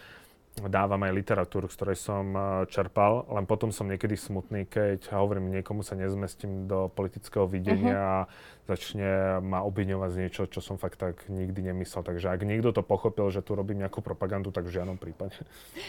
dávam 0.53 1.01
aj 1.01 1.17
literatúru, 1.17 1.65
z 1.71 1.77
ktorej 1.81 1.97
som 1.97 2.27
eh, 2.35 2.43
čerpal, 2.69 3.25
len 3.31 3.47
potom 3.47 3.71
som 3.73 3.89
niekedy 3.89 4.19
smutný, 4.19 4.69
keď 4.69 5.15
hovorím, 5.15 5.55
niekomu 5.55 5.81
sa 5.87 5.97
nezmestím 5.97 6.67
do 6.69 6.93
politického 6.93 7.47
videnia 7.49 7.97
a 7.97 8.19
začne 8.67 9.43
ma 9.43 9.67
obviňovať 9.67 10.09
z 10.15 10.17
niečo, 10.23 10.43
čo 10.47 10.63
som 10.63 10.79
fakt 10.79 11.03
tak 11.03 11.27
nikdy 11.27 11.73
nemyslel. 11.73 12.07
Takže 12.07 12.31
ak 12.31 12.47
niekto 12.47 12.71
to 12.71 12.87
pochopil, 12.87 13.27
že 13.35 13.43
tu 13.43 13.59
robím 13.59 13.83
nejakú 13.83 13.99
propagandu, 14.01 14.55
tak 14.55 14.71
v 14.71 14.79
žiadnom 14.79 14.97
prípade. 14.97 15.35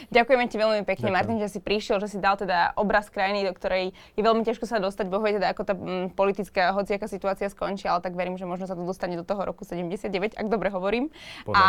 Ďakujeme 0.09 0.45
ti 0.49 0.57
veľmi 0.57 0.81
pekne, 0.81 1.09
Ďakujem. 1.09 1.13
Martin, 1.13 1.37
že 1.37 1.53
si 1.53 1.59
prišiel, 1.61 2.01
že 2.01 2.09
si 2.09 2.17
dal 2.17 2.33
teda 2.33 2.73
obraz 2.73 3.13
krajiny, 3.13 3.45
do 3.45 3.53
ktorej 3.53 3.93
je 4.17 4.21
veľmi 4.25 4.41
ťažko 4.41 4.65
sa 4.65 4.81
dostať. 4.81 5.05
Boh 5.05 5.21
vie 5.21 5.37
teda, 5.37 5.53
ako 5.53 5.61
tá 5.63 5.73
mm, 5.77 6.17
politická 6.17 6.73
hociaká 6.73 7.05
situácia 7.05 7.45
skončí, 7.53 7.85
ale 7.85 8.01
tak 8.01 8.17
verím, 8.17 8.41
že 8.41 8.49
možno 8.49 8.65
sa 8.65 8.73
to 8.73 8.81
dostane 8.81 9.13
do 9.13 9.25
toho 9.25 9.45
roku 9.45 9.61
79, 9.61 10.33
ak 10.33 10.47
dobre 10.49 10.73
hovorím. 10.73 11.13
Podľa 11.45 11.61
A 11.61 11.65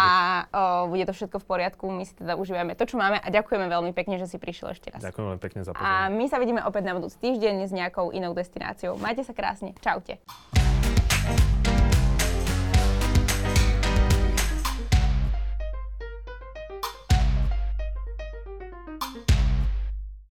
o, 0.84 0.88
bude 0.88 1.04
to 1.04 1.12
všetko 1.12 1.36
v 1.40 1.46
poriadku, 1.46 1.84
my 1.92 2.04
si 2.08 2.16
teda 2.16 2.40
užívame 2.40 2.72
to, 2.72 2.88
čo 2.88 2.96
máme 2.96 3.20
a 3.20 3.28
ďakujeme 3.28 3.68
veľmi 3.68 3.92
pekne, 3.92 4.16
že 4.16 4.24
si 4.24 4.40
prišiel 4.40 4.72
ešte 4.72 4.88
raz. 4.88 5.04
Ďakujem 5.04 5.24
veľmi 5.28 5.42
pekne 5.42 5.60
A 5.60 5.64
za 5.64 5.72
pozornosť. 5.76 6.10
my 6.16 6.24
sa 6.32 6.36
vidíme 6.40 6.60
opäť 6.64 6.82
na 6.88 6.92
budúci 6.96 7.16
týždeň 7.20 7.68
s 7.68 7.72
nejakou 7.76 8.08
inou 8.10 8.32
destináciou. 8.32 8.96
Majte 8.96 9.22
sa 9.26 9.36
krásne. 9.36 9.76
Čaute. 9.84 10.83
Thank 11.24 11.40
you. 11.40 11.53